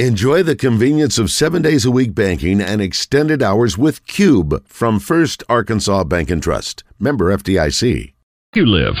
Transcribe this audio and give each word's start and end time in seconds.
Enjoy 0.00 0.42
the 0.42 0.56
convenience 0.56 1.18
of 1.20 1.30
seven 1.30 1.62
days 1.62 1.84
a 1.84 1.90
week 1.92 2.16
banking 2.16 2.60
and 2.60 2.82
extended 2.82 3.44
hours 3.44 3.78
with 3.78 4.04
Cube 4.08 4.66
from 4.66 4.98
First 4.98 5.44
Arkansas 5.48 6.02
Bank 6.02 6.32
and 6.32 6.42
Trust. 6.42 6.82
Member 6.98 7.26
FDIC. 7.26 8.12
You 8.56 8.66
live. 8.66 8.96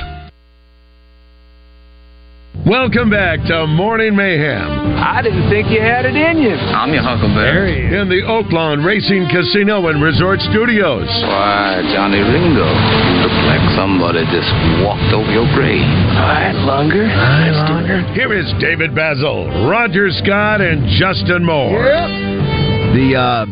Welcome 2.64 3.10
back 3.10 3.44
to 3.48 3.66
Morning 3.66 4.14
Mayhem. 4.14 4.83
I 5.04 5.20
didn't 5.20 5.50
think 5.52 5.68
you 5.68 5.84
had 5.84 6.08
it 6.08 6.16
in 6.16 6.40
you. 6.40 6.56
I'm 6.56 6.88
your 6.88 7.04
Huckleberry. 7.04 7.92
In 7.92 8.08
the 8.08 8.24
Oaklawn 8.24 8.80
Racing 8.80 9.28
Casino 9.28 9.86
and 9.92 10.00
Resort 10.02 10.40
Studios. 10.48 11.04
Why, 11.28 11.84
Johnny 11.92 12.24
Ringo, 12.24 12.64
you 12.64 13.16
look 13.20 13.36
like 13.44 13.60
somebody 13.76 14.24
just 14.32 14.48
walked 14.80 15.12
over 15.12 15.28
your 15.28 15.44
grave. 15.52 15.84
All 15.84 16.24
right, 16.24 16.56
longer. 16.64 17.04
Aye, 17.04 17.52
longer. 17.52 18.00
Here 18.16 18.32
is 18.32 18.48
David 18.58 18.92
Bazzel, 18.96 19.68
Roger 19.68 20.08
Scott, 20.24 20.62
and 20.64 20.88
Justin 20.96 21.44
Moore. 21.44 21.84
The 22.96 23.12
uh, 23.12 23.44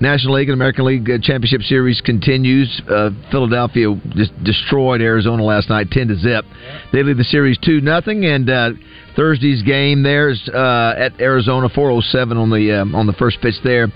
National 0.00 0.34
League 0.34 0.48
and 0.48 0.58
American 0.58 0.84
League 0.84 1.08
uh, 1.08 1.18
Championship 1.22 1.62
Series 1.62 2.00
continues. 2.00 2.82
Uh, 2.90 3.10
Philadelphia 3.30 3.86
just 4.16 4.34
destroyed 4.42 5.00
Arizona 5.00 5.44
last 5.44 5.70
night, 5.70 5.92
ten 5.92 6.08
to 6.08 6.16
zip. 6.16 6.44
They 6.92 7.04
lead 7.04 7.18
the 7.18 7.24
series 7.24 7.56
two 7.62 7.80
nothing, 7.80 8.26
and 8.26 8.50
uh, 8.50 8.70
Thursday's 9.16 9.62
game 9.62 10.02
there's 10.02 10.48
uh, 10.48 10.94
at 10.96 11.20
Arizona, 11.20 11.68
four 11.68 11.90
oh 11.90 12.00
seven 12.00 12.36
on 12.36 12.50
the 12.50 12.80
um, 12.80 12.94
on 12.94 13.06
the 13.06 13.12
first 13.14 13.40
pitch 13.40 13.54
there. 13.62 13.88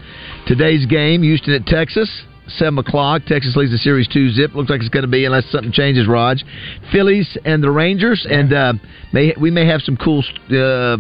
Today's 0.46 0.86
game, 0.86 1.22
Houston 1.22 1.54
at 1.54 1.66
Texas. 1.66 2.08
Seven 2.56 2.78
o'clock. 2.78 3.26
Texas 3.26 3.54
leads 3.56 3.72
the 3.72 3.78
series 3.78 4.08
two 4.08 4.30
zip. 4.30 4.54
Looks 4.54 4.70
like 4.70 4.80
it's 4.80 4.88
going 4.88 5.04
to 5.04 5.10
be 5.10 5.26
unless 5.26 5.44
something 5.50 5.70
changes. 5.70 6.08
Raj, 6.08 6.42
Phillies 6.90 7.36
and 7.44 7.62
the 7.62 7.70
Rangers, 7.70 8.26
and 8.28 8.52
uh, 8.52 8.72
may 9.12 9.34
we 9.38 9.50
may 9.50 9.66
have 9.66 9.82
some 9.82 9.98
cool 9.98 10.24
uh, 10.50 10.96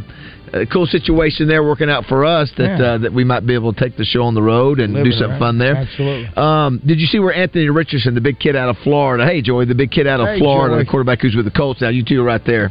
a 0.52 0.66
cool 0.66 0.86
situation 0.86 1.46
there 1.48 1.62
working 1.62 1.90
out 1.90 2.04
for 2.06 2.24
us 2.24 2.50
that 2.56 2.78
Yeah. 2.78 2.84
uh, 2.86 2.98
that 2.98 3.12
we 3.12 3.24
might 3.24 3.46
be 3.46 3.54
able 3.54 3.72
to 3.72 3.80
take 3.80 3.96
the 3.96 4.04
show 4.04 4.22
on 4.24 4.34
the 4.34 4.42
road 4.42 4.80
and 4.80 4.94
Live 4.94 5.04
do 5.04 5.12
something 5.12 5.30
right? 5.32 5.38
fun 5.38 5.58
there. 5.58 5.76
Absolutely. 5.76 6.28
Um, 6.36 6.80
did 6.84 7.00
you 7.00 7.06
see 7.06 7.18
where 7.18 7.32
Anthony 7.34 7.68
Richardson, 7.68 8.14
the 8.14 8.20
big 8.20 8.38
kid 8.38 8.56
out 8.56 8.68
of 8.68 8.76
Florida? 8.78 9.24
Hey, 9.26 9.42
Joey, 9.42 9.64
the 9.66 9.74
big 9.74 9.90
kid 9.90 10.06
out 10.06 10.20
of 10.20 10.28
Hey, 10.28 10.38
Florida, 10.38 10.74
Joey. 10.76 10.84
the 10.84 10.90
quarterback 10.90 11.20
who's 11.22 11.34
with 11.36 11.44
the 11.44 11.50
Colts 11.50 11.80
now. 11.80 11.88
You 11.88 12.04
two 12.04 12.20
are 12.20 12.24
right 12.24 12.44
there. 12.44 12.70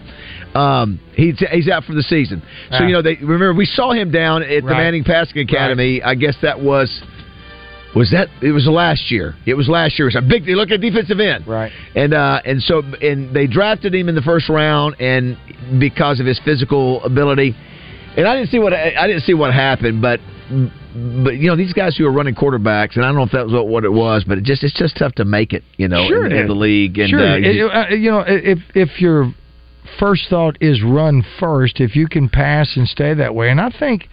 Um, 0.55 0.99
he's 1.15 1.37
he's 1.51 1.67
out 1.69 1.83
for 1.83 1.93
the 1.93 2.03
season. 2.03 2.41
So 2.71 2.77
Ah. 2.79 2.87
you 2.87 2.93
know 2.93 3.01
they 3.01 3.15
remember 3.15 3.53
we 3.53 3.65
saw 3.65 3.91
him 3.91 4.11
down 4.11 4.43
at 4.43 4.63
the 4.63 4.69
Manning 4.69 5.03
Passing 5.03 5.39
Academy. 5.39 6.01
I 6.01 6.15
guess 6.15 6.35
that 6.41 6.59
was. 6.59 6.89
Was 7.97 8.11
that 8.11 8.27
it 8.41 8.51
was 8.51 8.67
last 8.67 9.09
year? 9.11 9.35
It 9.45 9.55
was 9.55 9.67
last 9.67 9.97
year. 9.97 10.07
It 10.07 10.15
was 10.15 10.23
a 10.23 10.27
big 10.27 10.47
look 10.47 10.71
at 10.71 10.79
defensive 10.81 11.19
end, 11.19 11.47
Right. 11.47 11.71
and 11.95 12.13
uh, 12.13 12.41
and 12.45 12.61
so 12.61 12.79
and 13.01 13.33
they 13.35 13.47
drafted 13.47 13.93
him 13.95 14.07
in 14.09 14.15
the 14.15 14.21
first 14.21 14.49
round, 14.49 14.95
and 15.01 15.37
because 15.79 16.19
of 16.19 16.25
his 16.25 16.39
physical 16.45 17.03
ability, 17.03 17.55
and 18.15 18.27
I 18.27 18.35
didn't 18.35 18.49
see 18.51 18.59
what 18.59 18.73
I 18.73 19.07
didn't 19.07 19.23
see 19.23 19.33
what 19.33 19.53
happened, 19.53 20.01
but 20.01 20.19
but 20.49 21.35
you 21.37 21.47
know 21.49 21.55
these 21.55 21.73
guys 21.73 21.95
who 21.97 22.05
are 22.05 22.11
running 22.11 22.35
quarterbacks, 22.35 22.95
and 22.95 23.03
I 23.03 23.07
don't 23.09 23.15
know 23.15 23.23
if 23.23 23.31
that 23.31 23.45
was 23.45 23.53
what, 23.53 23.67
what 23.67 23.83
it 23.85 23.91
was, 23.91 24.23
but 24.27 24.37
it 24.37 24.43
just 24.43 24.63
it's 24.63 24.77
just 24.77 24.95
tough 24.97 25.13
to 25.15 25.25
make 25.25 25.53
it, 25.53 25.63
you 25.77 25.87
know, 25.87 26.07
Sure 26.07 26.25
in, 26.25 26.31
in 26.31 26.47
the 26.47 26.53
league. 26.55 26.97
And 26.99 27.09
sure, 27.09 27.19
uh, 27.19 27.37
you- 27.37 27.67
uh, 27.69 27.89
you 27.89 28.11
know, 28.11 28.23
if 28.27 28.59
if 28.75 29.01
your 29.01 29.33
first 29.99 30.23
thought 30.29 30.57
is 30.61 30.81
run 30.83 31.23
first, 31.39 31.79
if 31.79 31.95
you 31.95 32.07
can 32.07 32.29
pass 32.29 32.75
and 32.77 32.87
stay 32.87 33.13
that 33.13 33.33
way, 33.33 33.49
and 33.49 33.59
I 33.59 33.69
think, 33.69 34.09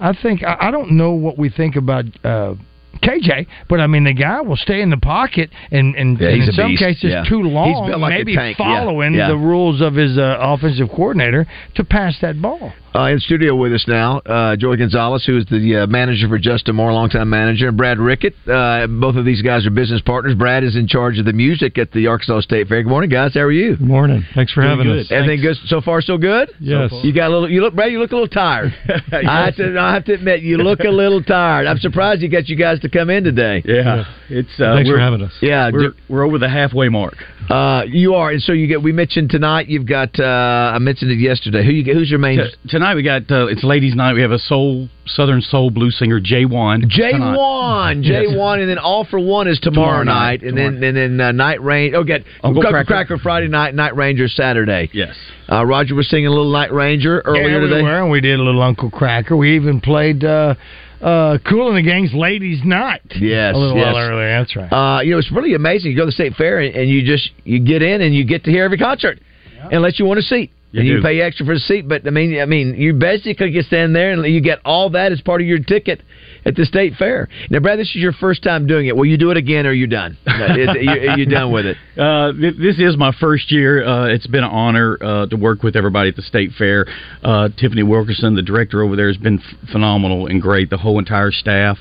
I 0.00 0.12
think 0.12 0.42
I, 0.44 0.56
I 0.68 0.70
don't 0.70 0.92
know 0.92 1.12
what 1.12 1.38
we 1.38 1.48
think 1.48 1.76
about. 1.76 2.04
Uh, 2.24 2.54
CJ, 3.02 3.46
but 3.68 3.80
I 3.80 3.86
mean 3.86 4.04
the 4.04 4.12
guy 4.12 4.40
will 4.40 4.56
stay 4.56 4.80
in 4.80 4.90
the 4.90 4.96
pocket 4.96 5.50
and, 5.70 5.94
and, 5.94 6.20
Yeah, 6.20 6.28
and 6.28 6.42
in 6.42 6.52
some 6.52 6.70
beast, 6.70 6.82
cases 6.82 7.10
yeah. 7.10 7.24
too 7.28 7.42
long, 7.42 7.90
like 8.00 8.10
maybe 8.10 8.36
following 8.56 9.14
yeah. 9.14 9.28
the 9.28 9.36
rules 9.36 9.80
of 9.80 9.94
his 9.94 10.18
uh, 10.18 10.36
offensive 10.40 10.88
coordinator 10.88 11.46
to 11.76 11.84
pass 11.84 12.16
that 12.20 12.40
ball. 12.40 12.72
Uh, 12.96 13.06
in 13.06 13.18
studio 13.18 13.56
with 13.56 13.72
us 13.72 13.84
now, 13.88 14.18
uh, 14.20 14.54
Joey 14.54 14.76
Gonzalez, 14.76 15.24
who 15.26 15.36
is 15.36 15.44
the 15.46 15.82
uh, 15.82 15.86
manager 15.88 16.28
for 16.28 16.38
Justin 16.38 16.76
Moore, 16.76 16.92
longtime 16.92 17.28
manager, 17.28 17.66
and 17.66 17.76
Brad 17.76 17.98
Rickett. 17.98 18.34
Uh, 18.46 18.86
both 18.86 19.16
of 19.16 19.24
these 19.24 19.42
guys 19.42 19.66
are 19.66 19.70
business 19.70 20.00
partners. 20.00 20.36
Brad 20.36 20.62
is 20.62 20.76
in 20.76 20.86
charge 20.86 21.18
of 21.18 21.24
the 21.24 21.32
music 21.32 21.76
at 21.76 21.90
the 21.90 22.06
Arkansas 22.06 22.42
State 22.42 22.68
Fair. 22.68 22.84
Good 22.84 22.88
morning, 22.88 23.10
guys. 23.10 23.34
How 23.34 23.40
are 23.40 23.50
you? 23.50 23.76
Good 23.76 23.80
morning. 23.80 24.24
Thanks 24.36 24.52
for 24.52 24.62
having 24.62 24.88
us. 24.88 25.10
Everything 25.10 25.42
good 25.42 25.56
so 25.66 25.80
far? 25.80 26.02
So 26.02 26.16
good. 26.16 26.52
Yes. 26.60 26.92
You 27.02 27.12
got 27.12 27.30
a 27.30 27.32
little. 27.32 27.50
You 27.50 27.62
look, 27.62 27.74
Brad. 27.74 27.90
You 27.90 27.98
look 27.98 28.12
a 28.12 28.14
little 28.14 28.28
tired. 28.28 28.72
I, 29.12 29.46
have 29.46 29.56
to, 29.56 29.76
I 29.76 29.94
have 29.94 30.04
to 30.04 30.14
admit, 30.14 30.42
you 30.42 30.58
look 30.58 30.78
a 30.78 30.88
little 30.88 31.20
tired. 31.20 31.66
I'm 31.66 31.78
surprised 31.78 32.22
you 32.22 32.28
got 32.28 32.48
you 32.48 32.54
guys 32.54 32.78
to 32.80 32.88
come 32.88 33.10
in 33.10 33.24
today. 33.24 33.60
Yeah. 33.64 34.04
It's 34.30 34.48
uh, 34.60 34.76
Thanks 34.76 34.88
we're, 34.88 34.96
for 34.96 35.00
having 35.00 35.22
us. 35.22 35.32
Yeah, 35.42 35.70
We're, 35.72 35.94
we're 36.08 36.24
over 36.24 36.38
the 36.38 36.48
halfway 36.48 36.88
mark. 36.88 37.16
uh, 37.50 37.82
you 37.88 38.14
are, 38.14 38.30
and 38.30 38.40
so 38.40 38.52
you 38.52 38.68
get. 38.68 38.80
We 38.84 38.92
mentioned 38.92 39.30
tonight. 39.30 39.68
You've 39.68 39.88
got. 39.88 40.16
Uh, 40.16 40.72
I 40.74 40.78
mentioned 40.78 41.10
it 41.10 41.18
yesterday. 41.18 41.64
Who 41.64 41.72
you? 41.72 41.92
Who's 41.92 42.08
your 42.08 42.20
main? 42.20 42.38
T- 42.38 42.68
tonight 42.68 42.83
we 42.92 43.02
got 43.02 43.30
uh, 43.30 43.46
it's 43.46 43.64
ladies' 43.64 43.94
night. 43.94 44.12
We 44.12 44.20
have 44.20 44.32
a 44.32 44.38
soul 44.38 44.88
Southern 45.06 45.40
soul 45.40 45.70
blues 45.70 45.98
singer 45.98 46.20
Jay 46.20 46.44
Wan. 46.44 46.82
J 46.88 47.12
tonight. 47.12 47.36
one, 47.36 48.02
J 48.02 48.36
one, 48.36 48.60
and 48.60 48.68
then 48.68 48.78
all 48.78 49.04
for 49.04 49.18
one 49.18 49.48
is 49.48 49.58
tomorrow, 49.60 50.00
Tomorrow 50.00 50.20
night, 50.20 50.42
and 50.42 50.58
then 50.58 50.82
and 50.82 50.96
then 50.96 51.20
uh, 51.20 51.32
night 51.32 51.62
Ranger. 51.62 51.96
Oh, 51.96 52.04
get 52.04 52.24
Uncle 52.42 52.62
Kracker, 52.62 52.86
Cracker. 52.86 53.18
Friday 53.18 53.48
night, 53.48 53.74
Night 53.74 53.96
Ranger 53.96 54.28
Saturday. 54.28 54.90
Yes. 54.92 55.16
Uh, 55.50 55.64
Roger 55.64 55.94
was 55.94 56.08
singing 56.10 56.26
a 56.26 56.30
little 56.30 56.52
Night 56.52 56.72
Ranger 56.72 57.20
earlier 57.20 57.48
yeah, 57.48 57.62
we 57.62 57.68
today. 57.68 57.82
were, 57.82 58.02
and 58.02 58.10
we 58.10 58.20
did 58.20 58.38
a 58.38 58.42
little 58.42 58.62
Uncle 58.62 58.90
Kracker. 58.90 59.38
We 59.38 59.56
even 59.56 59.80
played 59.80 60.24
uh, 60.24 60.54
uh, 61.00 61.38
Kool 61.48 61.68
and 61.68 61.76
the 61.76 61.82
Gang's 61.82 62.12
Ladies 62.12 62.60
Night. 62.64 63.02
Yes, 63.16 63.54
a 63.54 63.58
little 63.58 63.76
yes. 63.76 63.94
while 63.94 63.98
earlier. 63.98 64.38
That's 64.38 64.56
right. 64.56 64.72
Uh, 64.72 65.00
you 65.02 65.12
know, 65.12 65.18
it's 65.18 65.30
really 65.30 65.54
amazing. 65.54 65.90
You 65.92 65.96
go 65.96 66.02
to 66.02 66.06
the 66.06 66.12
state 66.12 66.34
fair 66.34 66.60
and, 66.60 66.74
and 66.74 66.90
you 66.90 67.04
just 67.04 67.30
you 67.44 67.64
get 67.64 67.82
in 67.82 68.00
and 68.02 68.14
you 68.14 68.24
get 68.24 68.44
to 68.44 68.50
hear 68.50 68.64
every 68.64 68.78
concert, 68.78 69.20
unless 69.70 69.98
you 69.98 70.06
want 70.06 70.18
a 70.18 70.22
seat. 70.22 70.50
You 70.74 70.80
and 70.80 70.88
you 70.88 70.96
do. 70.96 71.02
pay 71.02 71.20
extra 71.20 71.46
for 71.46 71.54
the 71.54 71.60
seat, 71.60 71.86
but 71.86 72.04
I 72.04 72.10
mean, 72.10 72.40
I 72.40 72.46
mean, 72.46 72.74
you 72.74 72.94
basically 72.94 73.52
get 73.52 73.64
stand 73.66 73.94
there 73.94 74.10
and 74.10 74.26
you 74.26 74.40
get 74.40 74.58
all 74.64 74.90
that 74.90 75.12
as 75.12 75.20
part 75.20 75.40
of 75.40 75.46
your 75.46 75.60
ticket 75.60 76.02
at 76.44 76.56
the 76.56 76.64
state 76.64 76.94
fair. 76.98 77.28
Now, 77.48 77.60
Brad, 77.60 77.78
this 77.78 77.90
is 77.90 77.94
your 78.02 78.12
first 78.12 78.42
time 78.42 78.66
doing 78.66 78.88
it. 78.88 78.96
Will 78.96 79.06
you 79.06 79.16
do 79.16 79.30
it 79.30 79.36
again, 79.36 79.66
or 79.66 79.70
are 79.70 79.72
you 79.72 79.86
done? 79.86 80.18
You, 80.26 80.90
are 80.90 81.18
you 81.18 81.26
done 81.26 81.52
with 81.52 81.64
it? 81.64 81.76
Uh, 81.96 82.32
this 82.32 82.78
is 82.78 82.96
my 82.96 83.12
first 83.20 83.52
year. 83.52 83.86
Uh, 83.86 84.08
it's 84.08 84.26
been 84.26 84.42
an 84.42 84.50
honor 84.50 84.98
uh, 85.00 85.26
to 85.26 85.36
work 85.36 85.62
with 85.62 85.76
everybody 85.76 86.08
at 86.08 86.16
the 86.16 86.22
state 86.22 86.50
fair. 86.58 86.86
Uh, 87.22 87.48
Tiffany 87.56 87.84
Wilkerson, 87.84 88.34
the 88.34 88.42
director 88.42 88.82
over 88.82 88.96
there, 88.96 89.06
has 89.06 89.16
been 89.16 89.38
f- 89.38 89.68
phenomenal 89.70 90.26
and 90.26 90.42
great. 90.42 90.70
The 90.70 90.76
whole 90.76 90.98
entire 90.98 91.30
staff. 91.30 91.78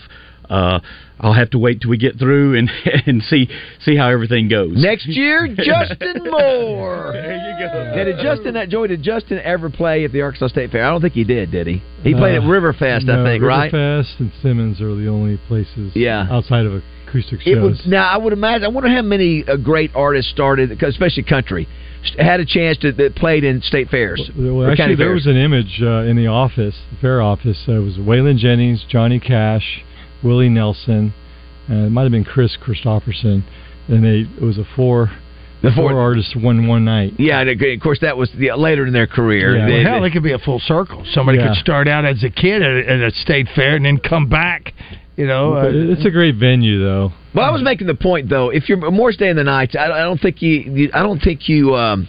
Uh, 0.50 0.80
I'll 1.20 1.34
have 1.34 1.52
to 1.52 1.60
wait 1.60 1.80
till 1.82 1.90
we 1.90 1.98
get 1.98 2.18
through 2.20 2.56
and 2.58 2.70
and 3.06 3.22
see 3.24 3.48
see 3.82 3.96
how 3.96 4.10
everything 4.10 4.50
goes. 4.50 4.74
Next 4.76 5.08
year, 5.08 5.48
Justin 5.56 6.22
Moore. 6.30 7.12
There 7.14 7.34
you 7.36 7.68
go. 7.68 7.96
Now, 7.96 8.04
did 8.04 8.18
Justin, 8.22 8.54
that 8.56 8.70
Joy, 8.70 8.88
did 8.88 9.04
Justin 9.04 9.40
ever 9.44 9.70
play 9.70 10.04
at 10.06 10.12
the 10.12 10.22
Arkansas 10.22 10.48
State 10.48 10.72
Fair? 10.72 10.86
I 10.86 10.90
don't 10.90 11.02
think 11.02 11.14
he 11.14 11.24
did. 11.24 11.52
Did 11.52 11.68
he? 11.68 11.82
He 12.04 12.14
played 12.14 12.36
at 12.36 12.42
Uh, 12.44 12.48
Riverfest, 12.48 13.06
no, 13.06 13.22
I 13.22 13.26
think, 13.26 13.44
right? 13.44 13.72
Riverfest 13.72 14.20
and 14.20 14.32
Simmons 14.42 14.82
are 14.82 14.94
the 14.96 15.08
only 15.08 15.38
places 15.48 15.96
Yeah. 15.96 16.28
outside 16.30 16.66
of 16.66 16.82
acoustic 17.08 17.40
It 17.46 17.54
shows. 17.56 17.82
would, 17.84 17.92
now 17.92 18.08
I 18.10 18.18
would 18.18 18.34
imagine. 18.34 18.66
I 18.66 18.68
wonder 18.70 18.90
how 18.90 19.02
many 19.04 19.46
uh, 19.48 19.56
great 19.58 19.92
artists 19.96 20.32
started, 20.32 20.84
especially 20.84 21.24
country, 21.24 21.68
had 22.18 22.40
a 22.42 22.46
chance 22.46 22.78
to 22.80 22.92
that 22.92 23.16
played 23.16 23.44
in 23.46 23.62
state 23.62 23.90
fairs. 23.90 24.30
Well, 24.38 24.64
or 24.64 24.72
actually, 24.72 24.96
there 24.96 25.08
fairs. 25.10 25.26
was 25.26 25.28
an 25.28 25.38
image 25.38 25.80
uh, 25.82 26.10
in 26.10 26.18
the 26.18 26.28
office, 26.28 26.76
the 26.92 26.98
fair 26.98 27.22
office. 27.22 27.64
Uh, 27.68 27.74
it 27.74 27.80
was 27.80 27.94
Waylon 27.96 28.38
Jennings, 28.38 28.84
Johnny 28.90 29.20
Cash, 29.20 29.84
Willie 30.24 30.50
Nelson, 30.50 31.14
and 31.68 31.86
it 31.86 31.90
might 31.92 32.04
have 32.04 32.12
been 32.12 32.24
Kris 32.26 32.58
Kristofferson. 32.62 33.44
And 33.88 34.04
they 34.04 34.20
it 34.38 34.42
was 34.42 34.58
a 34.58 34.66
four 34.76 35.12
The 35.62 35.72
four, 35.72 35.90
four- 35.92 36.00
artists 36.00 36.34
won 36.36 36.68
one 36.68 36.86
night. 36.86 37.14
Yeah, 37.20 37.42
and 37.42 37.50
of 37.50 37.80
course 37.82 38.00
that 38.02 38.16
was 38.18 38.30
the, 38.38 38.52
later 38.54 38.86
in 38.86 38.94
their 38.94 39.08
career. 39.08 39.58
Yeah. 39.58 39.66
They- 39.66 39.84
Well, 39.84 39.94
hell, 39.96 40.04
it 40.06 40.12
could 40.12 40.24
be 40.24 40.32
a 40.32 40.40
full 40.40 40.60
circle. 40.60 41.04
Somebody 41.14 41.38
Yeah. 41.40 41.50
could 41.50 41.58
start 41.58 41.88
out 41.88 42.06
as 42.06 42.24
a 42.24 42.30
kid 42.30 42.62
at 42.62 42.72
a, 42.72 42.90
at 42.90 43.00
a 43.02 43.12
state 43.12 43.48
fair 43.56 43.76
and 43.76 43.86
then 43.86 43.98
come 43.98 44.28
back. 44.28 44.74
You 45.18 45.28
know, 45.28 45.54
uh, 45.56 45.70
it's 45.72 46.06
a 46.06 46.10
great 46.12 46.36
venue, 46.36 46.80
though. 46.80 47.14
Well, 47.36 47.46
I 47.46 47.52
was 47.52 47.62
making 47.62 47.86
the 47.88 47.94
point 47.94 48.30
though. 48.30 48.50
If 48.50 48.68
you're 48.68 48.90
more 48.90 49.12
staying 49.12 49.36
the 49.36 49.44
Nights, 49.44 49.76
I, 49.76 49.86
I 49.92 50.02
don't 50.04 50.20
think 50.20 50.42
you, 50.42 50.50
you. 50.60 50.90
I 50.94 51.04
don't 51.04 51.20
think 51.22 51.48
you 51.50 51.76
um, 51.76 52.08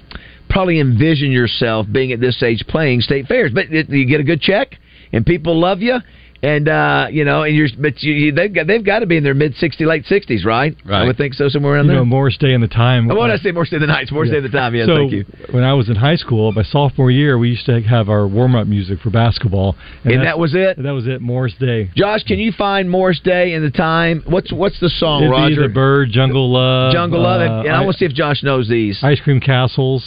probably 0.48 0.80
envision 0.80 1.30
yourself 1.32 1.86
being 1.90 2.12
at 2.12 2.20
this 2.20 2.42
age 2.42 2.64
playing 2.68 3.00
state 3.02 3.26
fairs. 3.26 3.50
But 3.52 3.66
it, 3.70 3.90
you 3.90 4.06
get 4.06 4.20
a 4.20 4.24
good 4.24 4.40
check, 4.40 4.78
and 5.12 5.26
people 5.26 5.58
love 5.60 5.82
you, 5.82 5.98
and 6.44 6.68
uh, 6.68 7.06
you 7.10 7.24
know, 7.24 7.42
and 7.42 7.54
you're. 7.56 7.68
But 7.78 8.02
you, 8.02 8.12
you, 8.12 8.32
they've 8.32 8.52
got 8.52 8.66
they've 8.66 8.84
got 8.84 8.98
to 9.00 9.06
be 9.06 9.16
in 9.16 9.24
their 9.24 9.34
mid 9.34 9.54
60s, 9.54 9.80
late 9.86 10.04
60s, 10.04 10.44
right? 10.44 10.76
Right. 10.84 11.02
I 11.02 11.04
would 11.06 11.16
think 11.16 11.34
so, 11.34 11.48
somewhere 11.48 11.74
around 11.74 11.86
You 11.86 11.92
there. 11.92 12.00
know, 12.00 12.04
Morris 12.04 12.36
Day 12.36 12.52
and 12.52 12.62
the 12.62 12.68
time. 12.68 13.10
I 13.10 13.14
want 13.14 13.32
to 13.32 13.38
say 13.38 13.50
Morris 13.52 13.70
Day 13.70 13.76
in 13.76 13.80
the 13.80 13.86
Nights, 13.88 14.12
Morris 14.12 14.30
Day 14.30 14.36
in 14.38 14.42
the 14.42 14.48
time. 14.50 14.74
Yeah, 14.74 14.86
so 14.86 14.96
thank 14.96 15.12
you. 15.12 15.24
when 15.50 15.64
I 15.64 15.72
was 15.74 15.88
in 15.88 15.96
high 15.96 16.16
school, 16.16 16.52
my 16.52 16.62
sophomore 16.62 17.10
year, 17.10 17.38
we 17.38 17.48
used 17.50 17.66
to 17.66 17.80
have 17.82 18.08
our 18.08 18.26
warm 18.26 18.54
up 18.54 18.66
music 18.66 19.00
for 19.00 19.10
basketball, 19.10 19.76
And 20.04 20.12
that's- 20.14 20.26
that 20.26 20.38
was 20.38 20.54
it. 20.54 20.82
That 20.82 20.92
was 20.92 21.06
it. 21.06 21.20
Morris 21.20 21.54
Day. 21.58 21.90
Josh, 21.96 22.22
can 22.24 22.38
you 22.38 22.52
find 22.52 22.90
Morris 22.90 23.20
Day 23.20 23.54
in 23.54 23.62
the 23.62 23.70
time? 23.70 24.22
What's 24.26 24.52
what's 24.52 24.78
the 24.80 24.90
song, 24.90 25.22
It'd 25.22 25.30
be 25.30 25.40
Roger? 25.40 25.62
the 25.62 25.68
Bird, 25.74 26.10
Jungle 26.10 26.52
Love, 26.52 26.92
Jungle 26.92 27.22
Love, 27.22 27.40
and, 27.40 27.50
uh, 27.50 27.60
and 27.60 27.70
I 27.72 27.80
want 27.80 27.94
to 27.94 27.98
see 27.98 28.04
if 28.06 28.12
Josh 28.12 28.42
knows 28.42 28.68
these. 28.68 28.98
Ice 29.02 29.20
Cream 29.20 29.40
Castles. 29.40 30.04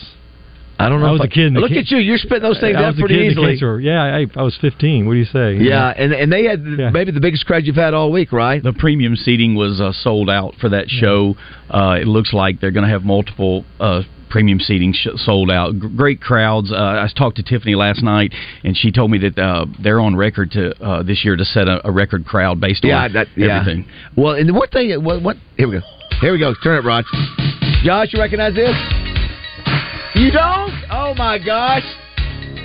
I 0.79 0.89
don't 0.89 0.99
know. 1.01 1.07
I 1.07 1.09
if 1.15 1.19
was 1.19 1.25
a 1.25 1.27
kid 1.29 1.47
in 1.47 1.53
Look 1.55 1.71
ca- 1.71 1.79
at 1.79 1.89
you. 1.89 1.97
You're 1.97 2.17
spitting 2.19 2.43
those 2.43 2.59
things 2.59 2.75
I 2.77 2.83
out 2.83 2.87
was 2.93 2.97
a 2.97 3.01
pretty 3.01 3.15
kid 3.15 3.19
in 3.19 3.35
the 3.35 3.49
easily. 3.49 3.57
candy. 3.59 3.83
Yeah, 3.85 4.03
I, 4.03 4.39
I 4.39 4.43
was 4.43 4.55
15. 4.61 5.07
What 5.07 5.13
do 5.13 5.19
you 5.19 5.25
say? 5.25 5.55
Yeah, 5.57 5.89
and 5.89 6.13
and 6.13 6.31
they 6.31 6.43
had 6.45 6.63
maybe 6.63 7.11
the 7.11 7.19
biggest 7.19 7.45
crowd 7.47 7.63
you've 7.65 7.75
had 7.75 7.93
all 7.95 8.11
week, 8.11 8.31
right? 8.31 8.61
The 8.61 8.73
premium 8.73 9.15
seating 9.15 9.55
was 9.55 9.81
uh, 9.81 9.91
sold 9.91 10.29
out 10.29 10.53
for 10.61 10.69
that 10.69 10.87
show. 10.89 11.35
Uh, 11.69 11.97
it 11.99 12.07
looks 12.07 12.31
like 12.33 12.59
they're 12.61 12.71
going 12.71 12.85
to 12.85 12.91
have 12.91 13.03
multiple 13.03 13.65
uh, 13.79 14.03
premium 14.29 14.59
seating 14.59 14.93
sh- 14.93 15.07
sold 15.15 15.49
out. 15.49 15.73
G- 15.73 15.87
great 15.95 16.21
crowds. 16.21 16.71
Uh, 16.71 16.75
I 16.75 17.07
talked 17.17 17.37
to 17.37 17.43
Tiffany 17.43 17.73
last 17.73 18.03
night, 18.03 18.31
and 18.63 18.77
she 18.77 18.91
told 18.91 19.09
me 19.09 19.17
that 19.17 19.39
uh, 19.39 19.65
they're 19.81 19.99
on 19.99 20.15
record 20.15 20.51
to 20.51 20.75
uh, 20.83 21.01
this 21.01 21.25
year 21.25 21.35
to 21.35 21.43
set 21.45 21.67
a, 21.67 21.85
a 21.87 21.91
record 21.91 22.25
crowd 22.25 22.61
based 22.61 22.83
Yeah, 22.83 23.05
on 23.05 23.13
that, 23.13 23.27
yeah. 23.35 23.61
everything. 23.61 23.89
Well, 24.15 24.35
and 24.35 24.53
what 24.55 24.69
thing? 24.71 25.03
What? 25.03 25.23
What? 25.23 25.37
Here 25.57 25.67
we 25.67 25.79
go. 25.79 25.85
Here 26.21 26.33
we 26.33 26.39
go. 26.39 26.53
Turn 26.63 26.77
it, 26.77 26.85
Rod. 26.87 27.03
Josh, 27.83 28.09
you 28.13 28.19
recognize 28.19 28.53
this? 28.53 28.75
You 30.17 30.31
don't? 30.31 30.73
Oh 30.89 31.13
my 31.15 31.37
gosh! 31.37 31.83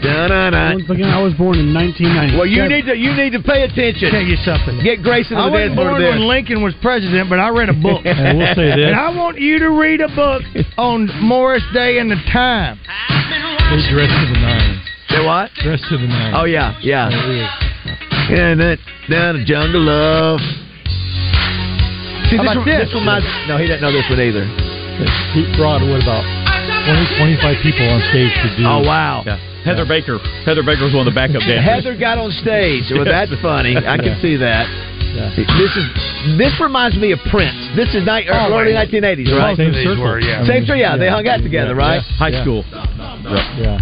Da-na-na. 0.03 0.75
Once 0.75 0.89
again, 0.91 1.11
I 1.11 1.21
was 1.23 1.35
born 1.35 1.59
in 1.61 1.71
1990. 1.75 2.35
Well, 2.37 2.47
you 2.49 2.67
need 2.67 2.87
to 2.87 2.97
you 2.97 3.13
need 3.15 3.31
to 3.37 3.43
pay 3.43 3.63
attention. 3.63 4.11
Tell 4.11 4.23
you 4.25 4.37
something. 4.43 4.81
Get 4.83 5.03
Grayson 5.03 5.37
I 5.37 5.47
to 5.47 5.51
the 5.53 5.57
dance 5.59 5.71
wasn't 5.71 5.77
floor 5.77 5.91
born 6.01 6.03
when. 6.03 6.27
Lincoln 6.29 6.63
was 6.63 6.75
president, 6.83 7.29
but 7.29 7.39
I 7.39 7.51
read 7.51 7.69
a 7.69 7.77
book. 7.77 8.03
And 8.09 8.39
we'll 8.39 8.55
say 8.57 8.73
this. 8.75 8.89
And 8.91 8.97
I 8.97 9.15
want 9.15 9.39
you 9.39 9.59
to 9.61 9.71
read 9.71 10.01
a 10.01 10.09
book 10.09 10.43
on 10.79 11.07
Morris 11.23 11.63
Day 11.75 11.99
and 11.99 12.11
the 12.11 12.17
time. 12.33 12.81
They 13.71 13.81
dress 13.93 14.11
to 14.11 14.27
the 14.33 14.39
nines. 14.41 14.81
Say 15.13 15.21
what? 15.25 15.51
Dress 15.63 15.81
to 15.93 15.97
the 15.99 16.09
nines. 16.09 16.35
Oh 16.39 16.45
yeah, 16.45 16.75
yeah. 16.81 17.09
It 17.13 17.37
is. 17.37 17.49
And 18.33 18.61
that 18.61 18.79
down 19.11 19.39
the 19.39 19.45
jungle 19.45 19.83
love. 19.87 20.41
See, 22.27 22.41
How 22.41 22.43
this, 22.43 22.53
about 22.53 22.57
one- 22.57 22.67
this? 22.67 22.89
this 22.89 22.95
one 22.97 23.05
might. 23.05 23.23
No, 23.47 23.59
he 23.61 23.69
doesn't 23.69 23.83
know 23.85 23.93
this 23.93 24.09
one 24.09 24.19
either. 24.19 24.45
He 25.37 25.45
brought 25.57 25.81
what 25.85 26.03
about 26.03 26.25
20, 26.85 27.39
25 27.41 27.63
people 27.63 27.87
on 27.89 28.01
stage 28.11 28.33
to 28.43 28.49
do. 28.59 28.65
Oh 28.67 28.83
wow. 28.83 29.23
Yeah. 29.27 29.39
Heather 29.63 29.87
Baker. 29.87 30.19
Heather 30.43 30.67
Baker 30.67 30.83
was 30.83 30.95
one 30.95 31.07
of 31.07 31.11
the 31.13 31.15
backup 31.15 31.39
dancers. 31.47 31.63
Heather 31.63 31.95
got 31.95 32.19
on 32.19 32.31
stage. 32.43 32.91
Well, 32.91 33.07
that's 33.07 33.31
funny. 33.41 33.79
I 33.79 33.97
can 33.99 34.19
see 34.21 34.35
that. 34.43 34.67
Yeah. 35.15 35.29
This 35.37 35.73
is 35.77 35.87
this 36.41 36.55
reminds 36.59 36.97
me 36.97 37.13
of 37.13 37.21
Prince. 37.31 37.55
This 37.77 37.93
is 37.95 38.03
ni- 38.03 38.27
Oh, 38.33 38.49
early 38.51 38.73
wait. 38.73 38.89
1980s, 38.91 39.29
right? 39.37 39.55
Same 39.57 39.75
circle. 39.85 40.03
were, 40.03 40.19
yeah. 40.19 40.43
Same 40.49 40.65
story. 40.65 40.81
Yeah, 40.81 40.97
they 40.97 41.09
hung 41.09 41.29
out 41.29 41.45
together, 41.45 41.77
Yeah. 41.77 41.85
right? 41.87 42.03
High 42.19 42.33
Yeah. 42.35 42.43
school. 42.43 42.65
Yeah. 42.67 43.79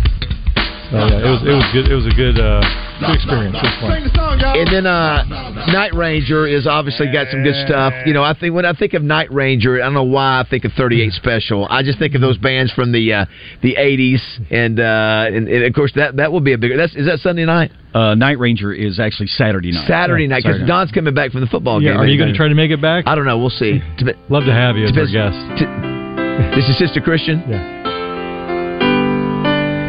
So 0.91 0.99
yeah, 1.07 1.23
it 1.23 1.31
was 1.31 1.41
it 1.47 1.55
was 1.55 1.67
good. 1.73 1.87
It 1.89 1.95
was 1.95 2.07
a 2.11 2.17
good 2.19 2.37
uh, 2.37 2.61
good 3.01 3.17
experience. 3.17 3.57
It 3.57 3.65
was 3.65 4.13
fun. 4.15 4.41
And 4.41 4.69
then 4.73 4.87
uh, 4.87 5.25
Night 5.73 5.95
Ranger 5.95 6.47
is 6.47 6.67
obviously 6.67 7.07
got 7.13 7.27
some 7.31 7.43
good 7.43 7.55
stuff. 7.67 7.93
You 8.07 8.13
know, 8.15 8.23
I 8.23 8.35
think 8.39 8.55
when 8.55 8.65
I 8.65 8.73
think 8.73 8.95
of 8.95 9.03
Night 9.03 9.33
Ranger, 9.33 9.77
I 9.83 9.87
don't 9.87 9.95
know 9.95 10.05
why 10.05 10.41
I 10.41 10.47
think 10.49 10.65
of 10.65 10.73
38 10.73 11.13
Special. 11.15 11.67
I 11.71 11.83
just 11.83 11.99
think 11.99 12.15
of 12.15 12.21
those 12.21 12.39
bands 12.39 12.73
from 12.73 12.93
the 12.93 13.13
uh, 13.13 13.25
the 13.63 13.75
80s, 13.77 14.21
and, 14.51 14.79
uh, 14.81 15.27
and 15.37 15.49
and 15.49 15.65
of 15.65 15.75
course 15.75 15.93
that 15.97 16.17
that 16.17 16.31
will 16.33 16.41
be 16.41 16.53
a 16.53 16.59
bigger. 16.59 16.77
That's 16.77 16.95
is 16.95 17.07
that 17.07 17.19
Sunday 17.21 17.45
night, 17.45 17.73
Uh, 17.95 18.15
Night 18.15 18.39
Ranger 18.39 18.73
is 18.73 19.01
actually 19.01 19.27
Saturday 19.29 19.73
night. 19.73 19.87
Saturday 19.89 20.27
night 20.27 20.43
because 20.45 20.67
Don's 20.67 20.91
coming 20.93 21.15
back 21.15 21.33
from 21.33 21.41
the 21.41 21.47
football 21.49 21.83
Yeah, 21.83 21.93
game. 21.93 22.01
are 22.01 22.07
you 22.07 22.19
going 22.19 22.31
to 22.31 22.37
try 22.37 22.49
to 22.49 22.55
make 22.55 22.71
it 22.71 22.81
back? 22.81 23.05
I 23.07 23.15
don't 23.15 23.25
know. 23.27 23.39
We'll 23.39 23.51
see. 23.51 23.81
Dep- 23.99 24.17
Love 24.29 24.45
to 24.45 24.53
have 24.53 24.77
you 24.77 24.85
as 24.87 24.91
our 24.97 25.07
Depends- 25.07 25.13
guest. 25.13 25.59
t- 25.59 26.57
This 26.57 26.69
is 26.69 26.79
Sister 26.79 27.01
Christian. 27.01 27.43
Yeah. 27.49 27.79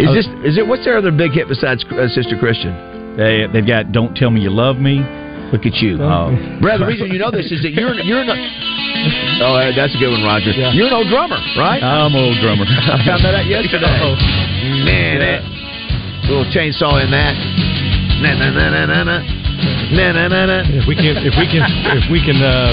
Is 0.02 0.10
this 0.16 0.28
is 0.44 0.58
it? 0.58 0.66
What's 0.66 0.84
their 0.84 0.98
other 0.98 1.12
big 1.12 1.31
hit 1.31 1.48
besides 1.48 1.86
uh, 1.92 2.08
Sister 2.08 2.36
Christian? 2.40 2.74
They 3.18 3.48
they've 3.52 3.66
got 3.68 3.92
"Don't 3.92 4.16
Tell 4.16 4.30
Me 4.31 4.42
You 4.42 4.50
Love 4.52 4.78
Me." 4.78 5.02
Look 5.52 5.66
at 5.68 5.75
you, 5.84 6.00
Oh. 6.00 6.31
Brad. 6.63 6.80
The 6.80 6.86
reason 6.88 7.12
you 7.12 7.19
know 7.19 7.30
this 7.31 7.52
is 7.52 7.62
that 7.63 7.72
you're 7.75 7.94
you're 8.02 8.24
not. 8.24 8.38
Oh, 9.42 9.58
that's 9.74 9.96
a 9.96 9.98
good 9.98 10.12
one, 10.13 10.22
Roger. 10.22 10.52
Yeah. 10.54 10.69
You're 10.78 10.86
an 10.86 10.94
old 10.94 11.10
drummer, 11.10 11.40
right? 11.58 11.81
I'm 11.81 12.13
an 12.13 12.22
old 12.22 12.38
drummer. 12.38 12.66
I 12.69 13.02
found 13.02 13.25
that 13.25 13.34
out 13.34 13.48
yesterday. 13.50 13.90
Oh. 13.90 14.13
Man, 14.86 15.18
that 15.18 15.42
little 16.30 16.46
chainsaw 16.54 17.02
in 17.02 17.10
that. 17.10 17.34
Na 18.22 18.38
na 18.38 18.48
na 18.54 18.66
na 18.69 18.81
na 18.86 19.00
na. 19.02 19.18
Na 19.90 20.06
na 20.13 20.24
na 20.30 20.42
na. 20.46 20.58
If 20.69 20.86
we 20.86 20.94
can, 20.94 21.18
if 21.25 21.34
we 21.34 21.50
can, 21.50 21.66
if 21.98 22.06
we 22.13 22.22
can 22.22 22.38
uh, 22.38 22.69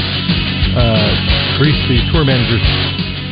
uh, 0.76 1.08
grease 1.56 1.80
the 1.88 1.96
tour 2.12 2.28
manager's 2.28 2.60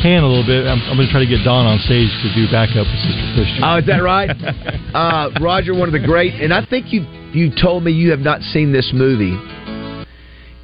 hand 0.02 0.25
a 0.25 0.28
little 0.28 0.46
bit, 0.46 0.66
I'm, 0.66 0.81
I'm 0.88 0.96
going 0.96 1.08
to 1.08 1.12
try 1.12 1.20
to 1.20 1.28
get 1.28 1.44
Don 1.44 1.66
on 1.66 1.78
stage 1.81 2.10
to 2.22 2.28
do 2.34 2.50
backup 2.50 2.87
with 2.87 3.00
Sister 3.00 3.26
Christian. 3.34 3.60
Oh, 3.64 3.76
is 3.78 3.87
that 3.87 4.02
right? 4.02 4.31
uh, 4.94 5.31
Roger, 5.40 5.75
one 5.75 5.88
of 5.88 5.93
the 5.93 6.04
great, 6.04 6.34
and 6.34 6.52
I 6.52 6.64
think 6.64 6.93
you 6.93 7.02
you 7.32 7.50
told 7.50 7.84
me 7.84 7.93
you 7.93 8.10
have 8.10 8.20
not 8.20 8.40
seen 8.40 8.72
this 8.72 8.93
movie. 8.94 9.37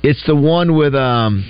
It's 0.02 0.22
the 0.26 0.34
one 0.34 0.76
with 0.76 0.94
um, 0.94 1.44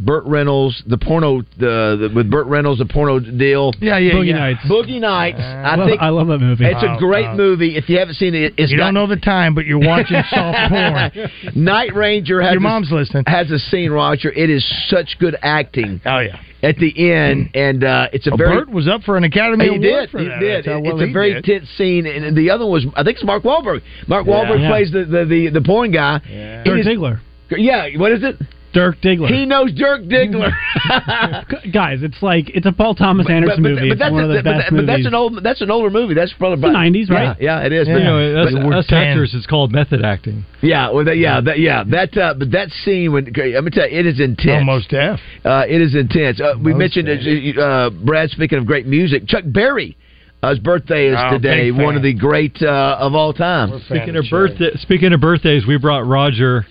Burt 0.00 0.24
Reynolds, 0.26 0.80
the 0.86 0.96
porno, 0.96 1.42
the, 1.58 2.08
the 2.08 2.12
with 2.14 2.30
Burt 2.30 2.46
Reynolds, 2.46 2.78
the 2.78 2.86
porno 2.86 3.18
deal. 3.18 3.72
Yeah, 3.80 3.98
yeah, 3.98 4.12
Boogie 4.14 4.26
yeah. 4.28 4.38
Nights. 4.38 4.60
Boogie 4.70 5.00
Nights. 5.00 5.40
I 5.40 5.74
love- 5.74 5.88
think 5.88 6.00
I 6.00 6.08
love 6.10 6.28
that 6.28 6.38
movie. 6.38 6.66
It's 6.66 6.82
a 6.82 6.92
Oh, 6.94 6.98
great 6.98 7.26
oh. 7.26 7.34
movie. 7.36 7.76
If 7.76 7.88
you 7.88 7.98
haven't 7.98 8.14
seen 8.14 8.34
it, 8.34 8.54
it's 8.56 8.70
You 8.70 8.78
got, 8.78 8.84
don't 8.86 8.94
know 8.94 9.06
the 9.08 9.16
time, 9.16 9.54
but 9.54 9.66
you're 9.66 9.80
watching 9.80 10.22
soft 10.30 10.70
porn. 10.70 11.30
Night 11.56 11.94
Ranger 11.94 12.40
has 12.40 12.52
Your 12.52 12.58
a- 12.58 12.62
mom's 12.62 12.90
listening. 12.92 13.24
has 13.26 13.50
a 13.50 13.58
scene, 13.58 13.90
Roger. 13.90 14.30
It 14.30 14.50
is 14.50 14.64
such 14.88 15.16
good 15.18 15.36
acting 15.42 16.00
Oh 16.06 16.18
yeah. 16.20 16.38
at 16.62 16.76
the 16.76 17.10
end, 17.12 17.50
and 17.54 17.82
uh, 17.82 18.08
it's 18.12 18.26
a 18.26 18.30
Well, 18.30 18.36
very. 18.38 18.54
Burt 18.56 18.70
was 18.70 18.86
up 18.86 19.02
for 19.02 19.16
an 19.16 19.24
Academy 19.24 19.64
he 19.64 19.68
Award 19.70 19.82
did. 19.82 20.10
for 20.10 20.18
He 20.20 20.26
that. 20.28 20.38
did. 20.40 20.66
How 20.66 20.78
It- 20.78 20.82
well 20.84 21.00
it's 21.00 21.10
a 21.10 21.12
very 21.12 21.34
did. 21.34 21.44
tense 21.44 21.68
scene, 21.76 22.06
and 22.06 22.36
the 22.36 22.50
other 22.50 22.64
one 22.64 22.72
was 22.72 22.86
I 22.94 23.02
think 23.02 23.16
it's 23.16 23.24
Mark 23.24 23.42
Wahlberg. 23.42 23.82
Mark 24.06 24.26
Wahlberg 24.26 24.60
Yeah. 24.60 24.70
plays 24.70 24.92
the 24.92 25.04
the 25.04 25.24
the, 25.24 25.48
the 25.50 25.60
porn 25.60 25.90
guy. 25.90 26.20
Yeah. 26.30 26.60
It 26.60 26.64
Dirk 26.64 26.86
Diggler. 26.86 27.20
Yeah, 27.50 27.88
what 27.96 28.12
is 28.12 28.22
it? 28.22 28.36
Dirk 28.72 28.96
Diggler. 29.00 29.28
He 29.28 29.46
knows 29.46 29.72
Dirk 29.72 30.02
Diggler. 30.02 30.50
Guys, 31.72 32.02
it's 32.02 32.22
like 32.22 32.50
it's 32.50 32.66
a 32.66 32.72
Paul 32.72 32.94
Thomas 32.94 33.26
Anderson 33.28 33.62
movie. 33.62 33.90
it's 33.90 33.98
that's 33.98 34.12
one 34.12 34.24
of 34.24 34.30
a- 34.30 34.34
the 34.34 34.42
but, 34.42 34.50
best 34.52 34.70
that- 34.70 34.76
but 34.76 34.86
that's 34.86 35.06
an 35.06 35.14
old 35.14 35.42
that's 35.42 35.60
an 35.60 35.70
older 35.70 35.90
movie. 35.90 36.14
That's 36.14 36.32
probably 36.34 36.60
the 36.60 36.76
90s, 36.76 37.10
right? 37.10 37.36
Yeah, 37.40 37.60
yeah, 37.60 37.66
it 37.66 37.72
is. 37.72 37.88
Yeah. 37.88 37.94
But, 37.94 37.98
you 38.00 38.04
know, 38.04 38.42
us, 38.42 38.52
But 38.54 38.72
us 38.74 38.92
actors, 38.92 39.34
it's 39.34 39.46
called 39.46 39.72
method 39.72 40.04
acting. 40.04 40.44
yeah, 40.62 40.90
well, 40.90 41.04
that, 41.04 41.16
yeah, 41.16 41.40
that, 41.40 41.58
yeah. 41.58 41.84
That 41.84 42.16
uh, 42.16 42.34
but 42.34 42.50
that 42.52 42.70
scene 42.84 43.12
when 43.12 43.24
let 43.24 43.64
me 43.64 43.70
tell 43.70 43.88
you, 43.88 43.98
it 43.98 44.06
is 44.06 44.20
intense. 44.20 44.58
Almost 44.60 44.90
deaf. 44.90 45.18
Uh, 45.44 45.64
it 45.68 45.80
is 45.80 45.94
intense. 45.94 46.40
Uh, 46.40 46.54
we 46.62 46.72
Most 46.74 46.96
mentioned 46.96 47.58
uh, 47.58 47.60
uh, 47.62 47.90
Brad. 47.90 48.30
Speaking 48.30 48.58
of 48.58 48.66
great 48.66 48.86
music, 48.86 49.26
Chuck 49.26 49.44
Berry. 49.46 49.96
Uh, 50.40 50.50
his 50.50 50.60
birthday 50.60 51.08
is 51.08 51.16
Oh, 51.18 51.30
today. 51.32 51.72
One 51.72 51.96
of 51.96 52.02
the 52.02 52.14
great 52.14 52.56
uh, 52.62 52.96
of 53.00 53.14
all 53.14 53.32
time. 53.32 53.80
Speaking 53.86 54.14
of 54.14 54.24
birthday, 54.30 54.70
speaking 54.76 55.12
of 55.12 55.20
birthdays, 55.20 55.66
we 55.66 55.78
brought 55.78 56.06
Roger 56.06 56.64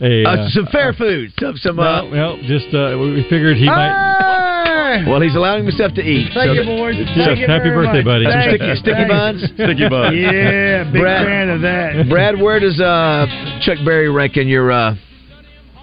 a. 0.00 0.24
Uh, 0.24 0.30
uh, 0.30 0.48
some 0.50 0.66
fair 0.72 0.92
food. 0.92 1.32
Some. 1.40 1.56
some 1.56 1.78
uh, 1.78 2.04
well, 2.04 2.10
well, 2.10 2.36
just 2.46 2.72
uh, 2.74 2.96
we 2.98 3.24
figured 3.28 3.56
he 3.56 3.66
might. 3.66 5.04
Well, 5.06 5.20
he's 5.20 5.34
allowing 5.34 5.64
himself 5.64 5.94
to 5.94 6.02
eat. 6.02 6.30
Thank 6.34 6.48
So- 6.48 6.52
you, 6.52 6.64
boys. 6.64 6.94
Yeah, 6.98 7.26
Thank 7.26 7.38
you 7.40 7.46
happy 7.46 7.70
very 7.70 7.86
birthday, 7.86 8.02
much. 8.02 8.04
buddy. 8.04 8.24
Some 8.24 8.32
Thank 8.32 8.60
sticky, 8.60 8.76
sticky 8.76 9.08
buns. 9.08 9.42
Sticky 9.54 9.88
buns. 9.88 10.16
Yeah, 10.16 10.84
big 10.92 11.00
Brad- 11.02 11.26
fan 11.26 11.48
of 11.50 11.60
that. 11.62 12.08
Brad, 12.08 12.40
where 12.40 12.60
does 12.60 12.78
uh, 12.80 13.26
Chuck 13.62 13.78
Berry 13.84 14.10
rank 14.10 14.36
in 14.36 14.48
your? 14.48 14.70
Uh, 14.70 14.94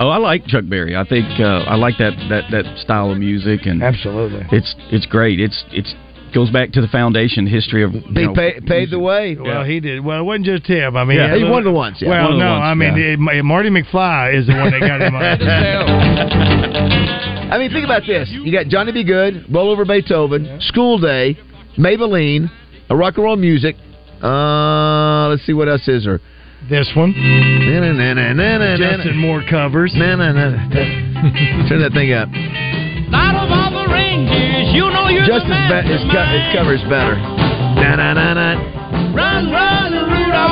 Oh, 0.02 0.08
I 0.08 0.16
like 0.18 0.46
Chuck 0.48 0.64
Berry. 0.70 0.96
I 0.96 1.04
think 1.04 1.26
uh, 1.42 1.68
I 1.68 1.76
like 1.76 1.98
that, 1.98 2.14
that 2.30 2.46
that 2.52 2.78
style 2.80 3.12
of 3.12 3.18
music, 3.18 3.66
and 3.66 3.84
Absolutely. 3.84 4.46
it's 4.50 4.74
it's 4.92 5.06
great. 5.06 5.42
It's 5.42 5.62
it's 5.74 5.94
goes 6.34 6.50
back 6.52 6.72
to 6.74 6.82
the 6.82 6.88
foundation 6.88 7.46
history 7.48 7.84
of 7.84 7.94
you 7.94 8.02
he 8.02 8.26
know, 8.26 8.34
pa- 8.34 8.60
paved 8.66 8.92
the 8.92 9.00
way. 9.00 9.36
Well, 9.40 9.64
he 9.64 9.80
did. 9.80 10.04
Well, 10.04 10.20
it 10.20 10.24
wasn't 10.24 10.46
just 10.46 10.66
him. 10.68 10.96
I 10.98 11.04
mean, 11.06 11.18
Yeah, 11.18 11.26
he 11.26 11.30
had 11.32 11.40
he's 11.42 11.50
one 11.50 11.60
of 11.60 11.66
the 11.66 11.72
ones, 11.72 11.98
yeah. 12.00 12.10
Well, 12.10 12.30
One 12.30 12.40
no, 12.40 12.50
ones, 12.52 12.64
I 12.64 12.74
mean, 12.76 12.96
yeah. 12.98 13.14
it- 13.40 13.44
Marty 13.44 13.70
McFly 13.70 14.34
is 14.40 14.48
the 14.48 14.54
one 14.56 14.72
that 14.72 14.80
got 14.80 15.02
him 15.02 15.16
on. 15.16 15.24
I 17.52 17.58
mean, 17.58 17.72
think 17.72 17.86
about 17.86 18.04
this. 18.06 18.30
You 18.32 18.52
got 18.52 18.68
Johnny 18.68 18.92
B. 18.92 19.04
Good, 19.04 19.46
Roll 19.54 19.70
Over 19.72 19.86
Beethoven, 19.86 20.60
School 20.62 21.00
Day, 21.00 21.38
Maybelline, 21.78 22.50
a 22.90 22.96
rock 22.96 23.16
and 23.16 23.24
roll 23.26 23.36
music. 23.36 23.76
Uh, 24.22 25.30
let's 25.30 25.46
see 25.46 25.54
what 25.54 25.68
else 25.70 25.88
is 25.88 26.04
there. 26.06 26.20
This 26.70 26.92
one. 26.96 27.14
Justin 28.98 29.18
Moore 29.18 29.42
covers. 29.50 29.94
Turn 29.94 30.20
that 31.80 31.92
thing 31.94 32.12
up. 32.14 32.28
Justin's 35.26 35.66
be- 35.70 35.88
his, 35.90 36.02
co- 36.12 36.30
his 36.30 36.46
cover 36.54 36.74
is 36.74 36.82
better. 36.90 37.16
Na, 37.80 37.96
na, 37.96 38.14
na, 38.14 38.34
na. 38.34 38.50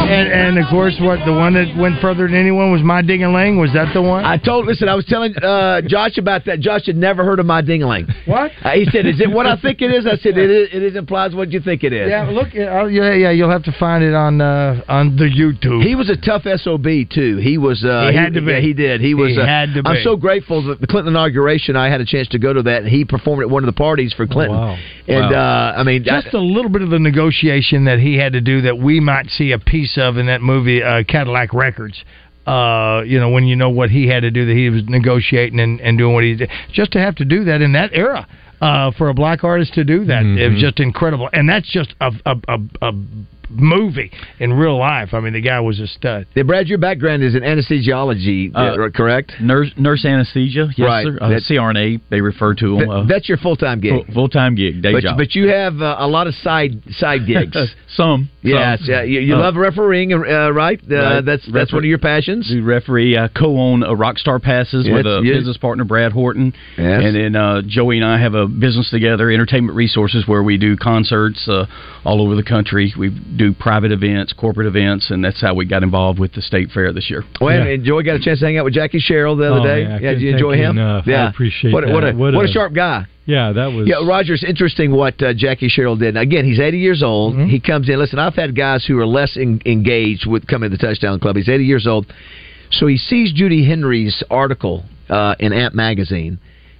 And, 0.05 0.31
and 0.31 0.57
of 0.57 0.69
course, 0.69 0.95
what 1.01 1.19
the 1.25 1.33
one 1.33 1.53
that 1.55 1.75
went 1.77 1.99
further 2.01 2.27
than 2.27 2.35
anyone 2.35 2.71
was 2.71 2.81
My 2.81 3.01
Ding 3.01 3.23
a 3.23 3.31
Ling. 3.31 3.59
Was 3.59 3.73
that 3.73 3.93
the 3.93 4.01
one? 4.01 4.23
I 4.23 4.37
told, 4.37 4.65
listen, 4.65 4.87
I 4.87 4.95
was 4.95 5.05
telling 5.05 5.35
uh, 5.37 5.81
Josh 5.85 6.17
about 6.17 6.45
that. 6.45 6.59
Josh 6.59 6.85
had 6.85 6.95
never 6.95 7.25
heard 7.25 7.39
of 7.39 7.45
my 7.45 7.61
dingaling. 7.61 8.07
what? 8.25 8.51
Uh, 8.63 8.71
he 8.71 8.85
said, 8.85 9.05
"Is 9.05 9.19
it 9.19 9.29
what 9.29 9.45
I 9.45 9.57
think 9.57 9.81
it 9.81 9.91
is?" 9.91 10.05
I 10.07 10.15
said, 10.17 10.37
"It 10.37 10.49
is. 10.49 10.69
It 10.71 10.83
is 10.83 10.95
implies 10.95 11.35
what 11.35 11.51
you 11.51 11.59
think 11.59 11.83
it 11.83 11.91
is." 11.93 12.09
Yeah, 12.09 12.29
look. 12.29 12.49
Uh, 12.55 12.85
yeah, 12.85 13.13
yeah. 13.13 13.31
You'll 13.31 13.51
have 13.51 13.63
to 13.63 13.73
find 13.77 14.03
it 14.03 14.13
on 14.13 14.39
uh, 14.39 14.81
on 14.87 15.15
the 15.17 15.25
YouTube. 15.25 15.83
He 15.83 15.95
was 15.95 16.09
a 16.09 16.15
tough 16.17 16.43
sob 16.61 16.83
too. 16.83 17.37
He 17.41 17.57
was. 17.57 17.83
Uh, 17.83 18.09
He 18.11 18.15
had 18.17 18.33
to 18.33 18.41
be. 18.41 18.51
yeah, 18.51 18.59
he 18.61 18.73
did. 18.73 19.01
He 19.01 19.13
was. 19.13 19.31
He 19.33 19.39
uh, 19.39 19.45
had 19.45 19.73
to 19.73 19.81
I'm 19.85 20.03
so 20.03 20.15
grateful 20.15 20.63
that 20.67 20.79
the 20.79 20.87
Clinton 20.87 21.13
inauguration. 21.13 21.75
I 21.75 21.89
had 21.89 21.99
a 22.01 22.05
chance 22.05 22.27
to 22.29 22.39
go 22.39 22.53
to 22.53 22.63
that, 22.63 22.83
and 22.83 22.87
he 22.87 23.03
performed 23.03 23.41
at 23.43 23.49
one 23.49 23.63
of 23.63 23.67
the 23.67 23.77
parties 23.77 24.13
for 24.13 24.25
Clinton. 24.25 24.57
wow. 24.57 24.77
And 25.07 25.31
Wow. 25.31 25.73
uh, 25.75 25.79
I 25.79 25.83
mean, 25.83 26.03
just 26.03 26.27
I, 26.33 26.37
a 26.37 26.41
little 26.41 26.69
bit 26.69 26.81
of 26.81 26.89
the 26.89 26.99
negotiation 26.99 27.85
that 27.85 27.99
he 27.99 28.17
had 28.17 28.33
to 28.33 28.41
do 28.41 28.61
that 28.63 28.77
we 28.77 28.99
might 28.99 29.29
see 29.29 29.51
a 29.53 29.59
piece 29.59 29.86
of 29.95 30.17
in 30.17 30.25
that 30.25 30.41
movie 30.41 30.83
uh, 30.83 31.03
Cadillac 31.07 31.53
Records. 31.53 32.03
Uh, 32.45 33.03
you 33.05 33.19
know, 33.19 33.29
when 33.29 33.45
you 33.45 33.55
know 33.55 33.69
what 33.69 33.89
he 33.89 34.07
had 34.07 34.21
to 34.21 34.31
do, 34.31 34.45
that 34.45 34.55
he 34.55 34.69
was 34.69 34.83
negotiating 34.87 35.59
and, 35.59 35.81
and 35.81 35.97
doing 35.97 36.13
what 36.13 36.23
he 36.23 36.35
did, 36.35 36.49
just 36.71 36.91
to 36.93 36.99
have 36.99 37.13
to 37.15 37.25
do 37.25 37.43
that 37.43 37.61
in 37.61 37.73
that 37.73 37.91
era. 37.93 38.25
Uh, 38.59 38.89
for 38.97 39.09
a 39.09 39.13
black 39.13 39.43
artist 39.43 39.73
to 39.73 39.83
do 39.83 40.03
that, 40.05 40.23
it 40.25 40.51
was 40.51 40.59
just 40.59 40.79
incredible, 40.79 41.29
and 41.31 41.47
that's 41.47 41.71
just 41.71 41.93
a, 42.01 42.11
a, 42.25 42.35
a, 42.47 42.59
a 42.87 42.91
movie 43.49 44.11
in 44.39 44.53
real 44.53 44.77
life. 44.77 45.13
I 45.13 45.19
mean, 45.19 45.33
the 45.33 45.41
guy 45.41 45.59
was 45.59 45.79
a 45.79 45.87
stud. 45.87 46.27
Yeah, 46.35 46.43
Brad, 46.43 46.67
your 46.67 46.77
background 46.77 47.23
is 47.23 47.35
in 47.35 47.41
anesthesiology, 47.43 48.51
uh, 48.53 48.89
correct? 48.95 49.33
Nurse, 49.39 49.71
nurse 49.77 50.05
anesthesia, 50.05 50.69
yes, 50.75 50.85
Right. 50.85 51.05
sir. 51.05 51.17
Uh, 51.21 51.29
That- 51.29 51.43
CRNA, 51.43 52.01
they 52.09 52.21
refer 52.21 52.53
to 52.55 52.77
them. 52.79 52.89
Uh, 52.89 53.03
that's 53.05 53.29
your 53.29 53.37
full 53.37 53.55
time 53.55 53.79
gig. 53.79 54.11
full 54.13 54.29
time 54.29 54.55
gig, 54.55 54.81
day 54.81 54.91
but, 54.93 55.03
job. 55.03 55.17
but 55.17 55.35
you 55.35 55.47
have 55.49 55.81
uh, 55.81 55.95
a 55.99 56.07
lot 56.07 56.27
of 56.27 56.33
side 56.35 56.81
side 56.91 57.25
gigs. 57.25 57.55
some, 57.95 58.29
Yes, 58.49 58.79
some. 58.79 58.89
yeah, 58.89 59.01
you, 59.03 59.19
you 59.19 59.35
Uh, 59.35 59.39
love 59.39 59.55
refereeing, 59.55 60.13
uh, 60.13 60.17
right? 60.51 60.79
Uh, 60.89 60.95
Right. 60.95 61.25
That's 61.25 61.45
that's 61.51 61.71
one 61.73 61.83
of 61.83 61.89
your 61.89 61.97
passions. 61.97 62.49
The 62.49 62.61
referee 62.61 63.15
uh, 63.17 63.27
co-own 63.35 63.83
uh, 63.83 63.89
Rockstar 63.89 64.41
Passes 64.41 64.85
Yes, 64.85 64.93
with 64.93 65.05
a 65.05 65.21
yes. 65.23 65.37
business 65.37 65.57
partner, 65.57 65.83
Brad 65.83 66.11
Horton, 66.11 66.53
Yes. 66.77 67.01
and 67.03 67.15
then 67.15 67.35
uh, 67.35 67.61
Joey 67.65 67.97
and 67.97 68.05
I 68.05 68.19
have 68.19 68.33
a 68.33 68.47
business 68.47 68.89
together, 68.89 69.29
Entertainment 69.29 69.75
Resources, 69.75 70.27
where 70.27 70.43
we 70.43 70.57
do 70.57 70.75
concerts 70.77 71.47
uh, 71.47 71.65
all 72.05 72.21
over 72.21 72.35
the 72.35 72.43
country. 72.43 72.93
We 72.97 73.09
do 73.09 73.53
private 73.53 73.91
events, 73.91 74.33
corporate 74.33 74.67
events, 74.67 75.09
and 75.11 75.23
that's 75.23 75.41
how 75.41 75.53
we 75.53 75.65
got 75.65 75.83
involved 75.83 76.19
with 76.19 76.33
the 76.33 76.41
state 76.41 76.71
fair 76.71 76.93
this 76.93 77.09
year. 77.09 77.23
Well, 77.41 77.49
and 77.61 77.83
Joey 77.83 78.03
got 78.03 78.15
a 78.15 78.19
chance 78.19 78.39
to 78.39 78.45
hang 78.45 78.57
out 78.57 78.65
with 78.65 78.73
Jackie 78.73 78.99
Sherrill 78.99 79.35
the 79.35 79.51
other 79.51 79.61
Oh, 79.61 79.63
day. 79.63 79.83
man, 79.85 80.01
yeah, 80.03 80.11
did 80.11 80.21
you 80.21 80.31
enjoy 80.31 80.55
him? 80.57 80.77
enough. 80.77 81.03
I 81.07 81.11
Yeah, 81.11 81.29
appreciate 81.29 81.73
what, 81.73 81.83
a- 81.83 81.93
What 81.93 82.03
a, 82.03 82.07
that. 82.07 82.15
What 82.15 82.33
what 82.33 82.45
a 82.45 82.49
a- 82.49 82.51
sharp 82.51 82.73
guy. 82.73 83.05
Yeah, 83.27 83.51
that 83.51 83.67
was. 83.67 83.87
Yeah, 83.87 84.07
Rogers. 84.07 84.43
Interesting 84.47 84.91
what 84.91 85.21
uh, 85.21 85.33
Jackie 85.35 85.67
Sherrill 85.67 85.97
did. 85.97 86.15
Now, 86.15 86.21
again, 86.21 86.45
he's 86.45 86.61
80 86.61 86.79
years 86.79 87.03
old. 87.03 87.35
Mm-hmm. 87.35 87.49
He 87.49 87.59
comes 87.59 87.89
in. 87.89 87.99
Listen, 87.99 88.19
I've 88.19 88.35
had 88.35 88.55
guys 88.55 88.85
who 88.85 88.97
are 88.99 89.05
less 89.05 89.35
en- 89.35 89.61
engaged 89.65 90.25
with 90.25 90.47
coming 90.47 90.71
to 90.71 90.77
the 90.77 90.81
Touchdown 90.81 91.19
Club. 91.19 91.35
He's 91.35 91.49
80 91.49 91.65
years 91.65 91.85
old, 91.85 92.11
so 92.71 92.87
he 92.87 92.97
sees 92.97 93.33
Judy 93.33 93.67
Henry's 93.67 94.23
article 94.29 94.85
uh, 95.09 95.35
in 95.39 95.51
Amp 95.51 95.75
magazine. 95.75 96.39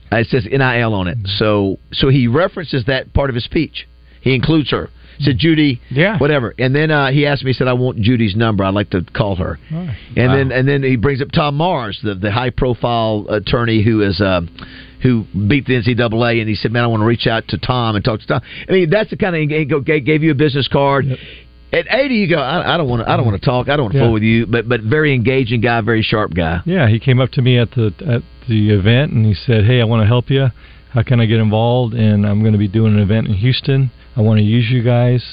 Uh, 0.09 0.17
it 0.19 0.27
says 0.27 0.45
NIL 0.49 0.93
on 0.93 1.09
it. 1.09 1.17
So, 1.37 1.79
so 1.91 2.07
he 2.07 2.27
references 2.27 2.85
that 2.85 3.13
part 3.13 3.29
of 3.29 3.35
his 3.35 3.43
speech. 3.43 3.85
He 4.21 4.33
includes 4.33 4.71
her. 4.71 4.89
Said 5.19 5.39
Judy, 5.39 5.81
yeah, 5.89 6.19
whatever. 6.19 6.53
And 6.59 6.75
then 6.75 6.91
uh, 6.91 7.09
he 7.09 7.25
asked 7.25 7.43
me, 7.43 7.49
he 7.49 7.53
said, 7.53 7.67
"I 7.67 7.73
want 7.73 7.99
Judy's 7.99 8.35
number. 8.35 8.63
I'd 8.63 8.75
like 8.75 8.91
to 8.91 9.01
call 9.15 9.35
her." 9.37 9.57
And 10.15 10.31
then 10.31 10.51
and 10.51 10.67
then 10.67 10.83
he 10.83 10.95
brings 10.95 11.23
up 11.23 11.31
Tom 11.31 11.55
Mars, 11.55 11.99
the 12.03 12.13
the 12.13 12.31
high 12.31 12.51
profile 12.51 13.25
attorney 13.27 13.81
who 13.83 14.03
is 14.03 14.21
uh, 14.21 14.41
who 15.01 15.25
beat 15.47 15.65
the 15.65 15.73
NCAA, 15.73 16.39
and 16.39 16.49
he 16.49 16.55
said, 16.55 16.71
"Man, 16.71 16.83
I 16.83 16.87
want 16.87 17.01
to 17.01 17.05
reach 17.05 17.27
out 17.27 17.47
to 17.49 17.57
Tom 17.57 17.95
and 17.95 18.03
talk 18.03 18.19
to 18.21 18.27
Tom." 18.27 18.41
I 18.67 18.71
mean, 18.71 18.89
that's 18.89 19.09
the 19.09 19.17
kind 19.17 19.35
of 19.35 19.41
he 19.41 19.99
gave 20.01 20.23
you 20.23 20.31
a 20.31 20.35
business 20.35 20.67
card. 20.67 21.05
At 21.73 21.85
eighty, 21.91 22.15
you 22.15 22.29
go, 22.29 22.37
I, 22.39 22.75
I 22.75 22.77
don't 22.77 22.87
want 22.87 23.01
to. 23.05 23.11
I 23.11 23.17
don't 23.17 23.25
want 23.25 23.39
to 23.41 23.45
talk. 23.45 23.67
I 23.67 23.75
don't 23.75 23.85
want 23.85 23.93
to 23.93 23.99
Yeah. 23.99 24.05
fool 24.05 24.13
with 24.13 24.23
you. 24.23 24.45
But 24.45 24.69
but 24.69 24.81
very 24.81 25.13
engaging 25.13 25.61
guy, 25.61 25.81
very 25.81 26.01
sharp 26.01 26.33
guy. 26.33 26.61
Yeah, 26.65 26.87
he 26.87 26.97
came 26.99 27.19
up 27.19 27.31
to 27.31 27.41
me 27.41 27.57
at 27.57 27.71
the 27.71 27.93
at 28.07 28.21
the 28.47 28.69
event 28.71 29.11
and 29.11 29.25
he 29.25 29.33
said, 29.33 29.65
"Hey, 29.65 29.81
I 29.81 29.83
want 29.83 30.01
to 30.01 30.07
help 30.07 30.29
you. 30.29 30.47
How 30.91 31.03
can 31.03 31.19
I 31.19 31.25
get 31.25 31.39
involved?" 31.39 31.93
And 31.93 32.25
I'm 32.25 32.39
going 32.39 32.53
to 32.53 32.57
be 32.59 32.69
doing 32.69 32.93
an 32.93 32.99
event 32.99 33.27
in 33.27 33.33
Houston. 33.33 33.91
I 34.17 34.21
want 34.21 34.39
to 34.39 34.43
use 34.43 34.67
you 34.71 34.81
guys. 34.81 35.23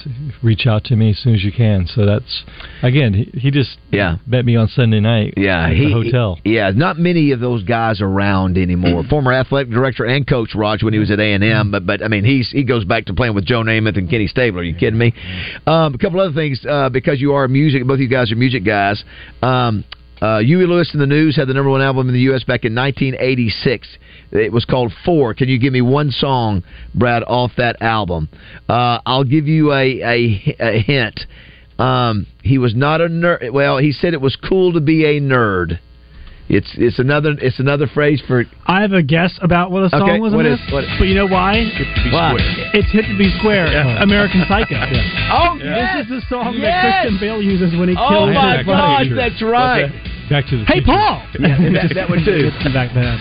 Reach 0.43 0.67
out 0.67 0.85
to 0.85 0.97
me 0.97 1.11
as 1.11 1.19
soon 1.19 1.35
as 1.35 1.43
you 1.43 1.51
can. 1.51 1.87
So 1.87 2.05
that's 2.05 2.45
again, 2.83 3.15
he, 3.15 3.31
he 3.41 3.51
just 3.51 3.79
Yeah. 3.91 4.17
met 4.27 4.45
me 4.45 4.57
on 4.57 4.69
Sunday 4.69 5.01
night. 5.01 5.35
Yeah, 5.39 5.69
at 5.69 5.73
he, 5.75 5.87
the 5.87 5.93
hotel. 5.93 6.39
Yeah, 6.45 6.71
not 6.75 6.99
many 6.99 7.31
of 7.33 7.41
those 7.41 7.63
guys 7.65 8.03
around 8.03 8.59
anymore. 8.59 9.03
Former 9.09 9.33
athletic 9.33 9.73
director 9.73 10.05
and 10.05 10.27
coach 10.27 10.55
Raj 10.55 10.83
when 10.83 10.93
he 10.93 10.99
was 10.99 11.11
at 11.11 11.19
A 11.19 11.33
and 11.33 11.43
M, 11.43 11.71
but 11.71 11.87
but 11.87 12.03
I 12.05 12.09
mean 12.09 12.25
he's 12.25 12.51
he 12.51 12.63
goes 12.63 12.85
back 12.85 13.07
to 13.07 13.15
playing 13.15 13.35
with 13.35 13.47
Joe 13.47 13.63
Namath 13.63 13.97
and 13.97 14.11
Kenny 14.11 14.27
Stabler. 14.27 14.61
Are 14.61 14.65
you 14.65 14.75
kidding 14.75 14.99
me? 14.99 15.15
Um, 15.67 15.95
a 15.95 15.99
couple 15.99 16.21
other 16.21 16.35
things 16.35 16.61
uh, 16.69 16.91
because 16.91 17.21
you 17.23 17.33
are 17.33 17.49
music. 17.49 17.87
Both 17.87 17.95
of 17.95 18.01
you 18.01 18.09
guys 18.09 18.31
are 18.31 18.37
music 18.37 18.65
guys. 18.67 19.03
Um, 19.43 19.85
uh, 20.21 20.41
Huey 20.41 20.67
Lewis 20.67 20.91
and 20.93 21.01
the 21.03 21.07
News 21.07 21.37
had 21.37 21.49
the 21.49 21.55
number 21.55 21.71
one 21.71 21.83
album 21.83 22.09
in 22.09 22.15
the 22.15 22.21
U.S. 22.21 22.45
back 22.45 22.65
in 22.65 22.75
1986. 22.75 23.89
It 24.33 24.53
was 24.53 24.65
called 24.65 24.93
Four. 25.05 25.35
Can 25.35 25.49
you 25.49 25.59
give 25.59 25.73
me 25.73 25.81
one 25.81 26.11
song, 26.11 26.63
Brad, 26.95 27.23
off 27.25 27.53
that 27.57 27.81
album? 27.81 28.29
Uh, 28.69 28.99
I'll 29.07 29.25
give 29.25 29.47
you 29.47 29.73
a, 29.73 30.01
a, 30.03 30.57
a 30.61 30.83
hint. 30.83 31.21
Um, 31.79 32.27
he 32.43 32.59
was 32.59 32.75
not 32.75 33.01
a 33.01 33.09
nerd. 33.09 33.53
Well, 33.53 33.79
he 33.79 33.93
said 33.93 34.15
it 34.15 34.21
was 34.21 34.37
cool 34.37 34.73
to 34.75 34.81
be 34.81 35.05
a 35.05 35.21
nerd. 35.21 35.79
It's 36.47 36.71
it's 36.77 36.99
another 36.99 37.35
it's 37.41 37.59
another 37.59 37.87
phrase 37.87 38.23
for 38.29 38.45
I 38.67 38.83
have 38.83 38.93
a 38.93 39.03
guess 39.03 39.33
about 39.41 39.71
what 39.71 39.85
a 39.85 39.89
song 39.89 40.03
Okay, 40.03 40.21
was 40.21 40.35
in 40.35 40.37
what 40.37 40.43
this, 40.43 40.61
but 40.71 40.85
you 41.09 41.15
know 41.15 41.27
why? 41.27 41.65
Why? 42.13 42.37
It's 42.75 42.91
"Hip 42.93 43.07
to 43.09 43.17
Be 43.17 43.33
Square," 43.39 43.73
American 44.03 44.45
Psycho. 44.47 44.77
Oh, 45.33 45.57
This 45.57 46.05
is 46.05 46.09
the 46.11 46.21
song 46.29 46.55
Yes! 46.55 46.63
that 46.63 47.01
Christian 47.09 47.19
Bale 47.19 47.41
uses 47.43 47.75
when 47.79 47.89
he 47.89 47.97
Oh 47.99 48.09
kills 48.09 48.35
my 48.35 48.59
his 48.59 48.67
gosh, 48.67 49.07
that's 49.17 49.43
right. 49.43 49.89
Back 50.31 50.47
to 50.49 50.57
the 50.59 50.65
Hey, 50.65 50.81
Paul! 50.81 51.21
Yeah, 51.39 51.59
that, 51.85 51.93
that 51.95 52.09
one 52.13 52.25
too. 52.25 52.49
Back 52.73 52.95
then. 52.95 53.17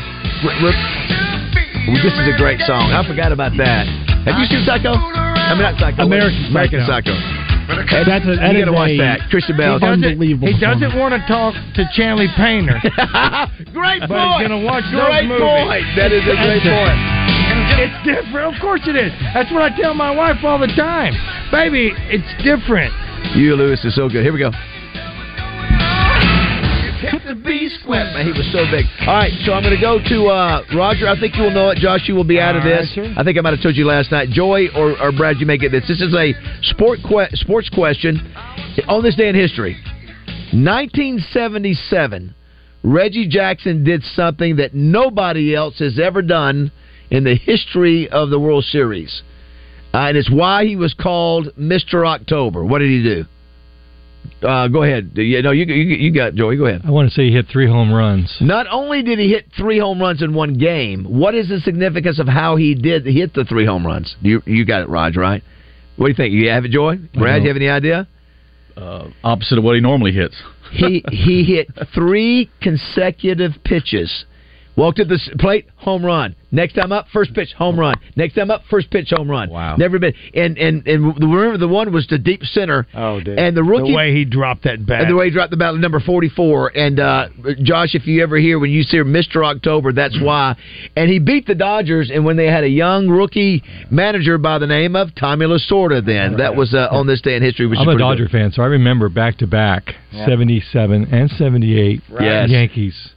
Well, 1.88 2.00
this 2.00 2.14
is 2.16 2.28
a 2.32 2.38
great 2.40 2.60
song. 2.64 2.92
I 2.96 3.04
forgot 3.08 3.32
about 3.36 3.52
that. 3.60 3.84
Have 4.24 4.40
you 4.40 4.46
seen 4.48 4.64
Psycho? 4.64 4.96
I 4.96 5.52
mean, 5.54 5.64
not 5.68 5.76
Psycho. 5.80 6.04
American 6.08 6.48
American 6.48 6.80
Psycho. 6.88 7.12
Psycho. 7.12 8.04
That's 8.08 8.28
a, 8.28 8.36
that 8.40 8.52
you 8.56 8.60
is 8.60 8.66
gotta 8.68 8.76
watch 8.76 8.92
a 8.92 8.98
that. 9.04 9.20
Christian 9.32 9.56
Bale. 9.56 9.80
He 9.80 9.84
doesn't, 9.84 10.04
Unbelievable 10.04 10.48
he 10.52 10.56
doesn't 10.60 10.94
want 11.00 11.12
to 11.16 11.20
talk 11.32 11.56
to 11.76 11.82
Chanley 11.96 12.28
Painter. 12.36 12.76
great 13.76 14.04
But 14.04 14.12
point. 14.12 14.40
he's 14.40 14.48
gonna 14.48 14.64
watch 14.64 14.84
those 14.92 15.04
great 15.08 15.28
movies. 15.28 15.44
point. 15.44 15.84
That 15.96 16.12
is 16.12 16.24
a 16.28 16.36
great 16.40 16.64
point. 16.64 17.00
It's 17.84 17.98
different. 18.08 18.56
Of 18.56 18.60
course 18.64 18.84
it 18.88 18.96
is. 18.96 19.12
That's 19.36 19.52
what 19.52 19.64
I 19.64 19.72
tell 19.76 19.94
my 19.96 20.12
wife 20.12 20.40
all 20.44 20.60
the 20.60 20.72
time. 20.76 21.16
Baby, 21.52 21.92
it's 22.12 22.28
different. 22.44 22.92
You 23.36 23.56
Lewis 23.56 23.84
is 23.84 23.96
so 23.96 24.08
good. 24.12 24.24
Here 24.24 24.32
we 24.34 24.40
go. 24.40 24.52
Hip 27.04 27.22
to 27.28 27.36
Be 27.36 27.70
Square. 27.82 28.06
Man, 28.14 28.26
he 28.26 28.32
was 28.32 28.48
so 28.52 28.66
big. 28.72 28.86
All 29.08 29.16
right, 29.16 29.32
so 29.46 29.54
I'm 29.54 29.64
going 29.64 29.76
to 29.76 29.82
go 29.82 30.00
to 30.00 30.28
uh, 30.28 30.64
Roger. 30.76 31.08
I 31.08 31.20
think 31.20 31.36
you 31.36 31.44
will 31.44 31.52
know 31.52 31.70
it. 31.70 31.78
Josh, 31.78 32.08
you 32.08 32.16
will 32.16 32.24
be 32.24 32.40
out 32.40 32.56
of 32.56 32.64
this. 32.64 32.94
sir. 32.96 33.14
I 33.18 33.24
think 33.24 33.38
I 33.38 33.42
might 33.42 33.54
have 33.54 33.62
told 33.62 33.76
you 33.76 33.86
last 33.86 34.12
night. 34.12 34.30
Joy 34.30 34.68
or, 34.76 35.00
or 35.02 35.12
Brad, 35.12 35.38
you 35.40 35.46
may 35.46 35.58
get 35.58 35.72
this. 35.72 35.88
This 35.88 36.02
is 36.02 36.14
a 36.16 36.34
sport 36.64 37.00
que- 37.08 37.30
sports 37.34 37.70
question 37.70 38.20
on 38.88 39.04
this 39.04 39.16
day 39.16 39.30
in 39.30 39.36
history. 39.36 39.76
1977, 40.54 42.36
Reggie 42.84 43.28
Jackson 43.28 43.84
did 43.84 44.04
something 44.16 44.58
that 44.58 44.74
nobody 44.74 45.56
else 45.56 45.80
has 45.80 46.00
ever 46.00 46.22
done 46.22 46.72
in 47.10 47.24
the 47.24 47.36
history 47.36 48.10
of 48.10 48.30
the 48.30 48.40
World 48.40 48.64
Series. 48.66 49.24
Uh, 49.94 50.08
and 50.08 50.18
it's 50.18 50.32
why 50.32 50.66
he 50.66 50.76
was 50.76 50.94
called 50.94 51.50
Mr. 51.58 52.06
October. 52.08 52.64
What 52.64 52.80
did 52.80 52.90
he 52.90 53.04
do? 53.04 53.26
Uh, 54.42 54.68
go 54.68 54.84
ahead. 54.84 55.12
Yeah, 55.16 55.42
no, 55.42 55.52
you, 55.52 55.66
you 55.66 55.96
you 55.96 56.14
got 56.14 56.36
Joey. 56.36 56.58
Go 56.58 56.66
ahead. 56.66 56.82
I 56.86 56.92
want 56.92 57.10
to 57.10 57.16
say 57.16 57.28
he 57.28 57.32
hit 57.32 57.48
three 57.52 57.68
home 57.68 57.94
runs. 57.94 58.36
Not 58.42 58.68
only 58.70 59.02
did 59.02 59.20
he 59.20 59.30
hit 59.30 59.48
three 59.58 59.80
home 59.80 60.02
runs 60.02 60.22
in 60.22 60.34
one 60.34 60.58
game, 60.58 61.06
what 61.06 61.34
is 61.34 61.50
the 61.50 61.60
significance 61.60 62.20
of 62.20 62.28
how 62.28 62.56
he 62.56 62.76
did 62.76 63.06
hit 63.06 63.34
the 63.34 63.46
three 63.46 63.66
home 63.66 63.86
runs? 63.86 64.16
You 64.22 64.42
you 64.46 64.66
got 64.66 64.82
it, 64.82 64.90
Raj, 64.90 65.16
right? 65.16 65.42
What 65.96 66.08
do 66.08 66.12
you 66.12 66.16
think? 66.16 66.34
You 66.34 66.50
have 66.50 66.66
it, 66.66 66.72
Joy? 66.72 66.98
Brad, 67.14 67.44
you 67.44 67.50
have 67.50 67.58
any 67.58 67.70
idea? 67.70 68.08
Uh, 68.76 69.10
opposite 69.24 69.60
of 69.60 69.64
what 69.64 69.76
he 69.76 69.82
normally 69.82 70.12
hits. 70.12 70.36
He 70.72 71.06
he 71.10 71.44
hit 71.48 71.70
three 71.94 72.50
consecutive 72.62 73.52
pitches. 73.64 74.26
Walked 74.76 74.98
to 74.98 75.06
the 75.06 75.20
plate, 75.38 75.68
home 75.76 76.04
run. 76.04 76.36
Next 76.52 76.74
time 76.74 76.92
up, 76.92 77.08
first 77.12 77.34
pitch, 77.34 77.52
home 77.58 77.80
run. 77.80 77.96
Next 78.16 78.34
time 78.36 78.50
up, 78.52 78.62
first 78.70 78.90
pitch, 78.92 79.10
home 79.10 79.30
run. 79.30 79.50
Wow. 79.50 79.76
Never 79.76 79.98
been. 80.00 80.14
And 80.34 80.58
and 80.58 80.88
and 80.88 81.16
the- 81.16 81.28
remember 81.28 81.58
the 81.58 81.68
one 81.68 81.92
was 81.92 82.06
to 82.08 82.18
deep 82.18 82.44
center. 82.44 82.88
Oh, 82.94 83.20
dude. 83.20 83.38
And 83.40 83.56
the 83.58 83.64
rookie 83.64 83.90
the 83.92 83.96
way 83.96 84.14
he 84.14 84.26
dropped 84.26 84.64
that 84.64 84.86
bat. 84.86 85.02
And 85.02 85.10
the 85.12 85.16
way 85.16 85.26
he 85.26 85.32
dropped 85.32 85.52
the 85.52 85.58
battle, 85.58 85.78
number 85.80 86.00
44. 86.00 86.78
And 86.78 87.00
uh, 87.00 87.28
Josh, 87.64 87.96
if 87.96 88.06
you 88.08 88.22
ever 88.24 88.38
hear 88.38 88.58
when 88.60 88.70
you 88.72 88.84
see 88.84 88.98
Mr. 88.98 89.44
October, 89.46 89.94
that's 89.94 90.20
why. 90.20 90.56
And 90.96 91.10
he 91.10 91.20
beat 91.20 91.46
the 91.48 91.56
Dodgers, 91.56 92.12
and 92.14 92.24
when 92.26 92.38
they 92.38 92.48
had 92.48 92.64
a 92.64 92.70
young 92.70 93.08
rookie 93.10 93.64
manager 93.92 94.38
by 94.38 94.58
the 94.60 94.68
name 94.68 94.96
of 94.96 95.14
Tommy 95.16 95.46
Lasorda, 95.46 96.06
then 96.06 96.38
that 96.38 96.56
was 96.56 96.74
uh, 96.74 96.88
on 96.92 97.08
this 97.08 97.22
day 97.22 97.36
in 97.36 97.42
history. 97.44 97.68
Which 97.68 97.80
I'm 97.80 97.90
is 97.90 97.96
a 97.96 97.98
Dodger 98.00 98.24
good. 98.26 98.32
fan, 98.32 98.52
so 98.52 98.62
I 98.64 98.68
remember 98.68 99.10
back 99.10 99.38
to 99.40 99.48
back 99.48 99.96
'77 100.12 101.08
and 101.12 101.30
'78 101.32 102.02
Yes. 102.20 102.50
Yankees. 102.50 103.10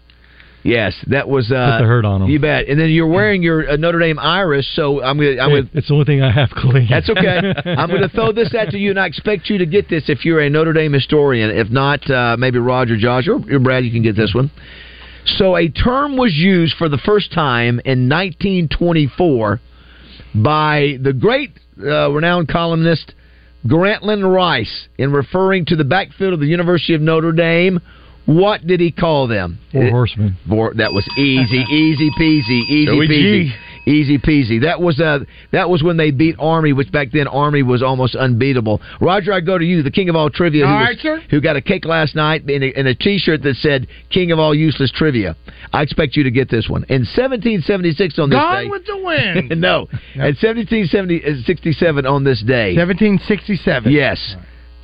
Yes, 0.62 0.94
that 1.08 1.28
was 1.28 1.52
uh, 1.52 1.76
Put 1.78 1.82
the 1.84 1.88
hurt 1.88 2.04
on 2.04 2.22
'em. 2.22 2.28
You 2.28 2.40
bet. 2.40 2.68
And 2.68 2.78
then 2.80 2.90
you're 2.90 3.06
wearing 3.06 3.42
your 3.42 3.70
uh, 3.70 3.76
Notre 3.76 4.00
Dame 4.00 4.18
Irish, 4.18 4.66
so 4.74 5.02
I'm 5.02 5.16
gonna. 5.16 5.40
I'm 5.40 5.50
gonna 5.50 5.70
it's 5.72 5.86
the 5.88 5.94
only 5.94 6.04
thing 6.06 6.22
I 6.22 6.32
have 6.32 6.50
clean. 6.50 6.88
That's 6.90 7.08
okay. 7.08 7.54
I'm 7.64 7.88
going 7.88 8.02
to 8.02 8.08
throw 8.08 8.32
this 8.32 8.52
out 8.54 8.70
to 8.70 8.78
you, 8.78 8.90
and 8.90 8.98
I 8.98 9.06
expect 9.06 9.48
you 9.48 9.58
to 9.58 9.66
get 9.66 9.88
this 9.88 10.08
if 10.08 10.24
you're 10.24 10.40
a 10.40 10.50
Notre 10.50 10.72
Dame 10.72 10.92
historian. 10.92 11.50
If 11.50 11.70
not, 11.70 12.08
uh, 12.10 12.36
maybe 12.36 12.58
Roger, 12.58 12.96
Josh, 12.96 13.28
or, 13.28 13.40
or 13.48 13.58
Brad, 13.60 13.84
you 13.84 13.92
can 13.92 14.02
get 14.02 14.16
this 14.16 14.32
one. 14.34 14.50
So, 15.24 15.56
a 15.56 15.68
term 15.68 16.16
was 16.16 16.34
used 16.34 16.76
for 16.76 16.88
the 16.88 16.98
first 16.98 17.32
time 17.32 17.80
in 17.84 18.08
1924 18.08 19.60
by 20.34 20.98
the 21.00 21.12
great 21.12 21.50
uh, 21.80 22.10
renowned 22.10 22.48
columnist 22.48 23.12
Grantland 23.66 24.32
Rice 24.32 24.88
in 24.98 25.12
referring 25.12 25.64
to 25.66 25.76
the 25.76 25.84
backfield 25.84 26.32
of 26.32 26.40
the 26.40 26.46
University 26.46 26.94
of 26.94 27.00
Notre 27.00 27.32
Dame. 27.32 27.80
What 28.26 28.66
did 28.66 28.80
he 28.80 28.90
call 28.90 29.28
them? 29.28 29.58
Four 29.72 29.88
horsemen. 29.90 30.36
Four, 30.48 30.74
that 30.74 30.92
was 30.92 31.06
easy, 31.16 31.64
easy 31.70 32.10
peasy, 32.18 32.60
easy 32.68 32.86
Joey 32.86 33.08
peasy. 33.08 33.52
Easy 33.88 34.18
peasy. 34.18 34.62
That 34.62 34.80
was 34.80 34.98
uh, 34.98 35.20
that 35.52 35.70
was 35.70 35.80
when 35.84 35.96
they 35.96 36.10
beat 36.10 36.34
Army, 36.40 36.72
which 36.72 36.90
back 36.90 37.12
then 37.12 37.28
Army 37.28 37.62
was 37.62 37.84
almost 37.84 38.16
unbeatable. 38.16 38.80
Roger, 39.00 39.32
I 39.32 39.38
go 39.38 39.56
to 39.58 39.64
you, 39.64 39.84
the 39.84 39.92
king 39.92 40.08
of 40.08 40.16
all 40.16 40.28
trivia, 40.28 40.66
who, 40.66 40.72
All 40.72 40.80
was- 40.80 40.88
right, 40.88 40.98
sir. 40.98 41.22
who 41.30 41.40
got 41.40 41.54
a 41.54 41.60
cake 41.62 41.84
last 41.84 42.16
night 42.16 42.42
and 42.50 42.64
a, 42.64 42.76
and 42.76 42.88
a 42.88 42.96
T-shirt 42.96 43.44
that 43.44 43.54
said 43.54 43.86
"King 44.10 44.32
of 44.32 44.40
all 44.40 44.52
useless 44.56 44.90
trivia." 44.90 45.36
I 45.72 45.82
expect 45.82 46.16
you 46.16 46.24
to 46.24 46.32
get 46.32 46.50
this 46.50 46.68
one. 46.68 46.82
In 46.88 47.02
1776 47.02 48.18
on 48.18 48.28
this 48.30 48.36
Gone 48.36 48.64
day, 48.64 48.68
with 48.68 48.86
the 48.86 48.96
wind. 48.96 49.50
no, 49.60 49.82
at 50.16 50.34
1767 50.42 52.06
on 52.06 52.24
this 52.24 52.42
day, 52.42 52.74
1767. 52.74 53.92
yes, 53.92 54.34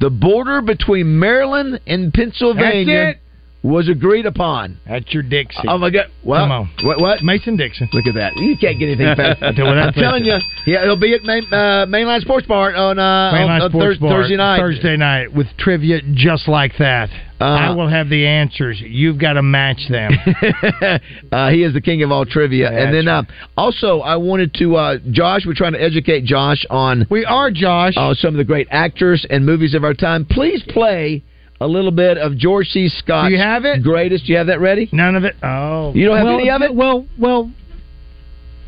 The 0.01 0.11
border 0.11 0.63
between 0.63 1.19
Maryland 1.19 1.81
and 1.89 2.13
Pennsylvania 2.15 3.15
That's 3.15 3.19
was 3.63 3.89
agreed 3.89 4.27
upon. 4.27 4.79
That's 4.87 5.13
your 5.15 5.23
Dixie. 5.23 5.69
Oh 5.69 5.79
my 5.79 5.91
God! 5.91 6.07
What? 6.23 6.39
Come 6.39 6.51
on. 6.51 6.71
What? 6.83 7.01
What? 7.01 7.23
Mason 7.23 7.57
Dixon. 7.57 7.89
Look 7.93 8.07
at 8.07 8.15
that! 8.15 8.37
You 8.37 8.57
can't 8.59 8.79
get 8.79 8.87
anything 8.87 9.15
past. 9.15 9.43
I'll 9.43 9.55
tell 9.55 9.65
you 9.67 9.71
what, 9.71 9.79
I'm 9.79 9.93
telling 9.93 10.25
you. 10.25 10.39
Yeah, 10.67 10.83
it'll 10.83 10.97
be 10.99 11.15
at 11.15 11.23
main, 11.23 11.45
uh, 11.53 11.87
Mainline 11.87 12.21
Sports 12.21 12.47
Bar 12.47 12.75
on, 12.75 12.99
uh, 12.99 13.33
Mainline 13.33 13.49
on, 13.49 13.63
on 13.63 13.71
Sports 13.71 13.99
Bar, 13.99 14.11
Thursday 14.11 14.37
night. 14.37 14.59
Thursday 14.59 14.97
night 14.97 15.33
with 15.33 15.47
trivia 15.59 16.01
just 16.15 16.49
like 16.49 16.73
that. 16.79 17.09
Uh, 17.41 17.45
I 17.45 17.71
will 17.75 17.89
have 17.89 18.09
the 18.09 18.25
answers. 18.25 18.81
You've 18.81 19.19
got 19.19 19.33
to 19.33 19.43
match 19.43 19.81
them. 19.91 20.13
uh, 21.33 21.51
he 21.51 21.65
is 21.65 21.73
the 21.73 21.81
king 21.81 22.05
of 22.05 22.13
all 22.13 22.25
trivia. 22.25 22.71
That's 22.71 22.85
and 22.85 22.95
then 22.95 23.09
uh, 23.09 23.25
also, 23.57 23.99
I 23.99 24.15
wanted 24.15 24.55
to, 24.55 24.77
uh, 24.77 24.99
Josh, 25.11 25.43
we're 25.45 25.55
trying 25.55 25.73
to 25.73 25.83
educate 25.83 26.25
Josh 26.25 26.65
on. 26.71 27.05
We 27.11 27.25
are, 27.25 27.51
Josh. 27.51 27.95
Uh, 27.97 28.15
some 28.15 28.35
of 28.35 28.39
the 28.39 28.45
great 28.45 28.69
actors 28.71 29.27
and 29.29 29.45
movies 29.45 29.75
of 29.75 29.83
our 29.83 29.95
time. 29.95 30.25
Please 30.25 30.63
play 30.69 31.25
a 31.63 31.67
little 31.67 31.91
bit 31.91 32.19
of 32.19 32.37
George 32.37 32.69
C. 32.69 32.89
Scott. 32.89 33.29
Do 33.29 33.33
you 33.33 33.41
have 33.41 33.65
it? 33.65 33.83
Greatest. 33.83 34.27
Do 34.27 34.33
you 34.33 34.39
have 34.39 34.49
that 34.49 34.61
ready? 34.61 34.89
None 34.93 35.15
of 35.17 35.25
it. 35.25 35.37
Oh, 35.43 35.93
You 35.95 36.07
don't 36.07 36.17
have 36.17 36.27
well, 36.27 36.39
any 36.39 36.51
of 36.51 36.63
it? 36.63 36.75
Well, 36.75 37.07
well, 37.19 37.51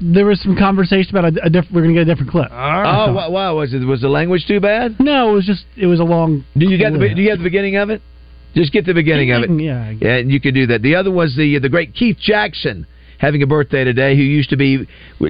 there 0.01 0.27
was 0.27 0.41
some 0.43 0.57
conversation 0.57 1.17
about 1.17 1.37
a, 1.37 1.47
a 1.47 1.51
diff- 1.51 1.67
we're 1.73 1.83
going 1.83 1.95
to 1.95 2.01
get 2.01 2.09
a 2.09 2.13
different 2.13 2.31
clip. 2.31 2.49
Oh, 2.51 3.13
wow, 3.13 3.31
wow! 3.31 3.57
Was 3.57 3.73
it 3.73 3.79
was 3.79 4.01
the 4.01 4.09
language 4.09 4.45
too 4.47 4.61
bad? 4.61 4.97
No, 5.01 5.31
it 5.31 5.33
was 5.33 5.47
just 5.47 5.65
it 5.77 5.87
was 5.87 6.01
a 6.01 6.05
long. 6.05 6.45
Do 6.57 6.69
you 6.69 6.79
get 6.79 6.93
the 6.93 6.99
Do 6.99 7.23
you 7.23 7.31
have 7.31 7.39
the 7.39 7.45
beginning 7.45 7.77
of 7.77 7.91
it? 7.91 8.03
Just 8.55 8.73
get 8.73 8.87
the 8.87 8.95
beginning 8.95 9.33
of 9.33 9.43
it. 9.43 9.51
Yeah. 9.51 9.91
Yeah, 9.91 10.19
you 10.19 10.41
could 10.41 10.55
do 10.55 10.67
that. 10.69 10.83
The 10.83 10.95
other 10.97 11.11
was 11.11 11.35
the 11.37 11.59
the 11.59 11.69
great 11.69 11.95
Keith 11.95 12.19
Jackson 12.21 12.87
having 13.19 13.43
a 13.43 13.47
birthday 13.47 13.85
today, 13.85 14.17
who 14.17 14.23
used 14.23 14.51
to 14.51 14.57
be 14.57 14.87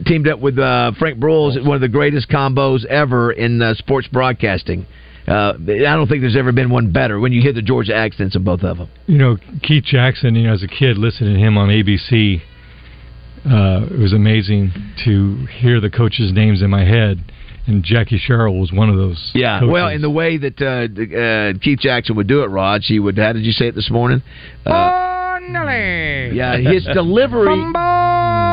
teamed 0.06 0.26
up 0.26 0.40
with 0.40 0.58
uh, 0.58 0.92
Frank 0.98 1.18
Broyles, 1.18 1.64
one 1.64 1.76
of 1.76 1.80
the 1.80 1.88
greatest 1.88 2.28
combos 2.28 2.84
ever 2.86 3.30
in 3.30 3.62
uh, 3.62 3.74
sports 3.74 4.08
broadcasting. 4.08 4.86
Uh, 5.26 5.54
I 5.58 5.94
don't 5.94 6.06
think 6.06 6.20
there's 6.20 6.36
ever 6.36 6.52
been 6.52 6.68
one 6.70 6.92
better 6.92 7.18
when 7.18 7.32
you 7.32 7.40
hear 7.40 7.52
the 7.52 7.62
Georgia 7.62 7.94
accents 7.94 8.36
of 8.36 8.44
both 8.44 8.62
of 8.62 8.76
them. 8.78 8.88
You 9.06 9.18
know, 9.18 9.36
Keith 9.62 9.84
Jackson, 9.84 10.34
you 10.34 10.46
know, 10.46 10.52
as 10.52 10.62
a 10.62 10.68
kid 10.68 10.98
listening 10.98 11.34
to 11.34 11.40
him 11.40 11.56
on 11.56 11.70
ABC, 11.70 12.42
uh, 13.46 13.86
it 13.90 13.98
was 13.98 14.12
amazing 14.12 14.72
to 15.04 15.46
hear 15.46 15.80
the 15.80 15.90
coaches' 15.90 16.32
names 16.32 16.62
in 16.62 16.70
my 16.70 16.84
head. 16.84 17.24
And 17.66 17.82
Jackie 17.82 18.18
Sherrill 18.18 18.60
was 18.60 18.72
one 18.72 18.90
of 18.90 18.96
those. 18.96 19.30
Yeah, 19.34 19.60
coaches. 19.60 19.72
well, 19.72 19.88
in 19.88 20.02
the 20.02 20.10
way 20.10 20.36
that 20.36 20.60
uh, 20.60 21.56
uh, 21.56 21.58
Keith 21.62 21.78
Jackson 21.78 22.14
would 22.16 22.26
do 22.26 22.42
it, 22.42 22.48
Rod, 22.48 22.82
he 22.84 22.98
would. 22.98 23.16
How 23.16 23.32
did 23.32 23.46
you 23.46 23.52
say 23.52 23.68
it 23.68 23.74
this 23.74 23.90
morning? 23.90 24.22
Uh, 24.66 25.38
yeah, 26.34 26.58
his 26.58 26.84
delivery. 26.92 27.72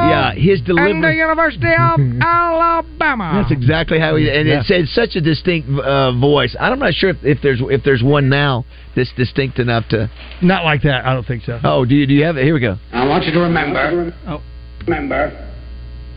Yeah, 0.10 0.34
his 0.34 0.62
delivery. 0.62 0.91
And 0.91 1.03
the 1.03 1.13
University 1.13 1.67
of 1.67 2.00
Alabama. 2.22 3.39
That's 3.41 3.51
exactly 3.51 4.00
how 4.00 4.15
he. 4.15 4.29
And 4.29 4.48
Yeah. 4.48 4.60
it's, 4.62 4.70
it's 4.72 4.93
such 4.96 5.15
a 5.15 5.22
distinct 5.22 5.70
uh, 5.70 6.12
voice. 6.17 6.55
I'm 6.60 6.79
not 6.79 6.93
sure 6.93 7.10
if, 7.12 7.17
if 7.24 7.39
there's 7.41 7.60
if 7.62 7.84
there's 7.84 8.01
one 8.03 8.29
now 8.29 8.65
that's 8.96 9.12
distinct 9.15 9.60
enough 9.60 9.88
to. 9.89 10.10
Not 10.41 10.63
like 10.63 10.81
that. 10.84 11.05
I 11.05 11.13
don't 11.13 11.25
think 11.27 11.43
so. 11.43 11.60
Oh, 11.63 11.86
do 11.86 11.96
you 11.96 12.05
do 12.08 12.13
you 12.13 12.24
have 12.25 12.38
it? 12.38 12.43
Here 12.43 12.53
we 12.53 12.60
go. 12.60 12.77
I 12.91 13.05
want 13.08 13.25
you 13.25 13.31
to 13.34 13.39
remember, 13.39 14.13
Oh. 14.27 14.41
remember 14.88 15.48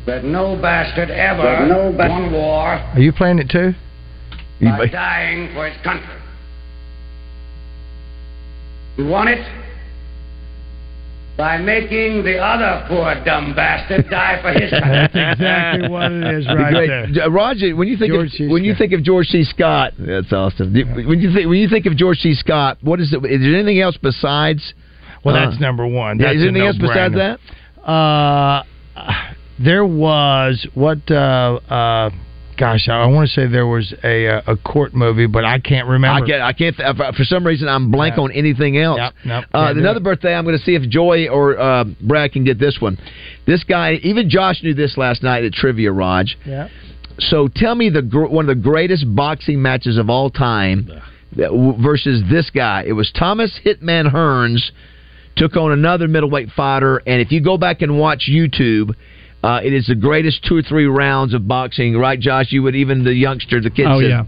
that 0.06 0.24
no 0.24 0.56
bastard 0.60 1.10
ever 1.10 1.66
no 1.66 1.90
bas- 1.96 2.10
won 2.10 2.30
war 2.32 2.68
Are 2.74 3.00
you 3.00 3.12
playing 3.12 3.38
it 3.38 3.48
too? 3.50 3.72
by 4.60 4.86
dying 4.86 5.52
for 5.54 5.68
his 5.68 5.76
country. 5.82 6.14
He 8.96 9.02
want 9.02 9.28
it 9.28 9.40
by 11.36 11.58
making 11.58 12.22
the 12.22 12.38
other 12.38 12.84
poor 12.88 13.14
dumb 13.24 13.54
bastard 13.56 14.08
die 14.08 14.40
for 14.40 14.52
his 14.52 14.70
country. 14.70 14.90
That's 15.12 15.32
exactly 15.34 15.88
what 15.88 16.12
it 16.12 16.34
is 16.38 16.46
right 16.46 16.72
great- 16.72 17.14
there. 17.14 17.30
Roger, 17.30 17.74
when 17.74 17.88
you 17.88 17.96
think 17.96 18.12
George 18.12 18.26
of, 18.28 18.32
C. 18.32 18.46
when 18.48 18.62
you 18.64 18.74
think 18.76 18.92
of 18.92 19.02
George 19.02 19.26
C. 19.26 19.42
Scott, 19.44 19.92
that's 19.98 20.32
awesome. 20.32 20.72
Do- 20.72 20.86
When 20.86 21.20
you 21.20 21.32
think 21.34 21.48
when 21.48 21.58
you 21.58 21.68
think 21.68 21.86
of 21.86 21.96
George 21.96 22.18
C. 22.18 22.34
Scott, 22.34 22.78
what 22.82 23.00
is 23.00 23.12
it? 23.12 23.16
Is 23.24 23.40
there 23.40 23.54
anything 23.56 23.80
else 23.80 23.96
besides? 24.00 24.74
Well, 25.24 25.34
uh, 25.34 25.48
that's 25.50 25.60
number 25.60 25.86
one. 25.86 26.18
yeah, 26.20 26.30
is 26.32 26.38
there 26.40 26.46
a 26.46 26.50
anything 26.50 26.66
else 26.68 26.76
besides 26.78 27.14
that? 27.14 27.40
Uh, 27.82 28.62
there 29.58 29.84
was 29.84 30.66
what? 30.74 30.98
Uh, 31.10 31.58
uh, 31.68 32.10
gosh, 32.56 32.88
I 32.88 33.06
want 33.06 33.28
to 33.28 33.32
say 33.34 33.46
there 33.46 33.66
was 33.66 33.92
a 34.02 34.26
uh, 34.28 34.42
a 34.52 34.56
court 34.56 34.94
movie, 34.94 35.26
but 35.26 35.44
I 35.44 35.58
can't 35.58 35.88
remember. 35.88 36.22
I 36.24 36.26
can't. 36.26 36.42
I 36.42 36.52
can't. 36.52 36.76
th- 36.76 37.14
For 37.16 37.24
some 37.24 37.46
reason, 37.46 37.68
I'm 37.68 37.90
blank 37.90 38.16
Yeah. 38.16 38.22
on 38.24 38.32
anything 38.32 38.78
else. 38.78 38.98
Yep, 38.98 39.12
nope, 39.24 39.44
uh, 39.54 39.72
another 39.76 40.00
birthday. 40.00 40.34
I'm 40.34 40.44
going 40.44 40.56
to 40.58 40.62
see 40.64 40.74
if 40.74 40.88
Joy 40.88 41.28
or 41.28 41.58
uh, 41.58 41.84
Brad 42.00 42.32
can 42.32 42.44
get 42.44 42.58
this 42.58 42.78
one. 42.80 42.98
This 43.46 43.62
guy, 43.64 43.94
even 44.02 44.28
Josh 44.30 44.62
knew 44.62 44.74
this 44.74 44.96
last 44.96 45.22
night 45.22 45.44
at 45.44 45.52
Trivia 45.52 45.92
Raj. 45.92 46.36
Yeah. 46.46 46.68
So 47.18 47.48
tell 47.54 47.74
me 47.74 47.90
the 47.90 48.02
gr- 48.02 48.26
one 48.26 48.48
of 48.48 48.56
the 48.56 48.62
greatest 48.62 49.04
boxing 49.14 49.62
matches 49.62 49.98
of 49.98 50.10
all 50.10 50.30
time 50.30 50.88
that 51.36 51.48
w- 51.50 51.80
versus 51.82 52.22
this 52.30 52.50
guy. 52.50 52.84
It 52.86 52.92
was 52.92 53.10
Thomas 53.12 53.52
Hitman 53.64 54.10
Hearns 54.12 54.70
took 55.36 55.56
on 55.56 55.72
another 55.72 56.08
middleweight 56.08 56.50
fighter, 56.56 57.02
and 57.06 57.20
if 57.20 57.30
you 57.32 57.40
go 57.40 57.56
back 57.58 57.82
and 57.82 57.98
watch 57.98 58.28
YouTube. 58.30 58.94
Uh, 59.44 59.60
it 59.62 59.72
is 59.74 59.86
the 59.86 59.94
greatest 59.94 60.42
two 60.44 60.56
or 60.56 60.62
three 60.62 60.86
rounds 60.86 61.34
of 61.34 61.46
boxing, 61.46 61.96
right, 61.98 62.18
Josh? 62.18 62.46
You 62.50 62.62
would 62.62 62.74
even 62.74 63.04
the 63.04 63.12
youngster, 63.12 63.60
the 63.60 63.70
kid. 63.70 63.86
Oh, 63.86 64.00
said- 64.00 64.08
yeah. 64.08 64.24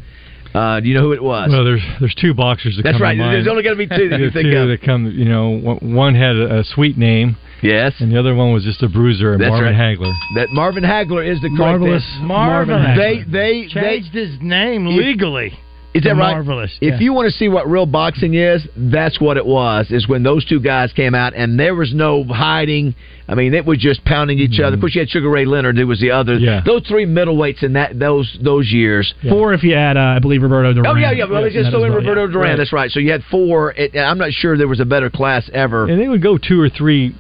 Uh, 0.55 0.81
do 0.81 0.89
you 0.89 0.95
know 0.95 1.03
who 1.03 1.13
it 1.13 1.23
was? 1.23 1.51
Well, 1.51 1.65
there's 1.65 1.83
there's 2.01 2.15
two 2.15 2.33
boxers 2.33 2.77
that 2.77 2.83
That's 2.83 2.95
come 2.95 3.03
right. 3.03 3.13
To 3.13 3.19
mind. 3.19 3.35
There's 3.35 3.49
only 3.49 3.63
going 3.63 3.77
to 3.77 3.87
be 3.87 3.95
two 3.95 4.09
that 4.09 4.21
you 4.21 4.27
The 4.27 4.33
think 4.33 4.49
two 4.51 4.57
of. 4.59 4.69
that 4.69 4.81
come. 4.83 5.07
You 5.11 5.25
know, 5.27 5.49
one- 5.51 5.95
one 5.95 6.15
had 6.15 6.37
a, 6.37 6.61
a 6.61 6.65
sweet 6.65 6.97
name. 6.97 7.37
Yes. 7.63 7.93
And 8.01 8.13
the 8.13 8.19
other 8.19 8.35
one 8.35 8.53
was 8.53 8.65
just 8.65 8.83
a 8.83 8.89
bruiser, 8.89 9.37
That's 9.39 9.49
Marvin 9.51 9.75
right. 9.77 9.97
Hagler. 9.99 10.13
That 10.37 10.49
Marvin 10.53 10.85
Hagler 10.85 11.27
is 11.27 11.41
the 11.41 11.49
correct 11.49 11.59
Marvelous. 11.81 12.05
answer. 12.15 12.25
Marvin 12.27 12.97
They 12.97 13.25
they 13.27 13.69
changed 13.69 14.13
they. 14.15 14.27
his 14.27 14.39
name 14.41 14.87
If- 14.87 14.97
legally. 14.97 15.59
Is 15.97 16.05
that 16.05 16.17
right? 16.17 16.33
Marvelous. 16.33 16.77
If 16.81 16.95
yeah. 16.95 17.01
you 17.01 17.13
want 17.13 17.31
to 17.31 17.37
see 17.37 17.49
what 17.49 17.69
real 17.69 17.87
boxing 17.87 18.35
is, 18.35 18.67
that's 18.77 19.21
what 19.21 19.37
it 19.37 19.47
was. 19.47 19.91
Is 19.91 20.09
when 20.09 20.23
those 20.23 20.45
two 20.45 20.61
guys 20.61 20.93
came 20.93 21.15
out, 21.15 21.35
and 21.35 21.59
there 21.59 21.75
was 21.75 21.95
no 21.95 22.25
hiding. 22.25 22.95
I 23.29 23.35
mean, 23.35 23.55
it 23.55 23.65
was 23.65 23.79
just 23.79 24.05
pounding 24.05 24.39
each 24.39 24.61
other. 24.61 24.75
Of 24.75 24.81
course, 24.81 24.95
you 24.95 25.01
had 25.01 25.09
Sugar 25.09 25.29
Ray 25.29 25.45
Leonard, 25.45 25.77
who 25.77 25.87
was 25.87 26.01
the 26.01 26.13
other. 26.13 26.35
Yeah. 26.35 26.63
Those 26.65 26.87
three 26.87 27.07
middleweights 27.07 27.63
in 27.63 27.73
that 27.73 27.99
those 27.99 28.39
those 28.43 28.71
years. 28.71 29.13
Four 29.29 29.53
if 29.55 29.63
you 29.63 29.75
add, 29.75 29.97
uh, 29.97 30.01
I 30.01 30.19
believe, 30.19 30.43
Roberto 30.43 30.73
Duran. 30.73 30.91
Oh 30.91 30.99
yeah, 30.99 31.13
yeah. 31.13 31.25
Well, 31.25 31.43
let's 31.43 31.55
just 31.55 31.71
throw 31.71 31.85
in 31.85 31.91
well, 31.91 32.01
Roberto 32.01 32.27
yeah. 32.27 32.33
Duran. 32.33 32.51
Right. 32.51 32.57
That's 32.57 32.73
right. 32.73 32.91
So 32.91 33.01
you 33.01 33.13
had 33.13 33.23
four. 33.31 33.73
It, 33.73 33.97
I'm 33.97 34.19
not 34.19 34.33
sure 34.33 34.57
there 34.57 34.69
was 34.69 34.81
a 34.81 34.85
better 34.85 35.11
class 35.11 35.51
ever. 35.53 35.89
And 35.89 36.01
they 36.01 36.09
would 36.09 36.23
go 36.23 36.39
two 36.39 36.61
or 36.61 36.69
three 36.69 37.15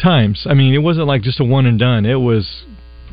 times. 0.00 0.46
I 0.48 0.54
mean, 0.54 0.74
it 0.74 0.78
wasn't 0.78 1.06
like 1.06 1.22
just 1.22 1.40
a 1.40 1.44
one 1.44 1.66
and 1.66 1.78
done. 1.78 2.06
It 2.06 2.14
was 2.14 2.64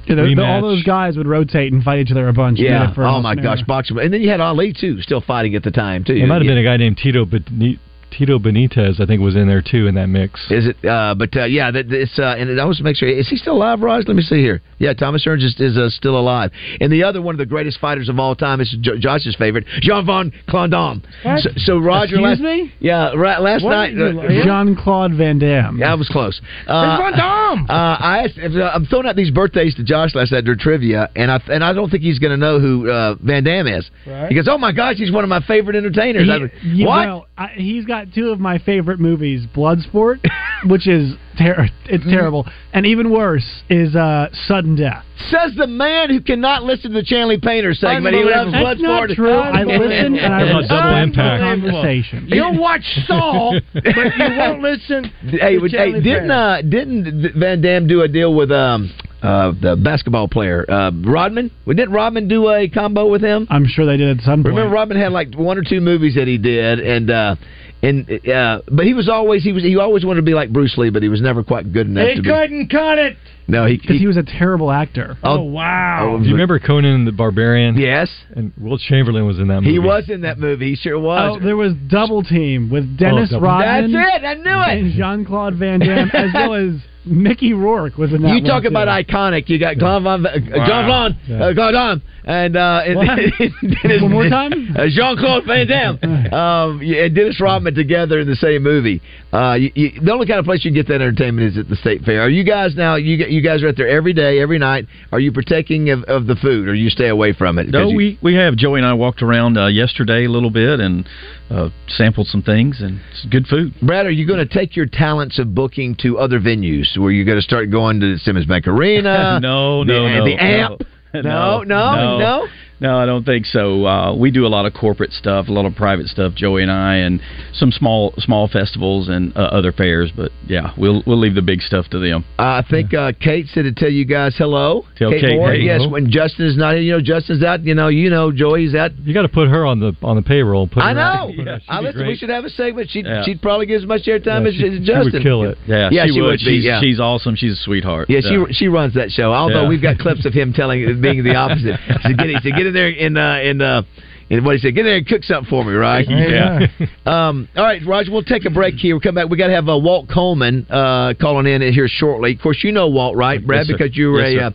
Yeah, 0.08 0.15
the- 0.15 0.36
the- 0.36 0.46
all 0.46 0.62
those 0.62 0.84
guys 0.84 1.17
would 1.17 1.28
rotate 1.28 1.74
and 1.74 1.84
fight 1.84 2.00
each 2.00 2.12
other 2.12 2.28
a 2.28 2.34
bunch. 2.34 2.60
Yeah. 2.60 2.91
For 2.93 3.04
Oh 3.06 3.22
my 3.22 3.34
an 3.34 3.41
gosh, 3.43 3.62
boxing. 3.63 4.00
And 4.00 4.13
then 4.13 4.22
you 4.22 4.30
had 4.30 4.39
Ali 4.39 4.74
too, 4.74 5.02
still 5.02 5.22
fighting 5.22 5.56
at 5.56 5.63
the 5.63 5.72
time 5.72 6.04
too. 6.04 6.13
It 6.13 6.26
might 6.28 6.36
have 6.36 6.43
Yeah. 6.43 6.52
been 6.52 6.58
a 6.60 6.63
guy 6.63 6.78
named 6.78 6.98
Tito 6.98 7.26
Beni- 7.26 7.78
Tito 8.12 8.39
Benitez. 8.39 9.00
I 9.02 9.06
think 9.06 9.22
was 9.22 9.36
in 9.36 9.48
there 9.48 9.62
too 9.62 9.88
in 9.88 9.96
that 9.96 10.08
mix. 10.08 10.39
Is 10.52 10.67
it? 10.67 10.86
Uh, 10.86 11.15
but 11.17 11.36
uh, 11.36 11.46
yeah, 11.46 11.72
that, 11.72 11.91
it's 11.91 12.17
uh, 12.17 12.36
and 12.38 12.60
I 12.60 12.65
was 12.65 12.78
to 12.78 12.84
make 12.84 12.96
sure 12.96 13.08
is 13.10 13.28
he 13.30 13.36
still 13.38 13.56
alive, 13.58 13.82
Raj? 13.82 14.06
Let 14.08 14.15
me 14.15 14.22
see 14.24 14.38
here. 14.41 14.62
Yeah, 14.80 14.93
Thomas 14.93 15.26
Hearns 15.26 15.43
is, 15.43 15.56
is 15.60 15.78
uh, 15.78 15.89
still 15.89 16.17
alive. 16.20 16.52
And 16.80 16.91
the 16.91 17.04
other 17.04 17.22
one 17.22 17.34
of 17.34 17.39
the 17.39 17.46
greatest 17.46 17.80
fighters 17.80 18.10
of 18.10 18.20
all 18.20 18.36
time 18.36 18.62
is 18.62 18.76
Jo- 18.82 18.98
Josh's 18.98 19.36
favorite, 19.36 19.65
Jean 19.82 20.06
Von 20.06 20.32
Clondon. 20.48 21.04
What? 21.24 21.41
So, 21.41 21.50
so 21.58 21.78
Roger, 21.80 22.15
Excuse 22.15 22.22
last, 22.24 22.41
me? 22.41 22.74
yeah, 22.80 23.13
right, 23.15 23.39
last 23.41 23.63
What 23.63 23.72
night. 23.72 23.96
did 23.96 24.17
uh, 24.17 24.43
Jean 24.46 24.76
Claude 24.76 25.13
Van 25.15 25.39
Damme. 25.39 25.80
yeah, 25.80 25.91
I 25.91 25.96
was 25.96 26.08
close. 26.10 26.39
Uh, 26.67 26.98
Van 26.98 27.13
Damme. 27.13 27.65
uh, 27.70 27.74
I 27.74 28.26
asked, 28.26 28.38
I'm 28.39 28.86
throwing 28.86 29.08
out 29.08 29.15
these 29.15 29.32
birthdays 29.32 29.74
to 29.76 29.84
Josh 29.84 30.13
last 30.13 30.32
night 30.32 30.43
during 30.46 30.60
trivia, 30.60 31.10
and 31.15 31.32
I 31.32 31.41
and 31.50 31.63
I 31.63 31.74
don't 31.74 31.89
think 31.89 32.04
he's 32.04 32.20
going 32.20 32.32
to 32.32 32.38
know 32.38 32.60
who 32.60 32.89
uh, 32.89 33.15
Van 33.24 33.43
Damme 33.43 33.67
is. 33.67 33.89
Right. 34.06 34.30
He 34.30 34.36
goes, 34.36 34.48
"Oh 34.48 34.60
my 34.60 34.72
gosh, 34.72 34.98
he's 34.98 35.12
one 35.12 35.24
of 35.24 35.30
my 35.30 35.41
favorite 35.48 35.76
entertainers." 35.76 36.30
I 36.30 36.38
was, 36.38 36.52
He- 36.62 36.70
yeah, 36.84 36.86
what? 36.88 37.06
Well, 37.08 37.28
I, 37.38 37.48
he's 37.56 37.86
got 37.86 37.96
two 38.05 38.29
of 38.29 38.39
my 38.39 38.57
favorite 38.60 38.99
movies: 38.99 39.45
Bloodsport, 39.55 40.19
which 40.65 40.88
is 40.88 41.13
ter- 41.38 41.67
it's 41.86 42.03
terrible, 42.05 42.45
and 42.73 42.86
even 42.86 43.12
worse 43.12 43.45
is 43.69 43.95
uh, 43.95 44.27
Sudden 44.47 44.75
Death. 44.75 45.03
Says 45.29 45.53
the 45.57 45.67
man 45.67 46.10
who 46.10 46.21
cannot 46.21 46.63
listen 46.63 46.91
to 46.91 47.01
the 47.01 47.05
Chanley 47.05 47.41
Painter 47.41 47.73
segment. 47.73 48.15
He 48.15 48.23
loves 48.23 48.51
That's 48.51 48.79
not 48.81 49.10
Bloodsport. 49.10 49.15
true. 49.15 49.33
I 49.38 49.63
listen 49.63 50.15
and 50.17 50.33
I 50.33 50.39
How 50.47 50.60
about 50.60 50.69
double 50.69 51.03
impact? 51.03 51.41
conversation. 51.43 52.25
You'll 52.27 52.60
watch 52.60 52.83
Saul, 53.07 53.60
but 53.73 53.83
you 53.83 54.38
won't 54.38 54.62
listen. 54.62 55.05
Hey, 55.21 55.57
to 55.57 55.67
hey, 55.69 55.91
didn't 56.01 56.31
uh, 56.31 56.62
didn't 56.62 57.33
Van 57.38 57.62
Damme 57.62 57.88
do 57.88 58.01
a 58.01 58.07
deal 58.07 58.33
with 58.33 58.51
um 58.51 58.91
uh 59.23 59.51
the 59.60 59.75
basketball 59.75 60.27
player 60.27 60.63
uh 60.69 60.91
Rodman? 61.03 61.49
Well, 61.65 61.75
Didn't 61.75 61.93
Rodman 61.93 62.27
do 62.27 62.49
a 62.49 62.69
combo 62.69 63.07
with 63.10 63.21
him? 63.23 63.47
I'm 63.49 63.65
sure 63.67 63.86
they 63.88 63.97
did 63.97 64.19
at 64.19 64.23
some 64.23 64.43
point. 64.43 64.55
Remember, 64.55 64.73
Rodman 64.75 64.97
had 64.97 65.12
like 65.12 65.33
one 65.36 65.57
or 65.57 65.63
two 65.67 65.81
movies 65.81 66.13
that 66.15 66.27
he 66.27 66.38
did, 66.38 66.79
and 66.79 67.10
uh 67.10 67.36
and 67.84 68.10
uh 68.28 68.62
but 68.72 68.86
he 68.86 68.94
was 68.94 69.08
always 69.10 69.44
he 69.44 69.52
was 69.52 69.63
he 69.63 69.78
always 69.78 70.04
wanted 70.06 70.22
to 70.22 70.26
be 70.26 70.34
like 70.34 70.52
Bruce 70.52 70.78
Lee, 70.78 70.90
but 70.90 71.04
he 71.04 71.10
was 71.10 71.22
never 71.22 71.44
quite 71.44 71.72
good 71.72 71.88
enough 71.88 72.08
He 72.10 72.16
to 72.16 72.22
couldn't 72.22 72.70
cut 72.70 72.98
it. 72.98 73.18
No, 73.50 73.66
he, 73.66 73.78
because 73.78 73.98
he 73.98 74.08
was 74.08 74.18
a 74.18 74.24
terrible 74.24 74.70
actor. 74.72 75.16
Oh, 75.24 75.42
wow. 75.42 76.16
Oh, 76.16 76.20
Do 76.20 76.26
you 76.26 76.34
remember 76.34 76.60
Conan 76.60 77.06
the 77.06 77.13
Barbarian? 77.13 77.78
Yes, 77.78 78.10
And 78.36 78.52
Wilt 78.60 78.82
Chamberlain 78.82 79.26
was 79.26 79.40
in 79.40 79.48
that 79.48 79.62
movie. 79.62 79.72
he 79.72 79.80
was 79.80 80.10
in 80.10 80.20
that 80.22 80.38
movie. 80.38 80.72
He 80.72 80.76
sure 80.76 81.00
was. 81.00 81.38
Oh, 81.40 81.46
there 81.46 81.56
was 81.56 81.72
Double 81.88 82.24
Team 82.24 82.70
with 82.70 82.98
Dennis 82.98 83.30
Double- 83.30 83.48
Rodman 83.48 83.94
That's 83.94 84.22
it. 84.22 84.26
I 84.26 84.34
knew 84.34 84.50
and 84.50 84.88
it. 84.88 84.98
Jean 84.98 85.24
Claude 85.24 85.56
Van 85.56 85.80
Damme, 85.80 86.12
as 86.13 86.34
well 86.34 86.56
as 86.56 86.74
Mickey 87.06 87.54
Rourke 87.54 87.98
was 87.98 88.12
in 88.12 88.22
that. 88.24 88.36
You 88.36 88.42
talk 88.42 88.63
one, 88.66 88.74
about 88.74 88.86
too. 89.08 89.13
iconic. 89.13 89.48
You 89.48 89.60
got 89.60 89.78
Jean 89.78 90.04
Van, 90.04 90.26
uh, 90.26 90.34
Jean 90.68 90.86
Van, 90.90 91.18
Yeah. 91.30 91.46
uh, 91.46 91.54
Gordon, 91.54 92.02
and 92.26 92.58
uh, 92.58 92.82
and, 92.86 92.96
What? 92.98 93.08
Dennis- 93.82 94.02
One 94.02 94.12
more 94.12 94.28
time? 94.28 94.76
uh, 94.76 94.88
Jean 94.90 95.16
Claude 95.16 95.46
Van 95.46 95.68
Damme, 95.68 96.00
um, 96.34 96.82
yeah, 96.84 97.06
and 97.06 97.16
Dennis 97.16 97.40
Rodman 97.40 97.66
together 97.75 98.19
in 98.19 98.27
the 98.27 98.36
same 98.36 98.63
movie. 98.63 99.01
Uh, 99.34 99.53
you, 99.53 99.71
you, 99.75 100.01
the 100.01 100.12
only 100.12 100.25
kind 100.27 100.39
of 100.39 100.45
place 100.45 100.63
you 100.65 100.71
get 100.71 100.88
that 100.88 100.95
entertainment 101.01 101.47
is 101.51 101.58
at 101.58 101.67
the 101.69 101.75
state 101.75 102.01
fair. 102.03 102.21
Are 102.21 102.30
you 102.30 102.43
guys 102.43 102.75
now? 102.75 102.95
You 102.95 103.17
you 103.27 103.41
guys 103.41 103.63
are 103.63 103.69
out 103.69 103.75
there 103.77 103.88
every 103.88 104.13
day, 104.13 104.39
every 104.39 104.60
night. 104.60 104.86
Are 105.12 105.19
you 105.19 105.32
partaking 105.32 105.89
of, 105.89 106.03
of 106.03 106.27
the 106.27 106.36
food, 106.36 106.67
or 106.67 106.73
you 106.75 106.89
stay 106.89 107.08
away 107.10 107.34
from 107.34 107.60
it? 107.60 107.67
No, 107.69 107.89
you- 107.89 107.95
we 107.97 108.19
we 108.21 108.36
have 108.36 108.56
Joey 108.56 108.80
and 108.80 108.88
I 108.88 108.93
walked 108.93 109.21
around 109.21 109.58
uh, 109.58 109.67
yesterday 109.67 110.25
a 110.25 110.30
little 110.30 110.51
bit 110.51 110.80
and 110.80 111.08
uh, 111.49 111.69
sampled 111.88 112.27
some 112.27 112.41
things, 112.41 112.82
and 112.82 112.99
it's 113.12 113.25
good 113.32 113.47
food. 113.47 113.73
Brad, 113.82 114.06
are 114.06 114.12
you 114.12 114.27
going 114.27 114.45
to 114.45 114.53
take 114.53 114.75
your 114.75 114.86
talents 114.86 115.39
of 115.39 115.53
booking 115.56 115.95
to 116.01 116.17
other 116.19 116.39
venues? 116.39 116.97
Where 116.97 117.12
you're 117.12 117.25
going 117.25 117.38
to 117.38 117.41
start 117.41 117.71
going 117.71 117.99
to 117.99 118.13
the 118.13 118.19
Simmons 118.19 118.45
Bank 118.45 118.67
Arena? 118.67 119.39
no, 119.41 119.84
the, 119.84 119.93
no, 119.93 120.08
no, 120.19 120.25
the 120.25 120.36
amp. 120.41 120.82
no, 121.13 121.21
No, 121.21 121.63
no, 121.63 122.17
no. 122.19 122.47
No, 122.80 122.98
I 122.98 123.06
don't 123.06 123.24
think 123.26 123.46
so. 123.46 123.86
Uh, 123.86 124.16
we 124.16 124.30
do 124.32 124.46
a 124.46 124.48
lot 124.50 124.66
of 124.66 124.74
corporate 124.74 125.12
stuff, 125.12 125.48
a 125.48 125.52
lot 125.52 125.66
of 125.66 125.76
private 125.76 126.08
stuff, 126.08 126.34
Joey 126.36 126.62
and 126.62 126.72
I, 126.72 126.98
and 126.98 127.22
some 127.54 127.72
small 127.72 128.13
small 128.18 128.48
festivals 128.48 129.08
and 129.10 129.36
uh, 129.36 129.42
other 129.42 129.72
fairs. 129.72 130.12
But 130.16 130.32
yeah, 130.48 130.74
we'll 130.78 131.02
we'll 131.08 131.20
leave 131.20 131.36
the 131.36 131.42
big 131.42 131.62
stuff 131.62 131.88
to 131.90 132.00
them. 132.00 132.24
I 132.38 132.63
think 132.70 132.94
uh, 132.94 133.13
Kate 133.20 133.48
said 133.48 133.63
to 133.63 133.72
tell 133.74 133.90
you 133.90 134.06
guys 134.06 134.36
hello. 134.38 134.86
Tell 134.96 135.10
Kate, 135.12 135.36
Moore. 135.38 135.54
hey. 135.54 135.62
Yes, 135.62 135.82
Hello. 135.82 135.90
when 135.94 136.10
Justin 136.12 136.46
is 136.46 136.56
not 136.58 136.74
here, 136.76 136.84
you 136.84 136.92
know 136.94 137.02
Justin's 137.02 137.44
out. 137.44 137.63
You 137.63 137.74
know, 137.74 137.88
you 137.88 138.10
know 138.10 138.32
Joey's 138.32 138.76
out. 138.76 138.96
You 139.00 139.13
got 139.13 139.24
to 139.24 139.30
put 139.30 139.48
her 139.48 139.66
on 139.66 139.80
the 139.80 139.94
on 140.04 140.16
the 140.16 140.22
payroll. 140.22 140.68
Put 140.68 140.84
I 140.84 140.90
her 140.90 140.94
know. 140.94 141.34
Put 141.36 141.48
her- 141.48 141.60
I 141.68 141.80
listen, 141.82 142.06
we 142.08 142.16
should 142.16 142.30
have 142.30 142.46
a 142.46 142.50
segment. 142.50 142.90
She'd 142.92 143.06
Yeah. 143.08 143.24
she'd 143.26 143.42
probably 143.42 143.66
get 143.66 143.82
as 143.82 143.88
much 143.88 144.02
airtime 144.04 144.44
Yeah, 144.44 144.48
as, 144.50 144.54
she- 144.54 144.63
as 144.68 144.72
she 144.74 144.78
would 144.80 144.86
Justin. 144.86 145.24
kill 145.24 145.44
it. 145.44 145.58
Yeah, 145.66 145.90
yeah, 145.92 146.06
she, 146.06 146.13
she, 146.13 146.22
would. 146.22 146.40
be. 146.40 146.46
She's, 146.46 146.63
yeah. 146.66 146.80
she's 146.82 147.00
awesome. 147.00 147.36
She's 147.36 147.54
a 147.54 147.62
sweetheart. 147.63 148.10
Yeah, 148.10 148.22
So- 148.22 148.46
she 148.50 148.54
she 148.54 148.68
runs 148.68 148.94
that 148.94 149.10
show. 149.10 149.34
Although 149.34 149.63
Yeah. 149.63 149.70
we've 149.70 149.82
got 149.82 149.98
clips 149.98 150.26
of 150.26 150.34
him 150.34 150.54
telling 150.54 151.02
being 151.02 151.24
the 151.24 151.36
opposite. 151.36 151.80
So 152.04 152.13
get, 152.13 152.28
he 152.28 152.38
said, 152.44 152.54
get 152.56 152.66
in 152.67 152.73
there 152.73 152.88
and 152.88 153.17
uh, 153.17 153.21
and 153.21 153.62
uh, 153.62 153.82
and 154.30 154.45
what 154.45 154.56
he 154.56 154.60
said, 154.60 154.75
get 154.75 154.82
in 154.82 154.86
there 154.88 154.97
and 154.97 155.08
cook 155.08 155.23
something 155.23 155.49
for 155.49 155.63
me, 155.63 155.73
right? 155.73 156.06
Yeah. 156.08 156.67
Um, 157.08 157.47
all 157.56 157.63
right, 157.63 157.82
Roger. 157.88 158.12
We'll 158.12 158.21
take 158.21 158.43
a 158.43 158.49
break 158.49 158.75
here. 158.75 158.93
We'll 158.93 158.99
come 159.01 159.15
back. 159.15 159.30
We 159.30 159.38
got 159.38 159.47
to 159.47 159.53
have 159.53 159.69
uh, 159.69 159.77
Walt 159.77 160.10
Coleman 160.13 160.67
uh, 160.69 161.13
calling 161.19 161.47
in 161.47 161.62
here 161.71 161.88
shortly. 161.88 162.36
Of 162.36 162.41
course, 162.41 162.60
you 162.65 162.73
know 162.73 162.89
Walt, 162.89 163.15
right, 163.15 163.39
Brad? 163.39 163.65
Yes, 163.65 163.71
because 163.71 163.95
you 163.95 164.12
were 164.12 164.27
Yes, 164.27 164.53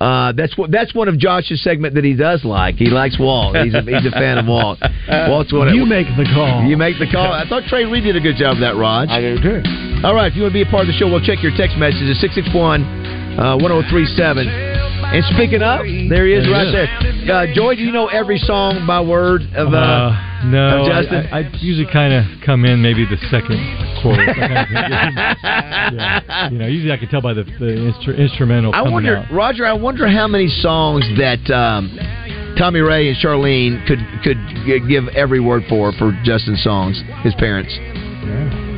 a. 0.00 0.02
Uh, 0.02 0.04
uh, 0.04 0.32
that's 0.32 0.56
what 0.56 0.70
that's 0.70 0.94
one 0.94 1.08
of 1.08 1.18
Josh's 1.18 1.62
segment 1.62 1.94
that 1.96 2.04
he 2.04 2.16
does 2.16 2.42
like. 2.42 2.76
He 2.76 2.88
likes 2.88 3.18
Walt. 3.20 3.54
He's 3.54 3.74
a, 3.74 3.82
he's 3.82 4.06
a 4.08 4.16
fan 4.16 4.38
of 4.38 4.46
Walt. 4.46 4.80
Walt's 5.28 5.52
one. 5.52 5.74
You 5.74 5.84
make 5.84 6.06
the 6.16 6.24
call. 6.32 6.64
You 6.64 6.78
make 6.78 6.96
the 6.98 7.06
call. 7.12 7.30
I 7.30 7.46
thought 7.46 7.64
Trey 7.68 7.84
Reed 7.84 8.04
did 8.04 8.16
a 8.16 8.20
good 8.20 8.36
job 8.36 8.56
of 8.56 8.60
that, 8.60 8.76
Raj. 8.80 9.10
I 9.10 9.20
do 9.20 9.36
too. 9.36 9.60
All 10.02 10.14
right, 10.14 10.32
if 10.32 10.36
you 10.36 10.42
want 10.48 10.56
to 10.56 10.64
be 10.64 10.66
a 10.66 10.72
part 10.72 10.88
of 10.88 10.88
the 10.88 10.96
show, 10.96 11.04
we'll 11.04 11.20
check 11.20 11.42
your 11.44 11.52
text 11.52 11.76
messages 11.76 12.16
661 12.16 12.80
uh, 13.36 13.60
1037. 13.60 14.69
And 15.12 15.24
speaking 15.34 15.62
of, 15.62 15.80
there 16.08 16.24
he 16.26 16.34
is 16.34 16.44
There 16.44 16.52
right 16.52 16.66
is. 16.68 17.26
there. 17.26 17.34
Uh, 17.34 17.46
Joy, 17.54 17.74
do 17.74 17.82
you 17.82 17.90
know 17.90 18.06
every 18.06 18.38
song 18.38 18.86
by 18.86 19.00
word 19.00 19.42
of 19.56 19.74
uh, 19.74 19.76
Uh, 19.76 20.44
no, 20.46 20.80
of 20.82 20.86
Justin? 20.86 21.26
I, 21.32 21.38
I, 21.38 21.40
I 21.42 21.50
usually 21.58 21.90
kind 21.92 22.14
of 22.14 22.24
come 22.46 22.64
in 22.64 22.80
maybe 22.80 23.04
the 23.04 23.16
second 23.30 23.58
chorus. 24.02 24.20
Yeah. 25.92 26.48
You 26.50 26.58
know, 26.58 26.66
usually 26.66 26.92
I 26.92 26.96
can 26.96 27.08
tell 27.08 27.20
by 27.20 27.34
the, 27.34 27.42
the 27.42 27.90
instru- 27.90 28.16
instrumental 28.16 28.72
I 28.74 28.82
wonder, 28.82 29.16
out. 29.18 29.32
Roger. 29.32 29.66
I 29.66 29.72
wonder 29.72 30.06
how 30.08 30.28
many 30.28 30.46
songs 30.48 31.04
that 31.18 31.42
um, 31.52 31.90
Tommy 32.56 32.80
Ray 32.80 33.08
and 33.08 33.16
Charlene 33.18 33.84
could 33.86 33.98
could 34.22 34.38
give 34.88 35.08
every 35.08 35.40
word 35.40 35.64
for 35.68 35.90
for 35.92 36.12
Justin's 36.24 36.62
songs. 36.62 37.02
His 37.22 37.34
parents. 37.34 37.72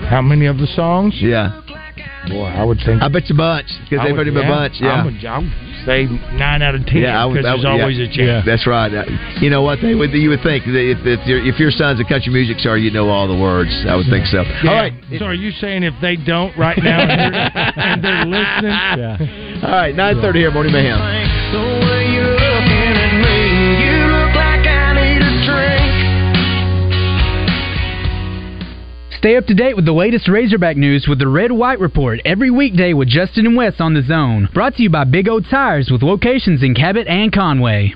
How 0.08 0.22
many 0.22 0.46
of 0.46 0.56
the 0.58 0.66
songs? 0.68 1.14
Yeah, 1.20 1.61
Boy, 2.28 2.44
I 2.46 2.62
would 2.64 2.78
think. 2.84 3.02
I 3.02 3.08
bet 3.08 3.28
you 3.28 3.34
a 3.34 3.38
bunch 3.38 3.66
because 3.88 4.04
they've 4.04 4.16
would- 4.16 4.26
heard 4.26 4.28
him 4.28 4.36
a 4.36 4.42
bunch. 4.48 4.74
Yeah. 4.80 5.02
I 5.02 5.04
would, 5.04 5.24
I 5.24 5.38
would 5.38 5.52
say 5.84 6.06
nine 6.38 6.62
out 6.62 6.74
of 6.76 6.86
ten. 6.86 7.02
Yeah, 7.02 7.20
I 7.20 7.24
would- 7.26 7.34
because 7.34 7.46
I 7.46 7.54
would- 7.54 7.64
there's 7.64 7.76
yeah. 7.76 7.82
always 7.82 7.98
a 7.98 8.06
chance. 8.08 8.46
That's 8.46 8.66
right. 8.66 8.94
Uh, 8.94 9.04
You 9.40 9.50
know 9.50 9.62
what? 9.62 9.80
They 9.82 9.94
would. 9.94 10.12
You 10.12 10.30
would 10.30 10.42
think 10.42 10.64
that 10.66 10.76
if 10.78 10.98
if 11.04 11.26
your, 11.26 11.44
if 11.44 11.58
your 11.58 11.70
son's 11.72 11.98
a 12.00 12.04
country 12.04 12.32
music 12.32 12.60
star, 12.60 12.78
you 12.78 12.90
know 12.92 13.08
all 13.08 13.26
the 13.26 13.36
words. 13.36 13.70
I 13.88 13.96
would 13.96 14.06
think 14.06 14.26
so. 14.26 14.42
Yeah. 14.62 14.70
All 14.70 14.76
right. 14.76 14.92
So 15.18 15.24
are 15.26 15.34
you 15.34 15.50
saying 15.52 15.82
if 15.82 15.94
they 16.00 16.14
don't 16.16 16.56
right 16.56 16.78
now 16.78 17.00
and 17.00 17.34
they're, 17.34 17.52
and 17.76 18.04
they're 18.04 18.24
listening? 18.26 18.72
Yeah. 19.02 19.66
All 19.66 19.70
right. 19.72 19.94
Nine 19.94 20.20
thirty 20.20 20.38
here, 20.40 20.50
morning 20.52 20.72
mayhem. 20.72 20.98
Stay 29.22 29.36
up 29.36 29.46
to 29.46 29.54
date 29.54 29.76
with 29.76 29.84
the 29.84 29.92
latest 29.92 30.26
Razorback 30.26 30.76
news 30.76 31.06
with 31.08 31.20
the 31.20 31.28
Red 31.28 31.52
White 31.52 31.78
Report 31.78 32.18
every 32.24 32.50
weekday 32.50 32.92
with 32.92 33.06
Justin 33.06 33.46
and 33.46 33.56
Wes 33.56 33.74
on 33.78 33.94
the 33.94 34.02
Zone. 34.02 34.48
Brought 34.52 34.74
to 34.74 34.82
you 34.82 34.90
by 34.90 35.04
Big 35.04 35.28
O 35.28 35.38
Tires 35.38 35.90
with 35.92 36.02
locations 36.02 36.64
in 36.64 36.74
Cabot 36.74 37.06
and 37.06 37.32
Conway. 37.32 37.94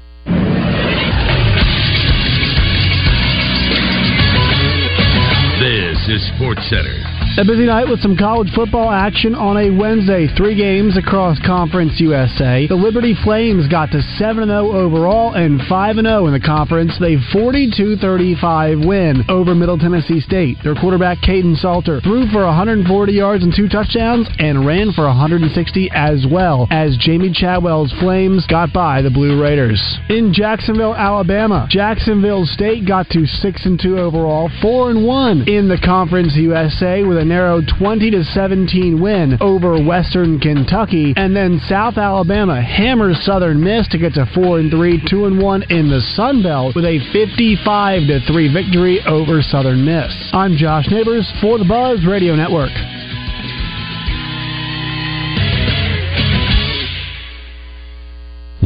This 5.59 5.99
is 6.09 6.31
Sports 6.37 6.63
Center. 6.71 7.16
A 7.39 7.45
busy 7.45 7.67
night 7.67 7.87
with 7.87 8.01
some 8.01 8.17
college 8.17 8.49
football 8.55 8.91
action 8.91 9.35
on 9.35 9.59
a 9.59 9.69
Wednesday. 9.69 10.27
Three 10.39 10.57
games 10.57 10.97
across 10.97 11.39
Conference 11.45 11.93
USA. 12.01 12.67
The 12.67 12.75
Liberty 12.75 13.15
Flames 13.25 13.69
got 13.69 13.91
to 13.91 14.01
7 14.17 14.49
0 14.49 14.73
overall 14.73 15.35
and 15.35 15.61
5 15.69 15.97
0 15.97 16.27
in 16.29 16.33
the 16.33 16.41
conference. 16.41 16.97
They 16.99 17.19
42 17.35 17.97
35 18.01 18.81
win 18.81 19.23
over 19.29 19.55
Middle 19.55 19.77
Tennessee 19.77 20.21
State. 20.21 20.57
Their 20.65 20.77
quarterback, 20.77 21.19
Kaidon 21.19 21.61
Salter, 21.61 22.01
threw 22.01 22.25
for 22.33 22.43
140 22.47 22.89
yards 23.13 23.45
and 23.45 23.53
two 23.55 23.69
touchdowns 23.69 24.27
and 24.39 24.65
ran 24.65 24.93
for 24.93 25.05
160 25.05 25.91
as 25.93 26.25
well 26.25 26.67
as 26.71 26.97
Jamie 26.97 27.35
Chadwell's 27.35 27.93
Flames 28.01 28.47
got 28.47 28.73
by 28.73 29.03
the 29.03 29.11
Blue 29.11 29.39
Raiders. 29.39 29.77
In 30.09 30.33
Jacksonville, 30.33 30.95
Alabama, 30.95 31.67
Jacksonville 31.69 32.47
State 32.47 32.89
got 32.89 33.11
to 33.11 33.27
6 33.27 33.67
and 33.67 33.79
2 33.79 33.99
overall, 33.99 34.49
4 34.63 34.91
and 34.91 35.05
1 35.05 35.49
in 35.49 35.69
the 35.69 35.79
Conference 35.85 36.33
USA 36.35 37.05
with 37.05 37.19
a 37.19 37.26
narrow 37.29 37.61
20 37.79 38.11
to 38.11 38.25
17 38.25 39.01
win 39.01 39.39
over 39.41 39.83
Western 39.83 40.39
Kentucky, 40.39 41.15
and 41.17 41.35
then 41.35 41.61
South 41.69 41.97
Alabama 41.97 42.63
hammers 42.63 43.19
Southern 43.25 43.63
Miss 43.63 43.89
to 43.89 43.99
get 43.99 44.15
to 44.15 44.27
4 44.35 44.59
and 44.59 44.71
3, 44.71 45.03
2 45.09 45.27
and 45.27 45.43
1 45.43 45.63
in 45.71 45.91
the 45.91 46.01
Sun 46.15 46.43
Belt 46.43 46.75
with 46.75 46.85
a 46.85 46.99
55 47.13 48.07
to 48.09 48.21
3 48.27 48.53
victory 48.53 49.01
over 49.07 49.43
Southern 49.43 49.85
Miss. 49.85 50.13
I'm 50.33 50.57
Josh 50.57 50.87
Neighbors 50.91 51.31
for 51.41 51.59
the 51.59 51.65
Buzz 51.65 52.05
Radio 52.07 52.35
Network. 52.35 52.73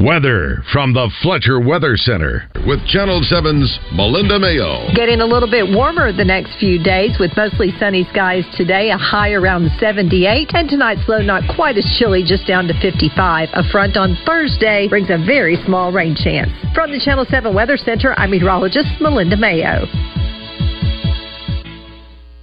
Weather 0.00 0.64
from 0.72 0.94
the 0.94 1.10
Fletcher 1.20 1.60
Weather 1.60 1.94
Center 1.94 2.48
with 2.66 2.80
Channel 2.86 3.20
7's 3.20 3.68
Melinda 3.92 4.38
Mayo. 4.38 4.88
Getting 4.94 5.20
a 5.20 5.26
little 5.26 5.50
bit 5.50 5.68
warmer 5.76 6.10
the 6.10 6.24
next 6.24 6.56
few 6.58 6.82
days 6.82 7.18
with 7.20 7.36
mostly 7.36 7.70
sunny 7.78 8.08
skies 8.08 8.44
today, 8.56 8.90
a 8.90 8.96
high 8.96 9.32
around 9.32 9.68
78, 9.78 10.54
and 10.54 10.70
tonight's 10.70 11.06
low 11.06 11.20
not 11.20 11.42
quite 11.54 11.76
as 11.76 11.84
chilly, 11.98 12.24
just 12.24 12.46
down 12.46 12.66
to 12.68 12.74
55. 12.80 13.50
A 13.52 13.62
front 13.68 13.98
on 13.98 14.16
Thursday 14.24 14.88
brings 14.88 15.10
a 15.10 15.18
very 15.18 15.56
small 15.66 15.92
rain 15.92 16.16
chance. 16.16 16.48
From 16.74 16.92
the 16.92 16.98
Channel 16.98 17.26
7 17.28 17.52
Weather 17.52 17.76
Center, 17.76 18.14
I'm 18.18 18.30
meteorologist 18.30 18.88
Melinda 19.02 19.36
Mayo. 19.36 19.84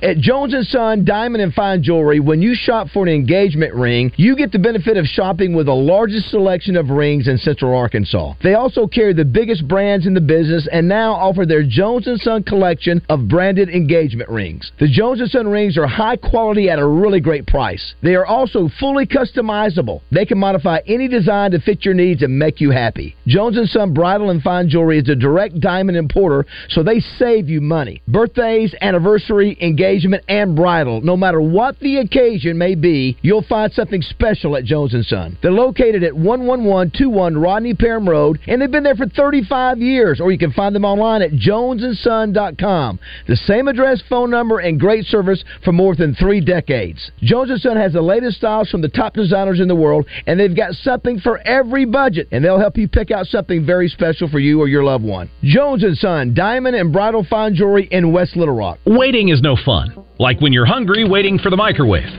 At 0.00 0.18
Jones 0.18 0.54
& 0.68 0.70
Son 0.70 1.04
Diamond 1.04 1.42
and 1.42 1.52
Fine 1.52 1.82
Jewelry, 1.82 2.20
when 2.20 2.40
you 2.40 2.54
shop 2.54 2.86
for 2.94 3.02
an 3.04 3.12
engagement 3.12 3.74
ring, 3.74 4.12
you 4.14 4.36
get 4.36 4.52
the 4.52 4.58
benefit 4.60 4.96
of 4.96 5.06
shopping 5.06 5.56
with 5.56 5.66
the 5.66 5.74
largest 5.74 6.30
selection 6.30 6.76
of 6.76 6.90
rings 6.90 7.26
in 7.26 7.36
Central 7.36 7.76
Arkansas. 7.76 8.34
They 8.40 8.54
also 8.54 8.86
carry 8.86 9.12
the 9.12 9.24
biggest 9.24 9.66
brands 9.66 10.06
in 10.06 10.14
the 10.14 10.20
business 10.20 10.68
and 10.70 10.86
now 10.86 11.14
offer 11.14 11.44
their 11.44 11.64
Jones 11.68 12.08
& 12.14 12.22
Son 12.22 12.44
collection 12.44 13.02
of 13.08 13.26
branded 13.26 13.70
engagement 13.70 14.30
rings. 14.30 14.70
The 14.78 14.86
Jones 14.86 15.20
& 15.30 15.32
Son 15.32 15.48
rings 15.48 15.76
are 15.76 15.88
high 15.88 16.16
quality 16.16 16.70
at 16.70 16.78
a 16.78 16.86
really 16.86 17.18
great 17.18 17.48
price. 17.48 17.96
They 18.00 18.14
are 18.14 18.26
also 18.26 18.70
fully 18.78 19.04
customizable. 19.04 20.02
They 20.12 20.26
can 20.26 20.38
modify 20.38 20.78
any 20.86 21.08
design 21.08 21.50
to 21.50 21.60
fit 21.60 21.84
your 21.84 21.94
needs 21.94 22.22
and 22.22 22.38
make 22.38 22.60
you 22.60 22.70
happy. 22.70 23.16
Jones 23.26 23.58
& 23.70 23.72
Son 23.72 23.92
Bridal 23.92 24.30
and 24.30 24.44
Fine 24.44 24.68
Jewelry 24.68 25.00
is 25.00 25.08
a 25.08 25.16
direct 25.16 25.58
diamond 25.58 25.98
importer, 25.98 26.46
so 26.68 26.84
they 26.84 27.00
save 27.00 27.48
you 27.48 27.60
money. 27.60 28.00
Birthdays, 28.06 28.76
anniversary, 28.80 29.58
engagement, 29.60 29.87
and 30.28 30.54
bridal. 30.54 31.00
No 31.00 31.16
matter 31.16 31.40
what 31.40 31.78
the 31.80 31.98
occasion 31.98 32.58
may 32.58 32.74
be, 32.74 33.16
you'll 33.22 33.42
find 33.42 33.72
something 33.72 34.02
special 34.02 34.56
at 34.56 34.64
Jones 34.64 34.94
& 35.08 35.08
Son. 35.08 35.38
They're 35.42 35.50
located 35.50 36.02
at 36.02 36.12
11121 36.12 37.36
Rodney 37.38 37.74
Parham 37.74 38.08
Road, 38.08 38.38
and 38.46 38.60
they've 38.60 38.70
been 38.70 38.82
there 38.84 38.94
for 38.94 39.06
35 39.06 39.78
years, 39.78 40.20
or 40.20 40.30
you 40.30 40.38
can 40.38 40.52
find 40.52 40.74
them 40.74 40.84
online 40.84 41.22
at 41.22 41.32
jonesandson.com. 41.32 42.98
The 43.26 43.36
same 43.36 43.68
address, 43.68 44.02
phone 44.08 44.30
number, 44.30 44.58
and 44.58 44.78
great 44.78 45.04
service 45.06 45.42
for 45.64 45.72
more 45.72 45.94
than 45.94 46.14
three 46.14 46.40
decades. 46.40 47.10
Jones 47.20 47.62
& 47.62 47.62
Son 47.62 47.76
has 47.76 47.92
the 47.92 48.02
latest 48.02 48.38
styles 48.38 48.70
from 48.70 48.82
the 48.82 48.88
top 48.88 49.14
designers 49.14 49.60
in 49.60 49.68
the 49.68 49.74
world, 49.74 50.06
and 50.26 50.38
they've 50.38 50.56
got 50.56 50.74
something 50.74 51.18
for 51.20 51.38
every 51.38 51.84
budget, 51.84 52.28
and 52.32 52.44
they'll 52.44 52.58
help 52.58 52.76
you 52.76 52.88
pick 52.88 53.10
out 53.10 53.26
something 53.26 53.64
very 53.64 53.88
special 53.88 54.28
for 54.28 54.38
you 54.38 54.60
or 54.60 54.68
your 54.68 54.84
loved 54.84 55.04
one. 55.04 55.30
Jones 55.42 55.84
& 55.98 56.00
Son, 56.00 56.34
diamond 56.34 56.76
and 56.76 56.92
bridal 56.92 57.24
fine 57.28 57.54
jewelry 57.54 57.88
in 57.90 58.12
West 58.12 58.36
Little 58.36 58.54
Rock. 58.54 58.78
Waiting 58.84 59.28
is 59.28 59.40
no 59.40 59.56
fun. 59.64 59.77
Like 60.18 60.40
when 60.40 60.52
you're 60.52 60.66
hungry, 60.66 61.08
waiting 61.08 61.38
for 61.38 61.50
the 61.50 61.56
microwave. 61.56 62.10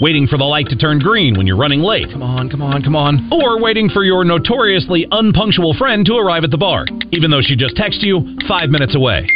Waiting 0.00 0.26
for 0.26 0.38
the 0.38 0.44
light 0.44 0.66
to 0.68 0.76
turn 0.76 0.98
green 0.98 1.36
when 1.36 1.46
you're 1.46 1.56
running 1.56 1.80
late. 1.80 2.10
Come 2.10 2.22
on, 2.22 2.48
come 2.50 2.62
on, 2.62 2.82
come 2.82 2.96
on. 2.96 3.30
Or 3.32 3.60
waiting 3.60 3.88
for 3.88 4.04
your 4.04 4.24
notoriously 4.24 5.06
unpunctual 5.10 5.74
friend 5.74 6.04
to 6.06 6.16
arrive 6.16 6.44
at 6.44 6.50
the 6.50 6.58
bar, 6.58 6.86
even 7.12 7.30
though 7.30 7.42
she 7.42 7.56
just 7.56 7.76
texted 7.76 8.02
you 8.02 8.36
five 8.48 8.70
minutes 8.70 8.94
away. 8.96 9.26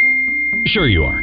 Sure, 0.65 0.87
you 0.87 1.03
are. 1.03 1.19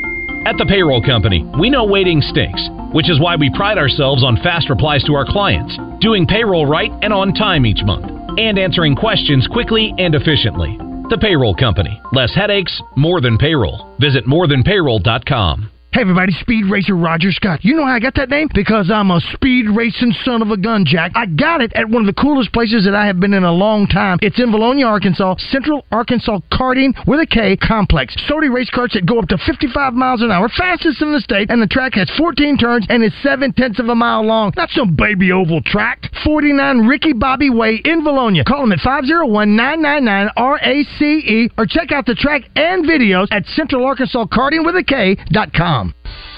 At 0.46 0.56
the 0.58 0.66
payroll 0.66 1.02
company, 1.02 1.44
we 1.60 1.70
know 1.70 1.84
waiting 1.84 2.20
stinks, 2.20 2.62
which 2.92 3.10
is 3.10 3.20
why 3.20 3.36
we 3.36 3.50
pride 3.54 3.78
ourselves 3.78 4.24
on 4.24 4.36
fast 4.42 4.70
replies 4.70 5.02
to 5.04 5.14
our 5.14 5.26
clients, 5.26 5.76
doing 6.00 6.26
payroll 6.26 6.66
right 6.66 6.90
and 7.02 7.12
on 7.12 7.34
time 7.34 7.66
each 7.66 7.82
month, 7.84 8.06
and 8.38 8.58
answering 8.58 8.94
questions 8.94 9.46
quickly 9.50 9.92
and 9.98 10.14
efficiently. 10.14 10.78
The 11.10 11.18
payroll 11.18 11.54
company. 11.54 12.00
Less 12.12 12.34
headaches, 12.34 12.80
more 12.96 13.20
than 13.20 13.38
payroll. 13.38 13.94
Visit 14.00 14.24
morethanpayroll.com. 14.26 15.70
Hey 15.96 16.02
everybody, 16.02 16.32
Speed 16.32 16.66
Racer 16.66 16.94
Roger 16.94 17.32
Scott. 17.32 17.64
You 17.64 17.74
know 17.74 17.86
how 17.86 17.94
I 17.94 18.00
got 18.00 18.16
that 18.16 18.28
name? 18.28 18.50
Because 18.52 18.90
I'm 18.90 19.10
a 19.10 19.18
speed 19.32 19.70
racing 19.74 20.12
son 20.26 20.42
of 20.42 20.50
a 20.50 20.58
gun, 20.58 20.84
Jack. 20.84 21.12
I 21.14 21.24
got 21.24 21.62
it 21.62 21.72
at 21.72 21.88
one 21.88 22.06
of 22.06 22.06
the 22.06 22.12
coolest 22.20 22.52
places 22.52 22.84
that 22.84 22.94
I 22.94 23.06
have 23.06 23.18
been 23.18 23.32
in 23.32 23.44
a 23.44 23.50
long 23.50 23.86
time. 23.86 24.18
It's 24.20 24.38
in 24.38 24.52
Vilonia, 24.52 24.84
Arkansas, 24.84 25.36
Central 25.50 25.86
Arkansas 25.90 26.40
Karting 26.52 26.92
with 27.06 27.20
a 27.20 27.26
K 27.26 27.56
complex. 27.56 28.14
Sody 28.28 28.50
race 28.50 28.68
carts 28.68 28.92
that 28.92 29.06
go 29.06 29.18
up 29.18 29.28
to 29.28 29.38
55 29.38 29.94
miles 29.94 30.20
an 30.20 30.30
hour, 30.30 30.50
fastest 30.50 31.00
in 31.00 31.14
the 31.14 31.20
state, 31.20 31.50
and 31.50 31.62
the 31.62 31.66
track 31.66 31.94
has 31.94 32.10
14 32.18 32.58
turns 32.58 32.84
and 32.90 33.02
is 33.02 33.14
7 33.22 33.54
tenths 33.54 33.78
of 33.78 33.88
a 33.88 33.94
mile 33.94 34.22
long. 34.22 34.52
Not 34.54 34.68
some 34.72 34.96
baby 34.96 35.32
oval 35.32 35.62
track. 35.62 36.10
49 36.24 36.86
Ricky 36.86 37.14
Bobby 37.14 37.48
Way 37.48 37.80
in 37.86 38.04
Vilonia. 38.04 38.44
Call 38.44 38.60
them 38.60 38.72
at 38.72 38.80
501-999-RACE 38.80 41.52
or 41.56 41.64
check 41.64 41.90
out 41.90 42.04
the 42.04 42.14
track 42.14 42.42
and 42.54 42.84
videos 42.84 43.28
at 43.30 43.46
Central 43.46 43.86
Arkansas 43.86 44.26
Karting 44.26 44.62
with 44.62 44.76
a 44.76 44.84
K.com. 44.84 45.85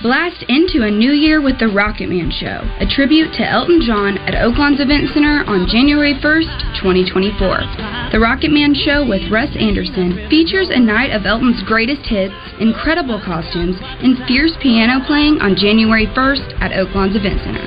Blast 0.01 0.45
into 0.47 0.87
a 0.87 0.91
new 0.95 1.11
year 1.11 1.43
with 1.43 1.59
the 1.59 1.67
Rocket 1.67 2.07
Man 2.07 2.31
Show, 2.31 2.63
a 2.79 2.87
tribute 2.87 3.35
to 3.35 3.43
Elton 3.43 3.83
John 3.83 4.15
at 4.31 4.39
Oaklawn's 4.39 4.79
Event 4.79 5.11
Center 5.11 5.43
on 5.43 5.67
January 5.67 6.15
1st, 6.23 6.79
2024. 6.79 8.15
The 8.15 8.23
Rocket 8.23 8.55
Man 8.55 8.79
Show 8.79 9.03
with 9.03 9.27
Russ 9.27 9.51
Anderson 9.59 10.31
features 10.31 10.71
a 10.71 10.79
night 10.79 11.11
of 11.11 11.27
Elton's 11.27 11.67
greatest 11.67 12.07
hits, 12.07 12.35
incredible 12.63 13.19
costumes, 13.19 13.75
and 13.83 14.23
fierce 14.31 14.55
piano 14.63 15.03
playing 15.03 15.43
on 15.43 15.59
January 15.59 16.07
1st 16.15 16.63
at 16.63 16.71
Oaklawn's 16.79 17.19
Event 17.19 17.43
Center. 17.43 17.67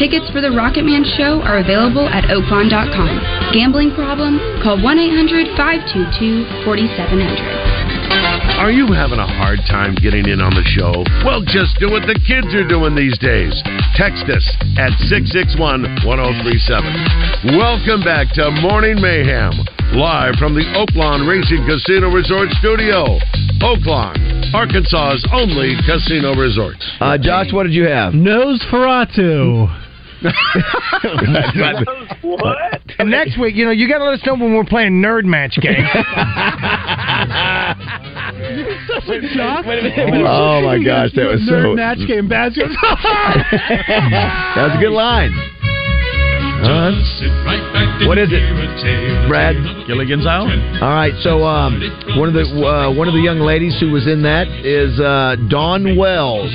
Tickets 0.00 0.32
for 0.32 0.40
the 0.40 0.56
Rocket 0.56 0.88
Man 0.88 1.04
Show 1.20 1.44
are 1.44 1.60
available 1.60 2.08
at 2.08 2.24
oaklawn.com. 2.32 3.52
Gambling 3.52 3.92
problem? 3.92 4.40
Call 4.64 4.80
1 4.80 4.98
800 4.98 5.52
522 5.60 6.64
4700. 6.64 7.95
Are 8.56 8.72
you 8.72 8.88
having 8.88 9.20
a 9.20 9.26
hard 9.28 9.60
time 9.68 9.94
getting 10.00 10.24
in 10.24 10.40
on 10.40 10.48
the 10.56 10.64
show? 10.64 11.04
Well, 11.28 11.44
just 11.44 11.76
do 11.76 11.92
what 11.92 12.08
the 12.08 12.16
kids 12.16 12.48
are 12.56 12.64
doing 12.64 12.96
these 12.96 13.12
days. 13.20 13.52
Text 14.00 14.24
us 14.32 14.40
at 14.80 14.96
661 15.12 15.84
1037. 16.00 17.52
Welcome 17.60 18.00
back 18.00 18.32
to 18.32 18.48
Morning 18.64 18.96
Mayhem, 18.96 19.52
live 19.92 20.40
from 20.40 20.56
the 20.56 20.64
Oaklawn 20.72 21.28
Racing 21.28 21.68
Casino 21.68 22.08
Resort 22.08 22.48
Studio. 22.56 23.20
Oaklawn, 23.60 24.16
Arkansas's 24.56 25.20
only 25.36 25.76
casino 25.84 26.32
resort. 26.32 26.80
Uh, 27.04 27.20
Josh, 27.20 27.52
what 27.52 27.68
did 27.68 27.76
you 27.76 27.84
have? 27.84 28.16
Nosferatu. 28.16 29.68
what? 32.24 32.80
Next 33.04 33.38
week, 33.38 33.54
you 33.54 33.66
know, 33.66 33.70
you 33.70 33.86
got 33.86 33.98
to 33.98 34.04
let 34.04 34.14
us 34.14 34.24
know 34.24 34.32
when 34.32 34.56
we're 34.56 34.64
playing 34.64 35.02
Nerd 35.04 35.24
Match 35.28 35.60
game. 35.60 35.84
Such 39.06 39.24
a 39.24 39.34
jock. 39.34 39.64
Oh 39.66 40.60
my 40.62 40.78
gosh, 40.82 41.12
that 41.14 41.26
was 41.26 41.40
Nerd 41.48 41.62
so. 41.62 41.74
match 41.74 41.98
game 42.06 42.28
basketball. 42.28 42.74
that 42.80 44.62
was 44.68 44.76
a 44.76 44.80
good 44.80 44.92
line. 44.92 45.32
Uh, 46.66 46.90
what 48.08 48.18
is 48.18 48.28
it, 48.32 49.28
Brad? 49.28 49.54
Gilligan's 49.86 50.26
Island. 50.26 50.82
All 50.82 50.88
right, 50.88 51.12
so 51.20 51.44
um, 51.44 51.78
one 52.18 52.28
of 52.28 52.34
the 52.34 52.42
uh, 52.42 52.92
one 52.92 53.08
of 53.08 53.14
the 53.14 53.20
young 53.20 53.38
ladies 53.38 53.78
who 53.78 53.92
was 53.92 54.06
in 54.08 54.22
that 54.22 54.48
is 54.64 54.98
uh, 54.98 55.36
Dawn 55.48 55.96
Wells. 55.96 56.50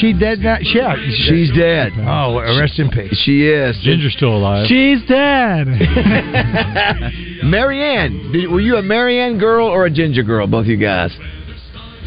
She 0.00 0.12
dead 0.12 0.40
now? 0.40 0.58
Yeah, 0.60 0.96
she's 1.26 1.52
dead. 1.52 1.92
Oh, 1.98 2.38
rest 2.58 2.78
in 2.78 2.90
peace. 2.90 3.16
She 3.24 3.46
is. 3.46 3.78
Ginger's 3.82 4.14
still 4.14 4.36
alive. 4.36 4.66
She's 4.68 5.00
dead. 5.06 5.66
Mary 7.44 7.82
Ann, 7.82 8.32
did, 8.32 8.50
were 8.50 8.60
you 8.60 8.76
a 8.76 8.82
Mary 8.82 9.20
Ann 9.20 9.38
girl 9.38 9.66
or 9.68 9.86
a 9.86 9.90
Ginger 9.90 10.22
girl? 10.22 10.46
Both 10.46 10.66
you 10.66 10.76
guys. 10.76 11.16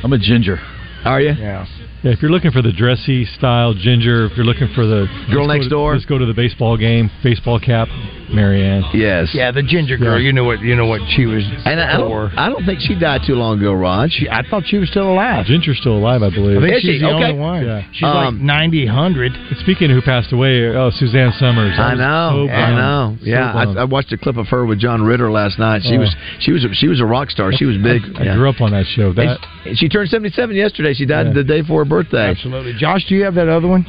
I'm 0.03 0.13
a 0.13 0.17
ginger. 0.17 0.59
Are 1.05 1.21
you? 1.21 1.31
Yeah. 1.31 1.65
Yeah, 2.03 2.11
if 2.11 2.21
you're 2.21 2.31
looking 2.31 2.51
for 2.51 2.61
the 2.61 2.71
dressy 2.71 3.25
style 3.25 3.73
ginger, 3.73 4.25
if 4.25 4.37
you're 4.37 4.45
looking 4.45 4.69
for 4.73 4.85
the 4.85 5.07
Girl 5.31 5.47
next 5.47 5.65
to- 5.65 5.69
door? 5.69 5.93
let's 5.93 6.05
go 6.05 6.17
to 6.17 6.25
the 6.25 6.33
baseball 6.33 6.77
game, 6.77 7.09
baseball 7.23 7.59
cap, 7.59 7.89
Mary 8.31 8.63
Ann. 8.63 8.83
Yes. 8.93 9.29
Yeah, 9.33 9.51
the 9.51 9.63
ginger 9.63 9.97
girl. 9.97 10.17
Yeah. 10.17 10.27
You 10.27 10.33
know 10.33 10.43
what? 10.43 10.61
You 10.61 10.75
know 10.75 10.85
what 10.85 11.01
she 11.09 11.25
was. 11.25 11.43
And 11.65 11.79
I 11.81 11.97
for. 11.97 12.27
don't, 12.29 12.37
I 12.37 12.47
don't 12.47 12.63
think 12.65 12.79
she 12.79 12.93
died 12.97 13.21
too 13.25 13.33
long 13.35 13.57
ago, 13.59 13.73
Rod. 13.73 14.11
She, 14.11 14.29
I 14.29 14.43
thought 14.49 14.63
she 14.67 14.77
was 14.77 14.87
still 14.89 15.11
alive. 15.11 15.45
Ginger's 15.47 15.79
still 15.79 15.97
alive, 15.97 16.21
I 16.21 16.29
believe. 16.29 16.57
I 16.59 16.61
think 16.61 16.75
Is 16.75 16.81
she's 16.83 16.91
she? 16.95 16.99
the 16.99 17.07
Okay. 17.09 17.25
only 17.33 17.39
one. 17.39 17.65
Yeah. 17.65 17.83
She's 17.91 18.03
Um, 18.07 18.13
like 18.13 18.33
90, 18.35 18.85
100. 18.85 19.31
Speaking 19.61 19.89
of 19.89 19.95
who 19.95 20.01
passed 20.03 20.31
away, 20.31 20.67
oh, 20.67 20.91
Suzanne 20.91 21.33
Somers. 21.39 21.73
I 21.77 21.89
was 21.89 21.99
know, 21.99 22.45
so 22.47 22.53
I 22.53 22.71
know. 22.75 23.17
So 23.19 23.25
yeah, 23.25 23.51
bummed. 23.51 23.77
I, 23.77 23.81
I 23.81 23.83
watched 23.85 24.13
a 24.13 24.17
clip 24.17 24.37
of 24.37 24.47
her 24.49 24.63
with 24.65 24.79
John 24.79 25.01
Ritter 25.01 25.31
last 25.31 25.57
night. 25.59 25.81
She 25.83 25.95
Oh. 25.97 25.99
was 25.99 26.15
she 26.39 26.51
was 26.51 26.65
she 26.73 26.87
was 26.87 26.99
a 27.01 27.05
rock 27.05 27.31
star. 27.31 27.51
She 27.51 27.65
was 27.65 27.77
big. 27.77 28.03
I, 28.15 28.21
I 28.21 28.23
yeah. 28.25 28.35
grew 28.35 28.47
up 28.49 28.61
on 28.61 28.71
that 28.71 28.85
show. 28.85 29.11
That 29.13 29.39
And 29.65 29.75
she 29.77 29.89
turned 29.89 30.09
seventy 30.09 30.29
seven 30.29 30.55
yesterday. 30.55 30.93
She 30.93 31.05
died 31.07 31.27
Yeah. 31.27 31.33
the 31.33 31.43
day 31.43 31.61
before 31.61 31.79
her 31.83 31.88
birthday. 31.89 32.29
Absolutely. 32.29 32.73
Josh, 32.77 33.05
do 33.07 33.15
you 33.15 33.23
have 33.23 33.35
that 33.35 33.49
other 33.49 33.67
one? 33.67 33.85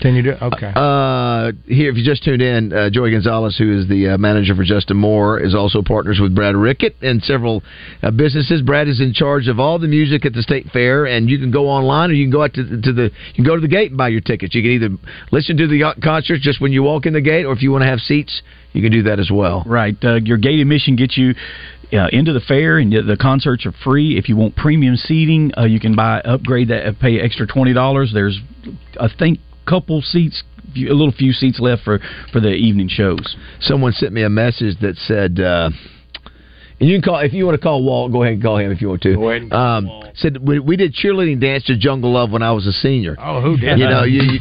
Can 0.00 0.14
you 0.14 0.22
do 0.22 0.30
it? 0.30 0.42
Okay. 0.42 0.72
Uh, 0.74 1.52
here, 1.66 1.90
if 1.90 1.96
you 1.96 2.04
just 2.04 2.22
tuned 2.22 2.42
in, 2.42 2.72
uh, 2.72 2.90
Joey 2.90 3.10
Gonzalez, 3.10 3.56
who 3.56 3.80
is 3.80 3.88
the 3.88 4.10
uh, 4.10 4.18
manager 4.18 4.54
for 4.54 4.62
Justin 4.62 4.98
Moore, 4.98 5.40
is 5.40 5.54
also 5.54 5.82
partners 5.82 6.18
with 6.20 6.34
Brad 6.34 6.54
Rickett 6.54 6.96
and 7.02 7.22
several 7.22 7.62
uh, 8.02 8.10
businesses. 8.10 8.62
Brad 8.62 8.88
is 8.88 9.00
in 9.00 9.12
charge 9.14 9.48
of 9.48 9.58
all 9.58 9.78
the 9.78 9.88
music 9.88 10.26
at 10.26 10.32
the 10.32 10.42
state 10.42 10.66
fair, 10.72 11.06
and 11.06 11.30
you 11.30 11.38
can 11.38 11.50
go 11.50 11.68
online 11.68 12.10
or 12.10 12.12
you 12.12 12.24
can 12.24 12.30
go 12.30 12.44
out 12.44 12.54
to, 12.54 12.62
to 12.80 12.92
the 12.92 13.10
you 13.28 13.34
can 13.34 13.44
go 13.44 13.54
to 13.54 13.60
the 13.60 13.68
gate 13.68 13.90
and 13.90 13.98
buy 13.98 14.08
your 14.08 14.20
tickets. 14.20 14.54
You 14.54 14.62
can 14.62 14.70
either 14.72 14.88
listen 15.32 15.56
to 15.56 15.66
the 15.66 15.94
concerts 16.02 16.42
just 16.42 16.60
when 16.60 16.72
you 16.72 16.82
walk 16.82 17.06
in 17.06 17.12
the 17.14 17.20
gate, 17.20 17.44
or 17.44 17.52
if 17.52 17.62
you 17.62 17.72
want 17.72 17.82
to 17.82 17.88
have 17.88 18.00
seats, 18.00 18.42
you 18.72 18.82
can 18.82 18.92
do 18.92 19.04
that 19.04 19.18
as 19.18 19.30
well. 19.32 19.64
Right. 19.66 19.96
Uh, 20.04 20.16
your 20.16 20.36
gate 20.36 20.60
admission 20.60 20.96
gets 20.96 21.16
you 21.16 21.34
uh, 21.92 22.08
into 22.12 22.32
the 22.32 22.40
fair, 22.40 22.78
and 22.78 22.92
the 22.92 23.16
concerts 23.20 23.64
are 23.66 23.72
free. 23.84 24.18
If 24.18 24.28
you 24.28 24.36
want 24.36 24.56
premium 24.56 24.96
seating, 24.96 25.52
uh, 25.56 25.64
you 25.64 25.80
can 25.80 25.94
buy 25.94 26.20
upgrade 26.20 26.68
that, 26.68 26.86
uh, 26.86 26.92
pay 27.00 27.20
extra 27.20 27.46
twenty 27.46 27.72
dollars. 27.72 28.10
There's, 28.12 28.38
I 29.00 29.08
think, 29.18 29.38
couple 29.66 30.00
seats, 30.02 30.42
a 30.76 30.80
little 30.92 31.12
few 31.12 31.32
seats 31.32 31.58
left 31.60 31.82
for 31.84 32.00
for 32.32 32.40
the 32.40 32.50
evening 32.52 32.88
shows. 32.88 33.36
Someone 33.60 33.92
sent 33.92 34.12
me 34.12 34.22
a 34.22 34.30
message 34.30 34.78
that 34.80 34.96
said. 34.96 35.40
Uh, 35.40 35.70
and 36.78 36.90
you 36.90 36.96
can 36.96 37.02
call 37.02 37.18
if 37.20 37.32
you 37.32 37.46
want 37.46 37.56
to 37.58 37.62
call 37.62 37.82
Walt. 37.82 38.12
Go 38.12 38.22
ahead 38.22 38.34
and 38.34 38.42
call 38.42 38.58
him 38.58 38.70
if 38.70 38.82
you 38.82 38.90
want 38.90 39.00
to. 39.02 39.14
Go 39.14 39.30
ahead 39.30 39.42
and 39.42 39.50
call 39.50 39.60
um, 39.78 40.02
said 40.14 40.36
we, 40.46 40.58
we 40.58 40.76
did 40.76 40.92
cheerleading 40.92 41.40
dance 41.40 41.64
to 41.64 41.76
Jungle 41.78 42.12
Love 42.12 42.30
when 42.30 42.42
I 42.42 42.52
was 42.52 42.66
a 42.66 42.72
senior. 42.72 43.16
Oh, 43.18 43.40
who 43.40 43.56
did? 43.56 43.78
You 43.78 43.88
know, 43.88 44.04
you, 44.04 44.20
you 44.20 44.38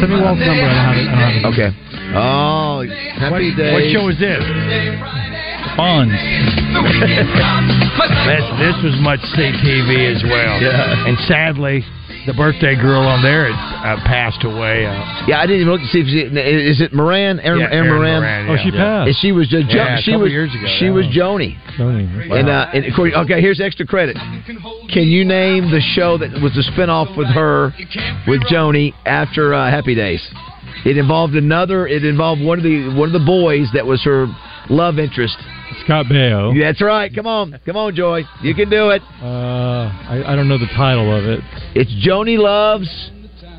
Send 0.00 0.10
me 0.10 0.20
Walt's 0.20 0.40
number. 0.40 0.64
I 0.64 0.74
don't 0.74 0.74
have 0.74 0.96
it. 0.96 1.06
I 1.06 1.30
don't 1.30 1.42
have 1.44 1.54
it. 1.54 1.54
okay. 1.54 1.70
Oh, 2.18 2.82
happy 3.14 3.50
What, 3.50 3.56
days. 3.56 3.72
what 3.72 3.92
show 3.94 4.08
is 4.08 4.18
this? 4.18 4.42
Fonz. 5.76 6.12
This, 8.22 8.44
this 8.58 8.76
was 8.84 8.96
much 9.02 9.20
CTV 9.36 10.14
as 10.16 10.22
well. 10.24 10.60
Yeah. 10.62 11.06
And 11.06 11.18
sadly, 11.28 11.84
the 12.26 12.32
birthday 12.32 12.74
girl 12.76 13.02
on 13.02 13.20
there 13.22 13.52
had 13.52 13.98
uh, 13.98 14.04
passed 14.06 14.44
away. 14.44 14.86
Uh, 14.86 15.26
Yeah, 15.28 15.40
I 15.40 15.46
didn't 15.46 15.62
even 15.62 15.72
look 15.72 15.80
to 15.82 15.86
see 15.88 16.00
if 16.00 16.06
she, 16.06 16.20
is 16.24 16.80
it 16.80 16.92
Moran? 16.94 17.40
Erin, 17.40 17.60
Yeah, 17.60 17.66
Erin 17.66 17.86
Erin 17.86 17.88
Moran. 17.98 18.20
Moran, 18.22 18.48
Oh, 18.50 18.56
she 18.62 18.70
yeah. 18.70 18.80
passed. 18.82 19.06
And 19.08 19.16
she 19.20 19.32
was 19.32 19.48
uh, 19.52 19.60
jo- 19.68 19.76
Yeah, 19.76 19.98
a 19.98 20.02
she 20.02 20.16
was 20.16 20.30
years 20.30 20.54
ago, 20.54 20.66
she 20.78 20.88
was 20.90 21.06
Joanie. 21.10 21.58
Joanie. 21.76 22.08
And 22.30 22.48
uh, 22.48 22.70
and 22.72 22.86
of 22.86 22.94
course, 22.94 23.12
okay, 23.14 23.40
here's 23.40 23.60
extra 23.60 23.84
credit. 23.86 24.16
Can 24.88 25.04
you 25.08 25.24
name 25.24 25.70
the 25.70 25.80
show 25.94 26.16
that 26.18 26.30
was 26.40 26.54
the 26.54 26.64
spinoff 26.72 27.14
with 27.16 27.28
her 27.28 27.72
with 28.26 28.40
Joanie 28.48 28.94
after 29.04 29.52
uh, 29.52 29.70
Happy 29.70 29.94
Days? 29.94 30.22
It 30.86 30.96
involved 30.96 31.34
another. 31.34 31.86
It 31.86 32.04
involved 32.04 32.40
one 32.40 32.58
of 32.58 32.64
the 32.64 32.94
one 32.96 33.08
of 33.08 33.12
the 33.12 33.24
boys 33.26 33.68
that 33.74 33.84
was 33.84 34.02
her 34.04 34.26
love 34.70 34.98
interest. 34.98 35.36
Scott 35.84 36.06
Baio. 36.06 36.58
That's 36.58 36.80
right. 36.82 37.14
Come 37.14 37.26
on, 37.26 37.58
come 37.64 37.76
on, 37.76 37.94
Joy. 37.94 38.22
You 38.42 38.54
can 38.54 38.68
do 38.70 38.90
it. 38.90 39.02
Uh, 39.20 39.88
I, 39.88 40.32
I 40.32 40.36
don't 40.36 40.48
know 40.48 40.58
the 40.58 40.66
title 40.76 41.14
of 41.16 41.24
it. 41.24 41.40
It's 41.74 41.92
Joanie 42.00 42.36
loves. 42.36 42.88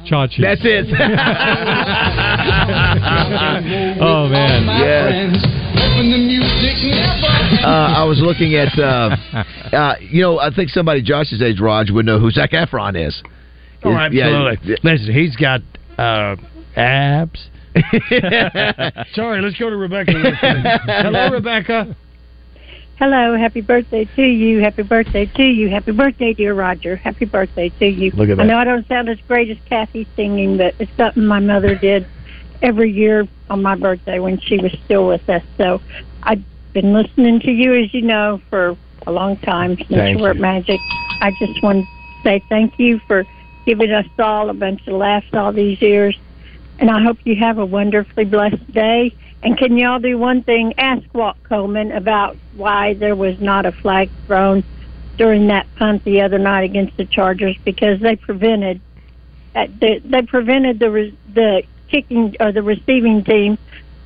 Chachi. 0.09 0.41
That's 0.41 0.61
it. 0.63 0.85
oh 4.01 4.27
man. 4.27 4.65
Yes. 4.79 5.37
Uh, 7.63 7.67
I 7.67 8.03
was 8.03 8.19
looking 8.21 8.55
at, 8.55 8.77
uh, 8.77 9.15
uh, 9.75 9.95
you 10.01 10.21
know, 10.21 10.39
I 10.39 10.49
think 10.53 10.69
somebody 10.69 11.01
Josh's 11.01 11.41
age, 11.41 11.59
Raj, 11.59 11.91
would 11.91 12.05
know 12.05 12.19
who 12.19 12.29
Zac 12.31 12.51
Efron 12.51 13.07
is. 13.07 13.21
Oh, 13.83 13.91
Is- 13.91 14.13
yeah, 14.13 14.27
absolutely. 14.27 14.77
Listen, 14.83 15.13
he's 15.13 15.35
got 15.35 15.61
uh, 15.97 16.35
abs. 16.75 17.49
Sorry, 19.13 19.41
let's 19.41 19.57
go 19.57 19.69
to 19.69 19.75
Rebecca. 19.75 20.11
Hello, 20.11 21.29
Rebecca. 21.29 21.95
Hello, 22.97 23.35
happy 23.35 23.61
birthday 23.61 24.05
to 24.15 24.21
you. 24.21 24.61
Happy 24.61 24.83
birthday 24.83 25.25
to 25.25 25.43
you. 25.43 25.69
Happy 25.69 25.91
birthday, 25.91 26.33
dear 26.33 26.53
Roger. 26.53 26.95
Happy 26.95 27.25
birthday 27.25 27.69
to 27.79 27.87
you. 27.87 28.11
Look 28.11 28.29
at 28.29 28.37
that. 28.37 28.43
I 28.43 28.45
know 28.45 28.57
I 28.57 28.63
don't 28.63 28.87
sound 28.87 29.09
as 29.09 29.17
great 29.27 29.49
as 29.49 29.57
Kathy 29.67 30.07
singing, 30.15 30.57
but 30.57 30.75
it's 30.79 30.91
something 30.95 31.25
my 31.25 31.39
mother 31.39 31.75
did 31.75 32.05
every 32.61 32.91
year 32.91 33.27
on 33.49 33.61
my 33.61 33.75
birthday 33.75 34.19
when 34.19 34.39
she 34.39 34.57
was 34.57 34.71
still 34.85 35.07
with 35.07 35.27
us. 35.27 35.43
So 35.57 35.81
I've 36.21 36.43
been 36.73 36.93
listening 36.93 37.39
to 37.41 37.51
you, 37.51 37.73
as 37.73 37.93
you 37.93 38.03
know, 38.03 38.39
for 38.49 38.77
a 39.07 39.11
long 39.11 39.37
time 39.37 39.75
since 39.75 39.89
Thank 39.89 40.17
you 40.17 40.23
were 40.23 40.29
at. 40.29 40.37
Magic. 40.37 40.79
I 41.21 41.31
just 41.39 41.61
want 41.63 41.83
to 41.83 42.23
say 42.23 42.43
thank 42.47 42.79
you 42.79 42.99
for 43.07 43.25
giving 43.65 43.91
us 43.91 44.05
all 44.19 44.49
a 44.49 44.53
bunch 44.53 44.87
of 44.87 44.93
laughs 44.93 45.27
all 45.33 45.51
these 45.51 45.81
years. 45.81 46.17
And 46.79 46.89
I 46.89 47.01
hope 47.03 47.17
you 47.23 47.35
have 47.35 47.57
a 47.57 47.65
wonderfully 47.65 48.25
blessed 48.25 48.71
day. 48.71 49.15
And 49.41 49.57
can 49.57 49.77
y'all 49.77 49.99
do 49.99 50.17
one 50.17 50.43
thing? 50.43 50.73
Ask 50.77 51.03
Walt 51.13 51.37
Coleman 51.43 51.91
about 51.91 52.37
why 52.55 52.93
there 52.93 53.15
was 53.15 53.39
not 53.39 53.65
a 53.65 53.71
flag 53.71 54.09
thrown 54.25 54.63
during 55.17 55.47
that 55.47 55.67
punt 55.75 56.03
the 56.03 56.21
other 56.21 56.39
night 56.39 56.63
against 56.63 56.97
the 56.97 57.05
Chargers 57.05 57.55
because 57.63 57.99
they 57.99 58.15
prevented 58.15 58.81
uh, 59.55 59.67
they, 59.79 60.21
prevented 60.23 60.79
the 60.79 61.13
the 61.33 61.63
kicking 61.87 62.35
or 62.39 62.51
the 62.51 62.63
receiving 62.63 63.23
team, 63.23 63.57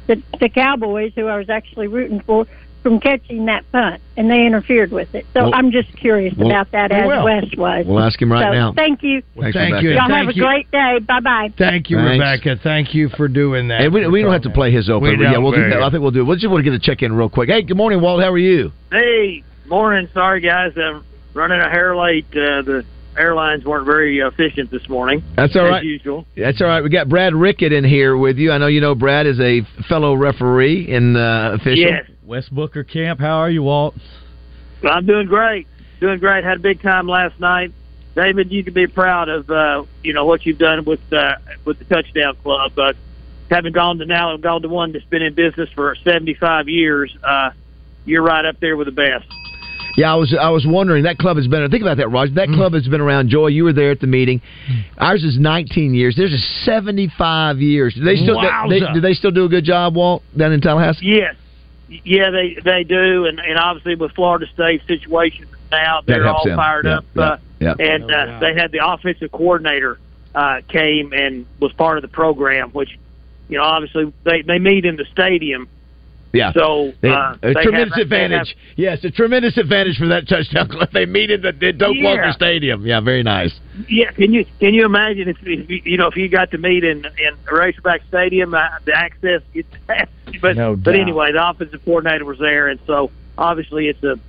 the 0.08 0.21
the 0.39 0.49
Cowboys, 0.49 1.13
who 1.15 1.27
I 1.27 1.38
was 1.38 1.49
actually 1.49 1.88
rooting 1.88 2.19
for, 2.19 2.45
from 2.88 3.02
catching 3.02 3.47
that 3.47 3.69
punt, 3.73 4.02
and 4.15 4.32
they 4.32 4.45
interfered 4.45 4.93
with 4.93 5.13
it. 5.13 5.26
So 5.34 5.43
Well- 5.43 5.56
I'm 5.56 5.71
just 5.71 5.93
curious 5.97 6.34
well, 6.38 6.47
about 6.47 6.71
that, 6.71 6.89
as 6.89 7.06
will. 7.06 7.26
Wes 7.26 7.43
was. 7.58 7.86
We'll 7.86 8.00
ask 8.00 8.21
him 8.21 8.32
right 8.32 8.45
So, 8.45 8.54
now. 8.54 8.71
Thank 8.71 9.04
you. 9.04 9.21
Thanks, 9.38 9.58
Thank 9.58 9.73
Rebecca. 9.73 9.84
you. 9.84 9.89
Y'all 9.89 10.08
Thank 10.08 10.28
have 10.28 10.30
a 10.30 10.39
great 10.39 10.71
day. 10.71 11.00
Bye 11.00 11.19
bye. 11.19 11.52
Thank 11.58 11.89
you, 11.89 11.97
Thanks. 11.97 12.23
Rebecca. 12.45 12.62
Thank 12.63 12.95
you 12.95 13.10
for 13.10 13.28
doing 13.28 13.67
that. 13.67 13.82
And 13.82 13.93
we, 13.93 14.08
we 14.08 14.21
don't 14.21 14.32
have 14.32 14.43
to 14.43 14.50
play 14.52 14.71
his 14.71 14.89
open. 14.89 15.10
We 15.10 15.15
but 15.17 15.23
yeah, 15.23 15.38
we'll 15.38 15.52
do 15.52 15.69
that. 15.69 15.82
I 15.82 15.89
think 15.89 16.02
we'll 16.02 16.12
do 16.12 16.21
it. 16.21 16.23
We'll 16.23 16.38
just 16.38 16.50
want 16.50 16.63
to 16.63 16.71
get 16.71 16.73
a 16.73 16.80
check 16.80 17.02
in 17.02 17.12
real 17.12 17.30
quick. 17.30 17.50
Hey, 17.50 17.62
good 17.62 17.76
morning, 17.76 18.00
Walt. 18.00 18.21
How 18.21 18.32
are 18.32 18.38
you? 18.38 18.71
Hey, 18.89 19.43
morning. 19.67 20.08
Sorry, 20.13 20.39
guys. 20.39 20.71
I'm 20.78 21.04
running 21.34 21.60
a 21.60 21.69
hair 21.69 21.93
late. 21.97 22.28
Uh, 22.32 22.62
the 22.62 22.86
airlines 23.17 23.65
weren't 23.65 23.86
very 23.86 24.19
efficient 24.19 24.71
this 24.71 24.88
morning. 24.88 25.23
That's 25.36 25.56
all 25.58 25.65
as 25.65 25.71
right. 25.71 25.84
usual. 25.84 26.26
That's 26.38 26.62
all 26.62 26.67
right. 26.67 26.82
We 26.84 26.89
got 26.89 27.10
Brad 27.10 27.36
Rickett 27.36 27.73
in 27.73 27.84
here 27.84 28.15
with 28.15 28.38
you. 28.38 28.52
I 28.54 28.58
know 28.60 28.67
you 28.67 28.80
know 28.80 28.95
Brad 28.95 29.26
is 29.28 29.39
a 29.41 29.63
fellow 29.89 30.13
referee 30.13 30.93
and 30.93 31.17
uh, 31.17 31.52
official. 31.56 31.76
Yes. 31.76 32.06
West 32.27 32.53
Booker 32.53 32.83
Camp. 32.83 33.21
How 33.21 33.37
are 33.37 33.49
you, 33.49 33.63
Walt? 33.63 33.95
I'm 34.83 35.05
doing 35.05 35.27
great. 35.27 35.65
Doing 36.01 36.19
great. 36.19 36.43
Had 36.43 36.57
a 36.57 36.61
big 36.61 36.81
time 36.81 37.07
last 37.07 37.39
night. 37.39 37.71
David, 38.15 38.51
you 38.51 38.63
can 38.63 38.73
be 38.73 38.85
proud 38.85 39.29
of 39.29 39.49
uh, 39.49 39.85
you 40.03 40.11
know 40.11 40.25
what 40.25 40.45
you've 40.45 40.57
done 40.57 40.83
with 40.83 40.99
uh, 41.13 41.35
with 41.63 41.79
the 41.79 41.85
touchdown 41.85 42.35
club. 42.43 42.73
But 42.75 42.97
having 43.49 43.71
gone 43.71 43.97
to 43.99 44.05
now 44.05 44.33
and 44.33 44.43
gone 44.43 44.61
to 44.61 44.67
one 44.67 44.91
that's 44.91 45.05
been 45.05 45.21
in 45.21 45.35
business 45.35 45.69
for 45.73 45.95
75 46.03 46.67
years, 46.67 47.15
uh, 47.23 47.51
you're 48.05 48.23
right 48.23 48.43
up 48.43 48.59
there 48.59 48.75
with 48.75 48.87
the 48.87 48.91
best. 48.91 49.25
Yeah, 49.95 50.11
I 50.11 50.15
was 50.15 50.35
I 50.37 50.49
was 50.49 50.65
wondering 50.67 51.03
that 51.03 51.17
club 51.17 51.37
has 51.37 51.47
been. 51.47 51.61
Around. 51.61 51.71
Think 51.71 51.81
about 51.81 51.97
that, 51.97 52.09
Roger. 52.09 52.33
Mm. 52.33 52.35
That 52.35 52.49
club 52.49 52.73
has 52.73 52.87
been 52.87 53.01
around. 53.01 53.29
Joy, 53.29 53.47
you 53.47 53.63
were 53.63 53.73
there 53.73 53.91
at 53.91 54.01
the 54.01 54.07
meeting. 54.07 54.41
Ours 54.97 55.23
is 55.23 55.39
19 55.39 55.93
years. 55.93 56.15
There's 56.17 56.33
a 56.33 56.65
75 56.65 57.59
years. 57.59 57.95
Do 57.95 58.03
they 58.03 58.15
still 58.17 58.41
they, 58.41 58.47
Wowza. 58.47 58.93
do 58.93 59.01
they 59.01 59.13
still 59.13 59.31
do 59.31 59.45
a 59.45 59.49
good 59.49 59.63
job, 59.63 59.95
Walt, 59.95 60.23
down 60.37 60.51
in 60.51 60.61
Tallahassee? 60.61 61.05
Yes, 61.05 61.35
yeah, 61.88 62.30
they 62.30 62.58
they 62.63 62.84
do, 62.84 63.26
and 63.26 63.39
and 63.39 63.58
obviously 63.58 63.95
with 63.95 64.12
Florida 64.13 64.45
State 64.54 64.82
situation 64.88 65.47
now, 65.71 66.02
they're 66.06 66.28
all 66.28 66.45
them. 66.45 66.58
fired 66.58 66.86
Yeah, 66.86 66.97
up. 66.97 67.06
yeah, 67.15 67.23
uh, 67.23 67.38
yeah. 67.60 67.76
And 67.80 68.12
uh, 68.12 68.39
they 68.39 68.54
had 68.54 68.71
the 68.71 68.86
offensive 68.86 69.32
coordinator 69.32 70.00
uh, 70.36 70.62
came 70.67 71.13
and 71.13 71.45
was 71.60 71.73
part 71.73 71.97
of 71.97 72.02
the 72.02 72.08
program, 72.08 72.69
which 72.71 72.97
you 73.50 73.58
know 73.58 73.63
obviously 73.63 74.13
they 74.23 74.41
they 74.41 74.60
meet 74.60 74.86
in 74.86 74.95
the 74.95 75.06
stadium. 75.06 75.67
Yeah. 76.33 76.51
So 76.53 76.93
They- 77.01 77.09
uh, 77.09 77.35
a 77.41 77.53
tremendous 77.53 77.95
have- 77.95 78.01
advantage. 78.03 78.55
yes, 78.75 79.03
a 79.03 79.09
tremendous 79.11 79.57
advantage 79.57 79.97
for 79.97 80.07
that 80.07 80.27
touchdown 80.27 80.67
club. 80.69 80.89
They 80.93 81.05
meet 81.05 81.31
in 81.31 81.41
the, 81.41 81.51
the 81.53 81.71
Doak 81.73 81.95
Yeah. 81.95 82.03
Walker 82.03 82.31
Stadium. 82.33 82.85
Yeah, 82.85 82.99
very 82.99 83.23
nice. 83.23 83.53
yeah, 83.87 84.11
can 84.11 84.33
you 84.33 84.45
can 84.59 84.73
you 84.73 84.85
imagine 84.85 85.29
if, 85.29 85.37
if 85.43 85.85
you- 85.85 85.97
know 85.97 86.07
if 86.07 86.15
you 86.17 86.27
got 86.29 86.51
to 86.51 86.57
meet 86.57 86.83
in 86.83 87.05
in 87.05 87.31
Razorback 87.51 88.01
Stadium, 88.09 88.53
uh, 88.53 88.67
the 88.85 88.93
access 88.93 89.41
gets 89.53 89.67
but 90.41 90.57
No 90.57 90.75
but 90.75 90.95
anyway, 90.95 91.31
the 91.31 91.49
offensive 91.49 91.83
coordinator 91.85 92.25
was 92.25 92.39
there, 92.39 92.67
and 92.67 92.79
so 92.85 93.09
obviously 93.37 93.87
it's 93.87 94.03
a 94.03 94.19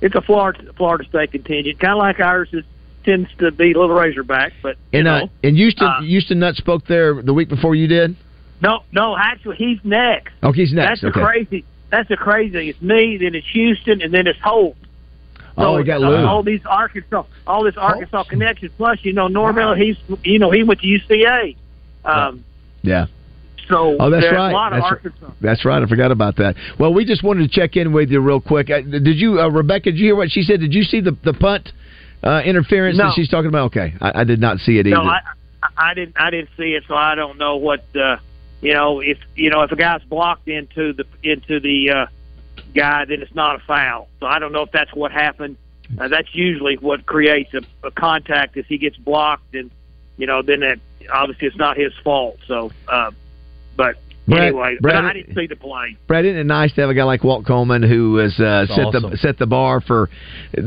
it's 0.00 0.14
a 0.14 0.20
Florida 0.22 0.72
Florida 0.76 1.04
State 1.08 1.32
contingent, 1.32 1.78
kind 1.78 1.92
of 1.92 1.98
like 1.98 2.20
ours 2.20 2.48
is 2.52 2.64
tends 3.04 3.28
to 3.38 3.50
be 3.52 3.72
a 3.72 3.78
little 3.78 3.94
Razorback, 3.94 4.54
but 4.62 4.76
you 4.92 5.00
And 5.00 5.04
know. 5.04 5.14
uh, 5.24 5.26
and 5.42 5.56
Houston 5.58 5.86
uh, 5.86 6.00
Houston 6.00 6.38
Nutt 6.38 6.56
spoke 6.56 6.86
there 6.86 7.22
the 7.22 7.34
week 7.34 7.50
before 7.50 7.74
you 7.74 7.86
did. 7.86 8.16
No, 8.60 8.80
no, 8.92 9.16
actually, 9.16 9.56
he's 9.56 9.78
next. 9.84 10.32
Oh, 10.42 10.52
he's 10.52 10.72
next. 10.72 11.02
That's 11.02 11.04
okay. 11.16 11.20
the 11.20 11.26
crazy. 11.26 11.64
That's 11.90 12.08
the 12.08 12.16
crazy. 12.16 12.70
It's 12.70 12.80
me, 12.80 13.18
then 13.18 13.34
it's 13.34 13.46
Houston, 13.48 14.00
and 14.02 14.12
then 14.12 14.26
it's 14.26 14.38
Holt. 14.40 14.76
Oh, 15.56 15.76
we 15.76 15.84
got 15.84 16.02
uh, 16.02 16.08
Lou. 16.08 16.26
all 16.26 16.42
these 16.42 16.62
Arkansas, 16.66 17.24
all 17.46 17.62
this 17.62 17.76
Arkansas 17.76 18.24
connection. 18.24 18.70
Plus, 18.76 18.98
you 19.02 19.12
know, 19.12 19.28
Norvell. 19.28 19.74
He's, 19.74 19.96
you 20.24 20.38
know, 20.40 20.50
he 20.50 20.62
went 20.64 20.80
to 20.80 20.86
UCA. 20.86 21.56
Um, 22.04 22.44
Yeah. 22.82 23.06
so 23.68 23.96
Oh, 24.00 24.10
that's 24.10 24.26
right. 24.32 24.50
a 24.50 24.52
lot 24.52 24.72
of 24.72 24.78
That's, 24.80 24.90
Arkansas. 24.90 25.30
that's 25.40 25.64
right. 25.64 25.80
I 25.82 25.86
forgot 25.86 26.10
about 26.10 26.36
that. 26.36 26.56
Well, 26.80 26.92
we 26.92 27.04
just 27.04 27.22
wanted 27.22 27.48
to 27.48 27.54
check 27.60 27.76
in 27.76 27.92
with 27.92 28.10
you 28.10 28.20
real 28.20 28.40
quick. 28.40 28.68
Uh, 28.68 28.80
Did 28.80 29.16
you, 29.16 29.40
uh, 29.40 29.48
Rebecca? 29.48 29.90
Did 29.92 29.98
you 29.98 30.06
hear 30.06 30.16
what 30.16 30.30
she 30.30 30.42
said? 30.42 30.58
Did 30.60 30.74
you 30.74 30.82
see 30.82 31.00
the 31.00 31.16
the 31.22 31.32
punt 31.34 31.70
uh, 32.24 32.40
interference 32.44 32.98
No. 32.98 33.04
that 33.04 33.12
she's 33.14 33.28
talking 33.28 33.48
about? 33.48 33.66
Okay, 33.66 33.94
I, 34.00 34.22
I 34.22 34.24
did 34.24 34.40
not 34.40 34.58
see 34.58 34.78
it 34.78 34.86
either. 34.88 34.96
No, 34.96 35.02
I, 35.04 35.20
I 35.62 35.90
I 35.90 35.94
didn't. 35.94 36.16
I 36.18 36.30
didn't 36.30 36.50
see 36.56 36.74
it, 36.74 36.82
so 36.88 36.94
I 36.96 37.14
don't 37.14 37.38
know 37.38 37.56
what. 37.56 37.84
Uh, 37.94 38.16
you 38.64 38.72
know, 38.72 39.00
if 39.00 39.18
you 39.36 39.50
know 39.50 39.60
if 39.60 39.70
a 39.72 39.76
guy's 39.76 40.02
blocked 40.04 40.48
into 40.48 40.94
the 40.94 41.04
into 41.22 41.60
the 41.60 41.90
uh, 41.90 42.06
guy, 42.74 43.04
then 43.04 43.20
it's 43.20 43.34
not 43.34 43.56
a 43.56 43.58
foul. 43.58 44.08
So 44.20 44.26
I 44.26 44.38
don't 44.38 44.52
know 44.52 44.62
if 44.62 44.72
that's 44.72 44.94
what 44.94 45.12
happened. 45.12 45.58
Uh, 45.98 46.08
that's 46.08 46.34
usually 46.34 46.76
what 46.76 47.04
creates 47.04 47.52
a, 47.52 47.60
a 47.86 47.90
contact. 47.90 48.56
If 48.56 48.64
he 48.64 48.78
gets 48.78 48.96
blocked, 48.96 49.54
and 49.54 49.70
you 50.16 50.26
know, 50.26 50.40
then 50.40 50.60
that 50.60 50.78
obviously 51.12 51.48
it's 51.48 51.58
not 51.58 51.76
his 51.76 51.92
fault. 52.02 52.38
So, 52.46 52.72
uh, 52.88 53.10
but 53.76 53.96
Brad- 54.26 54.42
anyway, 54.48 54.76
but 54.80 54.94
I 54.96 55.12
didn't 55.12 55.34
see 55.34 55.46
the 55.46 55.56
play. 55.56 55.96
Brad, 56.06 56.24
isn't 56.24 56.38
it 56.38 56.44
nice 56.44 56.72
to 56.74 56.80
have 56.80 56.90
a 56.90 56.94
guy 56.94 57.04
like 57.04 57.22
Walt 57.24 57.44
Coleman 57.46 57.82
who 57.82 58.16
has 58.16 58.32
uh, 58.40 58.66
set 58.66 58.92
the 58.92 59.18
set 59.20 59.38
the 59.38 59.46
bar 59.46 59.80
for 59.80 60.08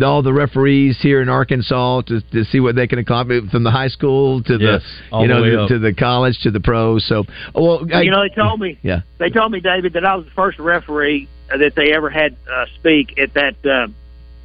all 0.03 0.21
the 0.21 0.33
referees 0.33 0.97
here 1.01 1.21
in 1.21 1.29
Arkansas 1.29 2.01
to, 2.01 2.21
to 2.21 2.43
see 2.45 2.59
what 2.59 2.75
they 2.75 2.85
can 2.87 2.99
accomplish 2.99 3.49
from 3.49 3.63
the 3.63 3.71
high 3.71 3.87
school 3.87 4.43
to 4.43 4.57
Yes, 4.59 4.83
the 5.11 5.19
you 5.19 5.27
know 5.27 5.43
the- 5.63 5.67
to 5.69 5.79
the 5.79 5.93
college 5.93 6.37
to 6.43 6.51
the 6.51 6.59
pros. 6.59 7.03
So, 7.07 7.23
well, 7.55 7.85
I- 7.93 8.01
you 8.01 8.11
know, 8.11 8.21
they 8.21 8.33
told 8.35 8.59
me 8.59 8.77
yeah. 8.83 9.01
they 9.17 9.29
told 9.29 9.51
me, 9.51 9.59
David, 9.59 9.93
that 9.93 10.05
I 10.05 10.15
was 10.15 10.25
the 10.25 10.31
first 10.31 10.59
referee 10.59 11.27
that 11.49 11.73
they 11.75 11.93
ever 11.93 12.09
had 12.09 12.35
uh, 12.51 12.65
speak 12.75 13.17
at 13.17 13.33
that 13.33 13.55
uh, 13.65 13.87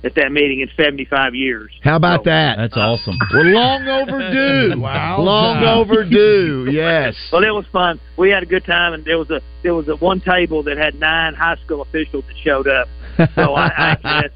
at 0.05 0.15
that 0.17 0.33
meeting 0.33 0.61
in 0.61 0.71
75 0.77 1.35
years. 1.35 1.71
How 1.83 1.97
about 1.97 2.21
oh, 2.21 2.25
that? 2.25 2.57
That's 2.57 2.77
awesome. 2.77 3.19
Well, 3.33 3.45
long 3.45 3.89
overdue. 3.89 4.73
Wow. 4.83 5.21
Long 5.21 5.65
overdue. 5.81 6.69
Yes. 6.71 7.15
Well, 7.33 7.45
it 7.45 7.51
was 7.51 7.65
fun. 7.73 8.01
We 8.17 8.31
had 8.31 8.43
a 8.43 8.47
good 8.47 8.65
time, 8.65 8.93
and 8.93 9.05
there 9.05 9.19
was 9.19 9.31
a 9.31 9.41
there 9.63 9.75
was 9.75 9.89
a 9.89 9.97
one 9.97 10.21
table 10.21 10.63
that 10.65 10.77
had 10.77 10.99
nine 10.99 11.35
high 11.35 11.57
school 11.65 11.83
officials 11.83 12.25
that 12.27 12.37
showed 12.43 12.69
up. 12.69 12.89
So 13.35 13.55
I, 13.55 13.93
I 14.03 14.23
guess 14.23 14.33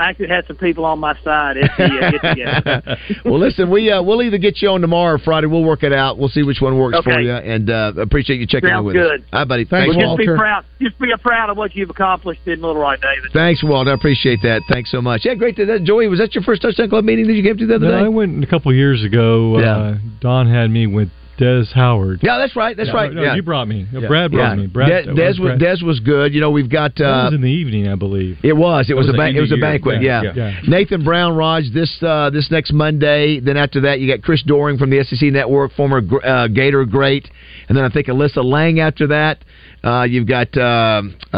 I 0.00 0.08
actually 0.08 0.28
had 0.28 0.46
some 0.46 0.56
people 0.56 0.86
on 0.86 0.98
my 0.98 1.14
side 1.22 1.58
at 1.58 1.70
the 1.76 1.84
uh, 1.84 2.10
get 2.10 2.22
together. 2.22 2.96
well, 3.26 3.38
listen, 3.38 3.70
we 3.70 3.90
uh, 3.90 4.02
we'll 4.02 4.22
either 4.22 4.38
get 4.38 4.62
you 4.62 4.70
on 4.70 4.80
tomorrow 4.80 5.16
or 5.16 5.18
Friday. 5.18 5.46
We'll 5.46 5.62
work 5.62 5.82
it 5.82 5.92
out. 5.92 6.16
We'll 6.16 6.30
see 6.30 6.42
which 6.42 6.62
one 6.62 6.78
works 6.78 6.98
for 7.04 7.20
you, 7.20 7.32
and 7.32 7.68
uh, 7.68 7.92
appreciate 7.98 8.40
you 8.40 8.46
checking 8.46 8.70
in 8.70 8.82
with 8.82 8.94
good. 8.94 9.20
us. 9.20 9.26
All 9.30 9.40
right, 9.40 9.48
buddy. 9.48 9.68
Well, 9.70 9.82
Thanks, 9.82 9.96
just 10.02 10.16
be 10.16 10.26
proud. 10.26 10.64
Just 10.80 10.98
be 10.98 11.12
proud 11.20 11.50
of 11.50 11.58
what 11.58 11.76
you've 11.76 11.90
accomplished 11.90 12.40
in 12.46 12.62
Little 12.62 12.80
Rock, 12.80 13.00
David. 13.02 13.30
Thanks, 13.34 13.62
Walter. 13.62 13.90
I 13.90 13.94
appreciate 13.94 14.38
that. 14.42 14.62
Thanks 14.70 14.90
so 14.90 15.02
much. 15.02 15.26
Yeah, 15.26 15.34
great. 15.34 15.56
To, 15.56 15.66
that, 15.66 15.84
Joey, 15.84 16.08
was 16.08 16.18
that 16.18 16.34
your 16.34 16.44
first 16.44 16.62
touchdown 16.62 16.88
club 16.88 17.04
meeting 17.04 17.26
that 17.26 17.34
you 17.34 17.42
came 17.42 17.58
to 17.58 17.66
the 17.66 17.74
other 17.74 17.90
No, 17.90 17.98
day? 17.98 18.04
I 18.06 18.08
went 18.08 18.42
a 18.42 18.46
couple 18.46 18.72
years 18.72 19.04
ago. 19.04 19.58
Yeah. 19.58 19.76
Uh, 19.76 19.98
Don 20.22 20.48
had 20.48 20.70
me 20.70 20.86
with 20.86 21.10
Des 21.40 21.64
Howard. 21.74 22.20
Yeah, 22.22 22.36
that's 22.36 22.54
right. 22.54 22.76
That's 22.76 22.88
Yeah, 22.88 22.94
right. 22.94 23.12
no, 23.12 23.22
yeah. 23.22 23.34
you 23.34 23.42
brought 23.42 23.66
me. 23.66 23.86
Yeah. 23.90 24.06
Brad 24.06 24.30
brought 24.30 24.58
me. 24.58 24.66
Brad, 24.66 25.06
Des, 25.06 25.14
Des 25.14 25.40
was. 25.40 25.58
Des 25.58 25.82
was 25.82 25.98
good. 26.00 26.34
You 26.34 26.40
know, 26.42 26.50
we've 26.50 26.68
got. 26.68 27.00
Uh, 27.00 27.24
was 27.26 27.34
in 27.34 27.40
the 27.40 27.48
evening, 27.48 27.88
I 27.88 27.94
believe. 27.94 28.36
It 28.42 28.52
was. 28.52 28.90
It 28.90 28.94
was, 28.94 29.06
was 29.06 29.14
a 29.14 29.16
ban- 29.16 29.34
it 29.34 29.40
was 29.40 29.50
a 29.50 29.56
banquet. 29.56 30.02
Yeah. 30.02 30.60
Nathan 30.68 31.02
Brown, 31.02 31.34
Raj, 31.34 31.64
this 31.72 31.90
uh, 32.02 32.28
this 32.28 32.50
next 32.50 32.72
Monday. 32.74 33.40
Then 33.40 33.56
after 33.56 33.80
that, 33.82 34.00
you 34.00 34.14
got 34.14 34.22
Chris 34.22 34.42
Doering 34.42 34.76
from 34.76 34.90
the 34.90 35.02
SEC 35.02 35.32
Network, 35.32 35.72
former 35.72 36.02
uh, 36.22 36.48
Gator 36.48 36.84
great, 36.84 37.28
and 37.68 37.76
then 37.76 37.84
I 37.84 37.88
think 37.88 38.08
Alyssa 38.08 38.44
Lang 38.44 38.78
after 38.78 39.06
that. 39.08 39.42
Uh, 39.82 40.02
you've 40.02 40.28
got 40.28 40.54
uh, 40.58 41.02
uh, 41.32 41.36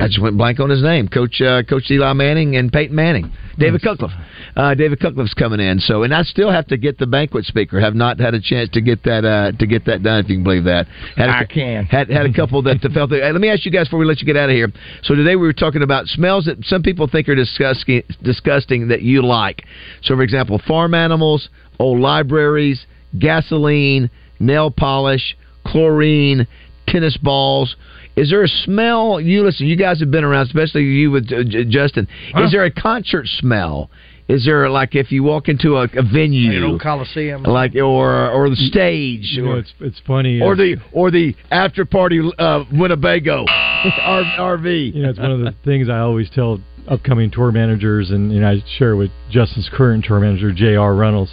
I 0.00 0.06
just 0.06 0.20
went 0.20 0.38
blank 0.38 0.60
on 0.60 0.70
his 0.70 0.82
name, 0.82 1.08
Coach 1.08 1.40
uh, 1.42 1.62
Coach 1.62 1.90
Eli 1.90 2.12
Manning 2.14 2.56
and 2.56 2.72
Peyton 2.72 2.96
Manning, 2.96 3.30
David 3.58 3.82
Cutcliffe. 3.82 4.12
Uh, 4.56 4.74
David 4.74 4.98
Cutcliffe's 4.98 5.34
coming 5.34 5.60
in. 5.60 5.78
So, 5.78 6.02
and 6.02 6.14
I 6.14 6.22
still 6.22 6.50
have 6.50 6.66
to 6.68 6.78
get 6.78 6.98
the 6.98 7.06
banquet 7.06 7.44
speaker. 7.44 7.80
Have 7.80 7.94
not 7.94 8.18
had 8.18 8.32
a 8.34 8.40
chance 8.40 8.70
to 8.70 8.80
get 8.80 9.02
that 9.04 9.24
uh, 9.26 9.52
to 9.58 9.66
get 9.66 9.84
that 9.86 10.02
done. 10.02 10.20
If 10.24 10.30
you 10.30 10.36
can 10.36 10.44
believe 10.44 10.64
that. 10.64 10.86
Had 11.16 11.28
a- 11.28 11.36
I 11.36 11.44
can. 11.44 11.84
Had 11.84 12.08
had 12.10 12.24
a 12.24 12.32
couple 12.34 12.62
that 12.62 12.80
felt. 12.94 13.10
That, 13.10 13.20
hey, 13.22 13.32
let 13.32 13.40
me 13.40 13.50
ask 13.50 13.66
you 13.66 13.70
guys 13.70 13.88
before 13.88 13.98
we 13.98 14.06
let 14.06 14.20
you 14.20 14.26
get 14.26 14.36
out 14.38 14.48
of 14.48 14.54
here. 14.54 14.72
So 15.02 15.14
today 15.14 15.36
we 15.36 15.46
were 15.46 15.52
talking 15.52 15.82
about 15.82 16.06
smells 16.06 16.46
that 16.46 16.64
some 16.64 16.82
people 16.82 17.08
think 17.08 17.28
are 17.28 17.34
disgusting, 17.34 18.02
disgusting 18.22 18.88
that 18.88 19.02
you 19.02 19.22
like. 19.22 19.64
So, 20.02 20.14
for 20.16 20.22
example, 20.22 20.60
farm 20.66 20.94
animals, 20.94 21.50
old 21.78 22.00
libraries, 22.00 22.86
gasoline, 23.18 24.10
nail 24.40 24.70
polish, 24.70 25.36
chlorine, 25.66 26.46
tennis 26.86 27.16
balls. 27.16 27.76
Is 28.16 28.30
there 28.30 28.42
a 28.42 28.48
smell? 28.48 29.20
You 29.20 29.42
listen. 29.44 29.66
You 29.66 29.76
guys 29.76 30.00
have 30.00 30.10
been 30.10 30.24
around, 30.24 30.46
especially 30.46 30.82
you 30.84 31.10
with 31.10 31.32
uh, 31.32 31.42
Justin. 31.68 32.06
Huh? 32.34 32.44
Is 32.44 32.52
there 32.52 32.64
a 32.64 32.70
concert 32.70 33.26
smell? 33.26 33.90
Is 34.28 34.44
there 34.44 34.68
like 34.70 34.94
if 34.94 35.10
you 35.10 35.22
walk 35.24 35.48
into 35.48 35.76
a, 35.76 35.82
a 35.84 36.02
venue, 36.02 36.52
You 36.52 36.60
know, 36.60 36.78
Coliseum. 36.78 37.42
like 37.42 37.74
or 37.74 38.30
or 38.30 38.48
the 38.50 38.56
stage, 38.56 39.32
You 39.32 39.44
know, 39.44 39.50
or 39.52 39.58
it's 39.58 39.72
it's 39.80 40.00
funny. 40.06 40.40
or 40.40 40.54
the 40.54 40.76
or 40.92 41.10
the 41.10 41.34
after 41.50 41.84
party 41.84 42.20
uh, 42.38 42.64
Winnebago 42.72 43.44
R- 43.48 44.56
RV. 44.58 44.94
you 44.94 45.02
know, 45.02 45.10
it's 45.10 45.18
one 45.18 45.32
of 45.32 45.40
the 45.40 45.54
things 45.64 45.88
I 45.88 45.98
always 45.98 46.30
tell 46.30 46.60
upcoming 46.88 47.30
tour 47.30 47.50
managers, 47.52 48.10
and, 48.10 48.30
and 48.32 48.46
I 48.46 48.56
share 48.78 48.94
with 48.96 49.10
Justin's 49.30 49.68
current 49.72 50.04
tour 50.04 50.20
manager, 50.20 50.52
J.R. 50.52 50.94
Reynolds. 50.94 51.32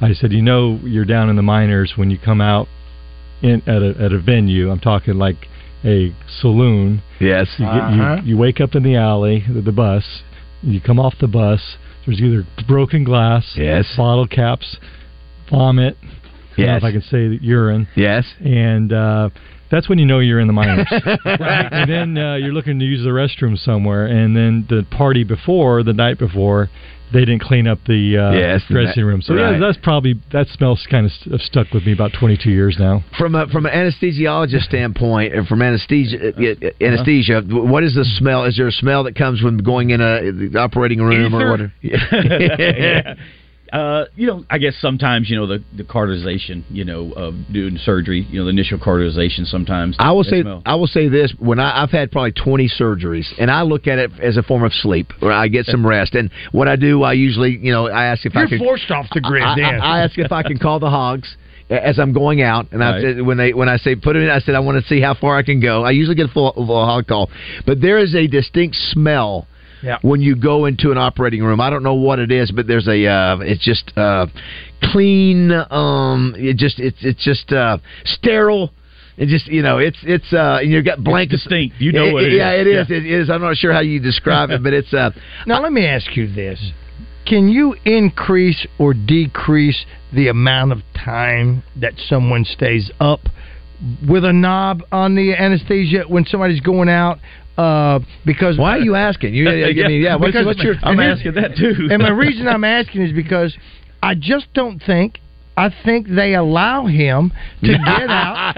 I 0.00 0.12
said, 0.14 0.32
you 0.32 0.40
know, 0.42 0.78
you're 0.82 1.04
down 1.04 1.28
in 1.30 1.36
the 1.36 1.42
minors 1.42 1.92
when 1.96 2.10
you 2.10 2.18
come 2.18 2.40
out 2.40 2.68
in 3.42 3.62
at 3.68 3.82
a 3.82 3.94
at 4.04 4.12
a 4.12 4.18
venue. 4.20 4.70
I'm 4.70 4.80
talking 4.80 5.14
like 5.18 5.48
a 5.84 6.14
saloon. 6.40 7.02
Yes. 7.20 7.48
You, 7.58 7.64
get, 7.66 7.74
Uh-huh. 7.74 8.16
you, 8.22 8.30
you 8.30 8.36
wake 8.36 8.60
up 8.60 8.74
in 8.74 8.82
the 8.82 8.96
alley, 8.96 9.44
the, 9.52 9.60
the 9.62 9.72
bus. 9.72 10.22
You 10.62 10.80
come 10.80 10.98
off 11.00 11.14
the 11.20 11.26
bus. 11.28 11.76
There's 12.04 12.20
either 12.20 12.46
broken 12.68 13.04
glass, 13.04 13.54
Yes. 13.56 13.86
bottle 13.96 14.26
caps, 14.26 14.76
vomit. 15.50 15.96
I 16.02 16.06
don't 16.06 16.66
know 16.66 16.72
Yes. 16.74 16.78
if 16.78 16.84
I 16.84 16.92
can 16.92 17.02
say 17.02 17.28
that 17.28 17.38
urine. 17.42 17.88
Yes. 17.96 18.26
And 18.44 18.92
uh, 18.92 19.30
that's 19.70 19.88
when 19.88 19.98
you 19.98 20.04
know 20.06 20.18
you're 20.18 20.40
in 20.40 20.46
the 20.46 20.52
minors. 20.52 20.86
right. 21.24 21.68
And 21.72 21.90
then 21.90 22.18
uh, 22.18 22.34
you're 22.36 22.52
looking 22.52 22.78
to 22.78 22.84
use 22.84 23.02
the 23.02 23.10
restroom 23.10 23.56
somewhere, 23.56 24.06
and 24.06 24.36
then 24.36 24.66
the 24.68 24.84
party 24.90 25.24
before, 25.24 25.82
the 25.82 25.92
night 25.94 26.18
before, 26.18 26.68
they 27.12 27.20
didn't 27.20 27.40
clean 27.42 27.66
up 27.66 27.78
the 27.86 28.16
uh, 28.18 28.32
Yes, 28.32 28.62
dressing 28.68 29.02
that- 29.02 29.06
room. 29.06 29.22
So 29.22 29.34
right. 29.34 29.52
yeah, 29.52 29.58
that's 29.58 29.78
probably 29.82 30.14
that 30.32 30.46
smells 30.48 30.86
kind 30.90 31.06
of 31.06 31.12
st- 31.12 31.40
stuck 31.42 31.72
with 31.72 31.84
me 31.84 31.92
about 31.92 32.12
22 32.18 32.50
years 32.50 32.76
now. 32.78 33.02
From 33.18 33.34
a, 33.34 33.46
from 33.48 33.66
an 33.66 33.72
anesthesiologist 33.72 34.62
standpoint, 34.64 35.34
and 35.34 35.46
from 35.46 35.62
anesthesia, 35.62 36.30
uh, 36.30 36.70
anesthesia, 36.84 37.42
what 37.48 37.82
is 37.84 37.94
the 37.94 38.04
smell? 38.04 38.44
Is 38.44 38.56
there 38.56 38.68
a 38.68 38.72
smell 38.72 39.04
that 39.04 39.14
comes 39.16 39.42
when 39.42 39.58
going 39.58 39.90
in 39.90 40.00
a 40.00 40.30
the 40.32 40.58
operating 40.58 41.00
room 41.00 41.34
or 41.34 41.38
Ether. 41.40 41.72
whatever? 41.82 43.16
Uh, 43.72 44.04
you 44.16 44.26
know, 44.26 44.44
I 44.50 44.58
guess 44.58 44.74
sometimes 44.80 45.30
you 45.30 45.36
know 45.36 45.46
the 45.46 45.62
the 45.76 45.84
cauterization, 45.84 46.64
you 46.70 46.84
know, 46.84 47.12
of 47.12 47.34
doing 47.52 47.78
surgery, 47.78 48.26
you 48.28 48.40
know, 48.40 48.44
the 48.44 48.50
initial 48.50 48.78
cauterization. 48.78 49.44
Sometimes 49.44 49.96
I 49.98 50.10
will 50.12 50.24
say 50.24 50.42
smell. 50.42 50.62
I 50.66 50.74
will 50.74 50.88
say 50.88 51.08
this: 51.08 51.32
when 51.38 51.60
I, 51.60 51.82
I've 51.82 51.90
had 51.90 52.10
probably 52.10 52.32
twenty 52.32 52.68
surgeries, 52.68 53.26
and 53.38 53.50
I 53.50 53.62
look 53.62 53.86
at 53.86 53.98
it 53.98 54.10
as 54.20 54.36
a 54.36 54.42
form 54.42 54.64
of 54.64 54.72
sleep, 54.72 55.12
where 55.20 55.32
I 55.32 55.48
get 55.48 55.66
some 55.66 55.86
rest. 55.86 56.14
And 56.14 56.30
what 56.52 56.66
I 56.66 56.76
do, 56.76 57.02
I 57.02 57.12
usually, 57.12 57.56
you 57.56 57.72
know, 57.72 57.88
I 57.88 58.06
ask 58.06 58.26
if 58.26 58.34
You're 58.34 58.48
can. 58.48 58.58
forced 58.58 58.90
off 58.90 59.06
the 59.14 59.20
grid 59.20 59.44
I, 59.44 59.54
then. 59.54 59.80
I, 59.80 59.98
I 59.98 60.00
ask 60.00 60.18
if 60.18 60.32
I 60.32 60.42
can 60.42 60.58
call 60.58 60.80
the 60.80 60.90
hogs 60.90 61.36
as 61.70 62.00
I'm 62.00 62.12
going 62.12 62.42
out, 62.42 62.72
and 62.72 62.82
I 62.82 62.90
Right. 62.90 63.02
said 63.02 63.22
when 63.22 63.36
they 63.36 63.52
when 63.52 63.68
I 63.68 63.76
say 63.76 63.94
put 63.94 64.16
it 64.16 64.24
in, 64.24 64.30
I 64.30 64.40
said 64.40 64.56
I 64.56 64.60
want 64.60 64.82
to 64.82 64.88
see 64.88 65.00
how 65.00 65.14
far 65.14 65.36
I 65.36 65.42
can 65.42 65.60
go. 65.60 65.84
I 65.84 65.92
usually 65.92 66.16
get 66.16 66.26
a 66.28 66.32
full, 66.32 66.52
full 66.52 66.84
hog 66.84 67.06
call, 67.06 67.30
but 67.66 67.80
there 67.80 67.98
is 67.98 68.14
a 68.14 68.26
distinct 68.26 68.76
smell. 68.76 69.46
Yeah. 69.82 69.98
When 70.02 70.20
you 70.20 70.36
go 70.36 70.66
into 70.66 70.90
an 70.90 70.98
operating 70.98 71.42
room, 71.42 71.60
I 71.60 71.70
don't 71.70 71.82
know 71.82 71.94
what 71.94 72.18
it 72.18 72.30
is, 72.30 72.50
but 72.50 72.66
there's 72.66 72.86
a 72.86 73.06
uh, 73.06 73.38
it's 73.40 73.64
just 73.64 73.96
uh, 73.96 74.26
clean. 74.82 75.50
Um, 75.52 76.34
it 76.36 76.56
just 76.56 76.78
it's 76.78 76.98
it's 77.00 77.24
just 77.24 77.52
uh, 77.52 77.78
sterile. 78.04 78.72
It 79.16 79.28
just 79.28 79.46
you 79.48 79.62
know 79.62 79.78
it's 79.78 79.98
it's 80.02 80.32
uh 80.32 80.58
and 80.62 80.70
you've 80.70 80.84
got 80.84 81.04
blankets. 81.04 81.42
distinct. 81.42 81.76
You 81.78 81.92
know 81.92 82.12
what 82.12 82.24
it 82.24 82.32
yeah, 82.32 82.54
is. 82.54 82.60
it 82.60 82.70
is. 82.70 82.86
Yeah. 82.88 82.96
It 82.96 83.06
is. 83.06 83.30
I'm 83.30 83.42
not 83.42 83.56
sure 83.56 83.72
how 83.72 83.80
you 83.80 84.00
describe 84.00 84.50
it, 84.50 84.62
but 84.62 84.72
it's 84.72 84.92
uh 84.94 85.10
Now 85.46 85.62
let 85.62 85.72
me 85.72 85.86
ask 85.86 86.16
you 86.16 86.32
this: 86.32 86.58
Can 87.26 87.48
you 87.48 87.74
increase 87.84 88.66
or 88.78 88.94
decrease 88.94 89.84
the 90.14 90.28
amount 90.28 90.72
of 90.72 90.78
time 90.94 91.62
that 91.76 91.94
someone 92.08 92.44
stays 92.46 92.90
up 92.98 93.20
with 94.08 94.24
a 94.24 94.32
knob 94.32 94.82
on 94.92 95.14
the 95.14 95.34
anesthesia 95.34 96.04
when 96.08 96.24
somebody's 96.24 96.60
going 96.60 96.88
out? 96.88 97.18
Uh, 97.56 98.00
because 98.24 98.56
why 98.58 98.78
are 98.78 98.80
you 98.80 98.94
asking? 98.94 99.34
You, 99.34 99.48
I 99.50 99.72
mean, 99.72 100.02
yeah. 100.02 100.16
What's, 100.16 100.32
Because- 100.32 100.46
what's 100.46 100.62
your? 100.62 100.74
I'm 100.82 101.00
asking 101.00 101.34
that 101.34 101.56
too. 101.56 101.88
and 101.90 102.02
my 102.02 102.10
reason 102.10 102.48
I'm 102.48 102.64
asking 102.64 103.02
is 103.02 103.12
because 103.12 103.56
I 104.02 104.14
just 104.14 104.52
don't 104.54 104.80
think 104.82 105.20
I 105.56 105.68
think 105.84 106.08
they 106.08 106.34
allow 106.34 106.86
him 106.86 107.32
to 107.62 107.66
get 107.84 108.10
out. 108.10 108.56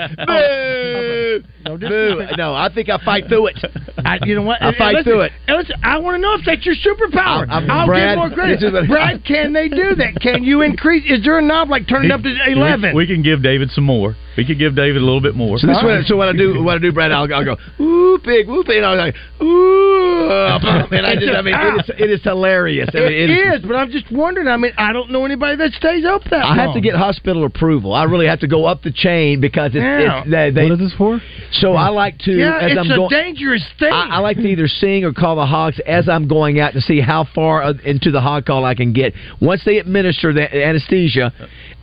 Boo! 1.64 1.78
No, 1.78 1.88
Boo! 1.88 2.26
No, 2.36 2.54
I 2.54 2.68
think 2.72 2.88
I 2.88 2.98
fight 3.04 3.28
through 3.28 3.48
it. 3.48 3.58
I, 4.04 4.18
you 4.24 4.34
know 4.34 4.42
what? 4.42 4.62
I 4.62 4.72
fight 4.76 4.94
Listen, 4.94 5.04
through 5.12 5.20
it. 5.22 5.32
listen, 5.48 5.76
I 5.82 5.98
want 5.98 6.16
to 6.16 6.20
know 6.20 6.34
if 6.34 6.44
that's 6.44 6.64
your 6.66 6.74
superpower. 6.74 7.48
I'm- 7.48 7.50
I'm- 7.50 7.70
I'll 7.70 7.86
Brad, 7.86 8.10
give 8.10 8.18
more 8.18 8.30
credit. 8.30 8.60
this 8.60 8.86
Brad, 8.88 9.24
can 9.26 9.52
they 9.52 9.68
do 9.68 9.94
that? 9.96 10.20
Can 10.20 10.44
you 10.44 10.62
increase? 10.62 11.04
Is 11.10 11.22
there 11.24 11.38
a 11.38 11.42
knob 11.42 11.70
like 11.70 11.88
turn 11.88 12.04
it 12.04 12.10
up 12.10 12.22
to 12.22 12.34
eleven? 12.48 12.94
We, 12.94 13.06
can 13.06 13.22
give 13.22 13.42
David 13.42 13.70
some 13.70 13.84
more. 13.84 14.16
We 14.36 14.44
could 14.46 14.58
give 14.58 14.74
David 14.74 14.96
a 15.02 15.04
little 15.04 15.20
bit 15.20 15.34
more. 15.34 15.58
So 15.58 15.66
this 15.66 15.76
what, 15.82 16.04
so 16.06 16.16
what 16.16 16.28
I 16.28 16.32
do 16.32 16.62
what 16.64 16.76
I 16.76 16.78
do, 16.78 16.90
Brad, 16.92 17.12
I'll, 17.12 17.32
I'll 17.32 17.44
go 17.44 17.56
ooh 17.80 18.18
pig, 18.24 18.48
ooh 18.48 18.64
pig, 18.64 18.76
and 18.78 18.86
I 18.86 18.90
was 18.94 18.98
like 18.98 19.14
ooh, 19.42 20.96
and 20.96 21.06
I 21.06 21.14
just 21.14 21.32
I 21.36 21.42
mean 21.42 21.54
it 21.54 21.74
is 21.84 21.90
it 21.98 22.10
is 22.10 22.22
hilarious. 22.22 22.88
I 22.94 22.98
mean, 22.98 23.12
it 23.12 23.30
is, 23.30 23.62
but 23.62 23.76
I'm 23.76 23.90
just 23.90 24.10
wondering. 24.10 24.48
I 24.48 24.56
mean, 24.56 24.72
I 24.78 24.92
don't 24.92 25.10
know 25.10 25.24
anybody 25.24 25.56
that 25.56 25.72
stays 25.72 26.04
up 26.04 26.22
that 26.30 26.44
I 26.44 26.54
have 26.56 26.74
to 26.74 26.80
get 26.80 26.94
hospital 26.94 27.44
approval. 27.44 27.92
I 27.94 28.04
really 28.04 28.26
have 28.26 28.40
to 28.40 28.48
go 28.48 28.64
up 28.64 28.82
the 28.82 28.92
chain 28.92 29.40
because 29.40 29.72
it's, 29.74 29.82
Yeah. 29.82 30.22
it's 30.22 30.30
they, 30.30 30.50
they, 30.50 30.62
what 30.70 30.72
is 30.72 30.78
this 30.90 30.94
for? 30.96 31.20
So 31.52 31.74
I 31.74 31.88
like 31.88 32.18
to 32.20 32.32
Yeah, 32.32 32.58
as 32.58 32.72
it's 32.72 32.80
I'm 32.80 32.90
a 32.90 32.96
going. 32.96 33.10
dangerous 33.10 33.64
thing. 33.78 33.92
I, 33.92 34.16
I 34.16 34.18
like 34.18 34.36
to 34.38 34.46
either 34.46 34.68
sing 34.68 35.04
or 35.04 35.12
call 35.12 35.36
the 35.36 35.46
hogs 35.46 35.78
as 35.86 36.08
I'm 36.08 36.28
going 36.28 36.60
out 36.60 36.72
to 36.74 36.80
see 36.80 37.00
how 37.00 37.26
far 37.34 37.62
uh, 37.62 37.74
into 37.84 38.10
the 38.10 38.20
hog 38.20 38.46
call 38.46 38.64
I 38.64 38.74
can 38.74 38.92
get. 38.92 39.12
Once 39.40 39.62
they 39.64 39.78
administer 39.78 40.32
the 40.32 40.42
anesthesia, 40.64 41.32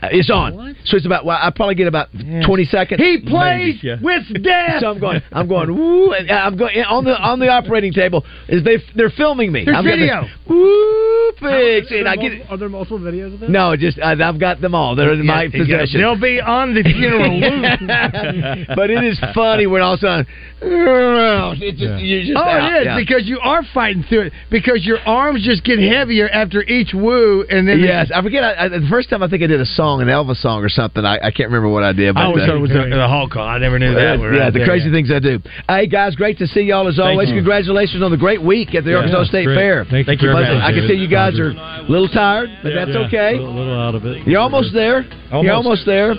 uh, 0.01 0.07
it's 0.11 0.30
on. 0.30 0.76
So 0.86 0.97
it's 0.97 1.05
about. 1.05 1.26
Well, 1.26 1.38
I 1.39 1.51
probably 1.55 1.76
get 1.76 1.88
about 1.88 2.07
twenty 2.45 2.65
seconds. 2.65 3.01
he 3.01 3.20
plays 3.28 3.80
yeah. 3.84 3.97
with 4.01 4.24
death. 4.43 4.82
So 4.82 4.88
I'm 4.91 4.99
going. 4.99 5.22
I'm 5.32 5.47
going. 5.47 5.76
Woo! 5.76 6.13
And 6.13 6.32
I'm 6.32 6.57
going 6.57 6.78
on 6.84 7.03
the 7.03 7.17
on 7.20 7.39
the 7.39 7.49
operating 7.49 7.91
table. 7.93 8.26
Is 8.47 8.63
they 8.63 8.78
they're 8.95 9.09
filming 9.09 9.51
me? 9.51 9.65
There's 9.65 9.78
I'm 9.78 9.84
video. 9.84 10.26
Woo! 10.47 11.32
Pigs. 11.39 11.88
And 11.91 12.07
I 12.07 12.15
get. 12.15 12.49
Are 12.49 12.57
there 12.57 12.70
multiple 12.70 12.99
videos 12.99 13.34
of 13.34 13.39
that? 13.41 13.49
No, 13.49 13.76
just 13.76 13.99
uh, 13.99 14.15
I've 14.20 14.39
got 14.39 14.61
them 14.61 14.74
all. 14.74 14.95
They're 14.95 15.13
in 15.13 15.26
my 15.26 15.43
Yeah, 15.43 15.49
yeah, 15.53 15.63
possession. 15.65 16.01
They'll 16.01 16.20
be 16.20 16.39
on 16.41 16.74
the 16.74 16.84
funeral 16.84 17.39
but 18.76 18.89
it 18.89 19.03
is 19.03 19.20
funny 19.60 19.68
when 19.68 19.82
all 19.82 19.93
of 19.93 19.99
a 19.99 20.01
sudden, 20.01 20.28
it 20.62 21.76
just, 21.78 22.03
you're 22.03 22.22
just 22.22 22.34
oh, 22.36 22.41
out. 22.41 22.72
it 22.74 22.82
is 22.82 22.86
Yeah. 22.86 22.95
because 22.97 23.28
you 23.28 23.39
are 23.39 23.62
fighting 23.74 24.03
through 24.03 24.28
it 24.28 24.34
because 24.49 24.86
your 24.86 24.99
arms 25.05 25.43
just 25.45 25.64
get 25.64 25.80
heavier 25.80 26.30
after 26.30 26.64
each 26.64 26.93
woo, 26.93 27.45
and 27.49 27.68
then 27.68 27.80
Yes, 27.80 28.12
I 28.14 28.22
forget. 28.22 28.43
I, 28.43 28.66
I, 28.66 28.68
the 28.70 28.88
first 28.89 29.10
time 29.10 29.24
I 29.24 29.28
think 29.30 29.43
I 29.43 29.47
did 29.47 29.62
a 29.62 29.66
song, 29.66 30.01
an 30.01 30.07
Elvis 30.07 30.38
song 30.41 30.64
or 30.64 30.70
something. 30.70 31.05
I, 31.05 31.16
I 31.18 31.32
can't 31.32 31.49
remember 31.49 31.70
what 31.70 31.84
I 31.84 31.93
did. 31.93 32.14
But 32.16 32.22
I 32.22 32.26
always 32.26 32.45
thought 32.45 32.55
it 32.55 32.60
was 32.60 32.70
the, 32.72 32.88
the 32.89 33.07
Hall 33.07 33.28
call. 33.30 33.47
I 33.47 33.57
never 33.57 33.80
knew 33.80 33.91
yeah, 33.91 34.16
that. 34.16 34.20
one 34.20 34.34
yeah, 34.34 34.39
right 34.39 34.53
the 34.53 34.60
there. 34.60 34.68
crazy 34.68 34.91
things 34.91 35.12
I 35.12 35.20
do. 35.20 35.39
Hey 35.68 35.88
guys, 35.88 36.16
great 36.16 36.38
to 36.39 36.47
see 36.47 36.62
y'all 36.62 36.88
as 36.88 36.99
always. 36.99 37.30
you. 37.30 37.36
Congratulations 37.36 38.03
on 38.03 38.12
the 38.12 38.18
great 38.18 38.41
week 38.41 38.76
at 38.76 38.84
the 38.84 38.91
Yeah, 38.91 38.97
Arkansas 38.97 39.26
State 39.26 39.45
great. 39.45 39.55
Fair. 39.55 39.86
Thank 39.86 40.05
you 40.07 40.12
Thank 40.12 40.22
you 40.22 40.30
very 40.32 40.43
very 40.45 40.55
much. 40.60 40.64
I 40.64 40.72
can 40.74 40.88
see 40.88 40.95
you 40.95 41.07
guys 41.10 41.39
are 41.39 41.51
a 41.51 41.86
little 41.88 42.10
tired, 42.10 42.49
but 42.64 42.74
that's 42.76 42.91
Yeah, 42.91 43.07
okay. 43.07 43.34
A 43.36 43.39
little, 43.39 43.55
little 43.55 43.80
out 43.80 43.95
of 43.95 44.05
it. 44.05 44.28
You're 44.28 44.39
almost 44.41 44.74
there. 44.74 45.03
You're 45.32 45.53
almost 45.53 45.86
Almost. 45.86 45.86
there. 45.86 46.14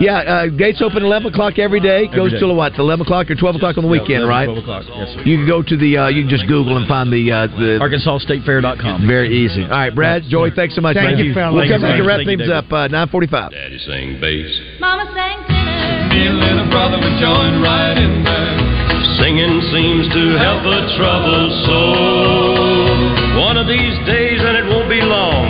Yeah, 0.00 0.18
uh, 0.18 0.46
gates 0.48 0.80
open 0.82 1.02
11 1.04 1.32
o'clock 1.32 1.58
every 1.58 1.80
day. 1.80 2.06
Every 2.06 2.16
Goes 2.16 2.32
day. 2.32 2.38
till 2.40 2.54
what? 2.56 2.78
11 2.78 3.04
o'clock 3.06 3.30
or 3.30 3.34
12 3.34 3.56
o'clock 3.56 3.76
on 3.78 3.84
the 3.84 3.90
Yeah, 3.92 4.00
weekend, 4.02 4.22
11, 4.24 4.28
right? 4.28 4.46
12 4.46 4.58
o'clock. 4.58 4.82
Yes, 4.88 5.08
sir. 5.14 5.22
You 5.22 5.36
can 5.38 5.46
go 5.46 5.62
to 5.62 5.76
the. 5.76 5.96
Uh, 5.98 6.08
you 6.08 6.22
can 6.22 6.30
just 6.30 6.46
Google 6.48 6.76
and 6.76 6.88
find 6.88 7.12
the 7.12 7.30
uh, 7.30 7.46
the 7.46 7.78
ArkansasStateFair.com. 7.78 9.06
Very 9.06 9.30
easy. 9.30 9.62
All 9.64 9.70
right, 9.70 9.94
Brad, 9.94 10.24
Joey, 10.28 10.50
thanks 10.54 10.74
so 10.74 10.80
much. 10.80 10.96
Thank 10.96 11.18
man. 11.18 11.24
you, 11.26 11.34
fellas. 11.34 11.54
We'll 11.54 11.62
Thank 11.68 11.72
come 11.72 11.82
you, 11.82 11.88
back 11.88 11.98
and 11.98 12.06
wrap 12.06 12.18
Thank 12.24 12.30
you, 12.30 12.36
things 12.38 12.50
up 12.50 12.66
uh, 12.72 12.88
9:45. 12.88 13.50
Daddy 13.52 13.78
sang 13.86 14.20
bass. 14.20 14.50
Mama 14.80 15.06
sang 15.14 15.38
tenor. 15.46 16.08
Me 16.10 16.26
and 16.26 16.38
little 16.40 16.68
brother 16.72 16.98
would 16.98 17.18
join 17.20 17.60
right 17.62 17.96
in 17.96 18.24
there. 18.24 18.58
Singing 19.20 19.60
seems 19.70 20.08
to 20.14 20.22
help 20.40 20.64
a 20.66 20.80
troubled 20.96 21.52
soul. 21.68 23.44
One 23.44 23.56
of 23.56 23.66
these 23.68 23.96
days, 24.08 24.40
and 24.40 24.56
it 24.56 24.66
won't 24.72 24.88
be 24.88 25.00
long, 25.00 25.46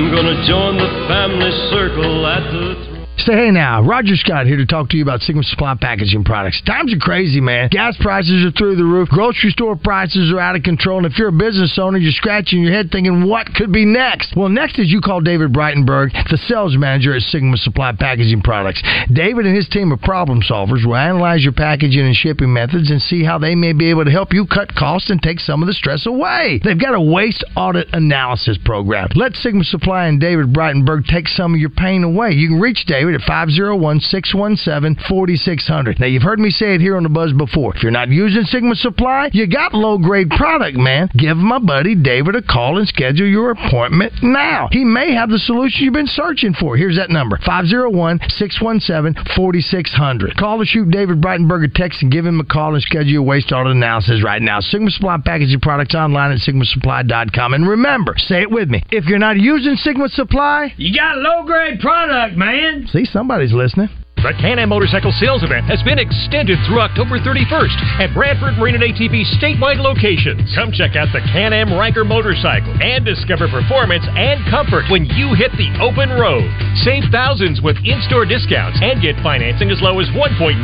I'm 0.00 0.10
gonna 0.10 0.48
join 0.48 0.78
the 0.78 0.88
family 1.12 1.52
circle 1.68 2.26
at 2.26 2.50
the 2.50 2.89
Say 3.26 3.34
hey 3.34 3.50
now, 3.50 3.82
Roger 3.82 4.16
Scott 4.16 4.46
here 4.46 4.56
to 4.56 4.64
talk 4.64 4.88
to 4.88 4.96
you 4.96 5.02
about 5.02 5.20
Sigma 5.20 5.42
Supply 5.42 5.76
Packaging 5.78 6.24
Products. 6.24 6.62
Times 6.64 6.94
are 6.94 6.98
crazy, 6.98 7.38
man. 7.38 7.68
Gas 7.70 7.94
prices 8.00 8.46
are 8.46 8.50
through 8.56 8.76
the 8.76 8.84
roof. 8.84 9.10
Grocery 9.10 9.50
store 9.50 9.76
prices 9.76 10.32
are 10.32 10.40
out 10.40 10.56
of 10.56 10.62
control. 10.62 11.04
And 11.04 11.06
if 11.06 11.18
you're 11.18 11.28
a 11.28 11.32
business 11.32 11.78
owner, 11.78 11.98
you're 11.98 12.12
scratching 12.12 12.62
your 12.62 12.72
head 12.72 12.88
thinking, 12.90 13.28
what 13.28 13.52
could 13.54 13.72
be 13.72 13.84
next? 13.84 14.34
Well, 14.34 14.48
next 14.48 14.78
is 14.78 14.90
you 14.90 15.02
call 15.02 15.20
David 15.20 15.52
Breitenberg, 15.52 16.12
the 16.30 16.38
sales 16.48 16.74
manager 16.78 17.14
at 17.14 17.20
Sigma 17.20 17.58
Supply 17.58 17.92
Packaging 17.92 18.40
Products. 18.40 18.82
David 19.12 19.44
and 19.44 19.54
his 19.54 19.68
team 19.68 19.92
of 19.92 20.00
problem 20.00 20.40
solvers 20.40 20.86
will 20.86 20.96
analyze 20.96 21.42
your 21.42 21.52
packaging 21.52 22.06
and 22.06 22.16
shipping 22.16 22.50
methods 22.50 22.90
and 22.90 23.02
see 23.02 23.22
how 23.22 23.36
they 23.36 23.54
may 23.54 23.74
be 23.74 23.90
able 23.90 24.06
to 24.06 24.10
help 24.10 24.32
you 24.32 24.46
cut 24.46 24.74
costs 24.74 25.10
and 25.10 25.20
take 25.20 25.40
some 25.40 25.62
of 25.62 25.66
the 25.66 25.74
stress 25.74 26.06
away. 26.06 26.58
They've 26.64 26.80
got 26.80 26.94
a 26.94 27.00
waste 27.00 27.44
audit 27.54 27.88
analysis 27.92 28.56
program. 28.64 29.08
Let 29.14 29.34
Sigma 29.34 29.64
Supply 29.64 30.06
and 30.06 30.18
David 30.18 30.54
Breitenberg 30.54 31.04
take 31.04 31.28
some 31.28 31.52
of 31.52 31.60
your 31.60 31.68
pain 31.68 32.02
away. 32.02 32.30
You 32.30 32.48
can 32.48 32.60
reach 32.60 32.86
David 32.86 33.09
at 33.14 33.20
501-617-4600. 33.22 36.00
Now, 36.00 36.06
you've 36.06 36.22
heard 36.22 36.38
me 36.40 36.50
say 36.50 36.74
it 36.74 36.80
here 36.80 36.96
on 36.96 37.02
the 37.02 37.08
Buzz 37.08 37.32
before. 37.32 37.74
If 37.76 37.82
you're 37.82 37.92
not 37.92 38.08
using 38.08 38.44
Sigma 38.44 38.74
Supply, 38.74 39.30
you 39.32 39.46
got 39.46 39.74
low-grade 39.74 40.30
product, 40.30 40.76
man. 40.76 41.08
Give 41.16 41.36
my 41.36 41.58
buddy 41.58 41.94
David 41.94 42.34
a 42.36 42.42
call 42.42 42.78
and 42.78 42.86
schedule 42.88 43.26
your 43.26 43.50
appointment 43.50 44.12
now. 44.22 44.68
He 44.72 44.84
may 44.84 45.12
have 45.14 45.30
the 45.30 45.38
solution 45.38 45.84
you've 45.84 45.94
been 45.94 46.06
searching 46.06 46.54
for. 46.54 46.76
Here's 46.76 46.96
that 46.96 47.10
number, 47.10 47.36
501-617-4600. 47.38 50.36
Call 50.36 50.60
or 50.60 50.64
shoot 50.64 50.90
David 50.90 51.20
Breitenberg 51.20 51.64
a 51.64 51.68
text 51.68 52.02
and 52.02 52.10
give 52.12 52.26
him 52.26 52.40
a 52.40 52.44
call 52.44 52.74
and 52.74 52.82
schedule 52.82 53.10
your 53.10 53.22
waste 53.22 53.52
audit 53.52 53.72
analysis 53.76 54.22
right 54.24 54.42
now. 54.42 54.60
Sigma 54.60 54.90
Supply 54.90 55.16
Packaging 55.24 55.60
Products 55.60 55.94
online 55.94 56.32
at 56.32 56.38
sigmasupply.com. 56.38 57.54
And 57.54 57.68
remember, 57.68 58.14
say 58.16 58.42
it 58.42 58.50
with 58.50 58.68
me. 58.68 58.82
If 58.90 59.04
you're 59.06 59.18
not 59.18 59.36
using 59.38 59.76
Sigma 59.76 60.08
Supply, 60.08 60.72
You 60.76 60.94
got 60.94 61.18
low 61.18 61.44
grade 61.44 61.80
product, 61.80 62.36
man. 62.36 62.86
see, 62.88 62.99
somebody's 63.04 63.52
listening. 63.52 63.88
The 64.20 64.36
Can-Am 64.36 64.68
Motorcycle 64.68 65.16
Sales 65.16 65.40
Event 65.40 65.64
has 65.64 65.80
been 65.80 65.96
extended 65.96 66.60
through 66.68 66.84
October 66.84 67.16
31st 67.24 68.04
at 68.04 68.12
Bradford 68.12 68.60
Marine 68.60 68.76
and 68.76 68.84
ATV 68.84 69.24
statewide 69.40 69.80
locations. 69.80 70.44
Come 70.52 70.68
check 70.76 70.92
out 70.92 71.08
the 71.16 71.24
Can-Am 71.32 71.72
Ryker 71.72 72.04
motorcycle 72.04 72.68
and 72.84 73.00
discover 73.00 73.48
performance 73.48 74.04
and 74.12 74.44
comfort 74.52 74.84
when 74.92 75.08
you 75.16 75.32
hit 75.32 75.56
the 75.56 75.72
open 75.80 76.12
road. 76.20 76.44
Save 76.84 77.08
thousands 77.08 77.64
with 77.64 77.80
in-store 77.80 78.28
discounts 78.28 78.76
and 78.84 79.00
get 79.00 79.16
financing 79.24 79.72
as 79.72 79.80
low 79.80 79.96
as 80.04 80.08
1.99%. 80.12 80.60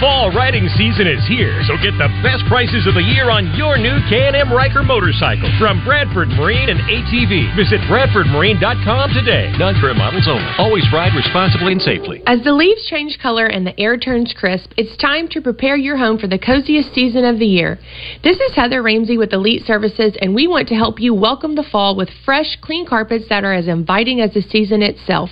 Fall 0.00 0.32
riding 0.32 0.64
season 0.80 1.04
is 1.04 1.20
here, 1.28 1.60
so 1.68 1.76
get 1.84 1.92
the 2.00 2.08
best 2.24 2.40
prices 2.48 2.88
of 2.88 2.96
the 2.96 3.04
year 3.04 3.28
on 3.28 3.52
your 3.52 3.76
new 3.76 4.00
Can-Am 4.08 4.48
Ryker 4.48 4.80
motorcycle 4.80 5.52
from 5.60 5.84
Bradford 5.84 6.32
Marine 6.32 6.72
and 6.72 6.80
ATV. 6.88 7.52
Visit 7.52 7.84
bradfordmarine.com 7.84 9.12
today. 9.12 9.52
Non-current 9.60 10.00
models 10.00 10.24
only. 10.24 10.48
Always 10.56 10.88
ride 10.88 11.12
responsibly 11.12 11.76
and 11.76 11.84
safely. 11.84 12.24
As 12.24 12.45
the 12.46 12.52
leaves 12.52 12.86
change 12.86 13.18
color 13.20 13.46
and 13.46 13.66
the 13.66 13.78
air 13.78 13.98
turns 13.98 14.32
crisp, 14.32 14.70
it's 14.76 14.96
time 14.98 15.26
to 15.26 15.40
prepare 15.40 15.76
your 15.76 15.96
home 15.96 16.16
for 16.16 16.28
the 16.28 16.38
coziest 16.38 16.94
season 16.94 17.24
of 17.24 17.40
the 17.40 17.46
year. 17.46 17.76
This 18.22 18.36
is 18.36 18.54
Heather 18.54 18.84
Ramsey 18.84 19.18
with 19.18 19.32
Elite 19.32 19.62
Services, 19.66 20.16
and 20.20 20.32
we 20.32 20.46
want 20.46 20.68
to 20.68 20.76
help 20.76 21.00
you 21.00 21.12
welcome 21.12 21.56
the 21.56 21.64
fall 21.64 21.96
with 21.96 22.08
fresh, 22.24 22.56
clean 22.60 22.86
carpets 22.86 23.24
that 23.30 23.42
are 23.42 23.52
as 23.52 23.66
inviting 23.66 24.20
as 24.20 24.32
the 24.32 24.42
season 24.42 24.80
itself. 24.80 25.30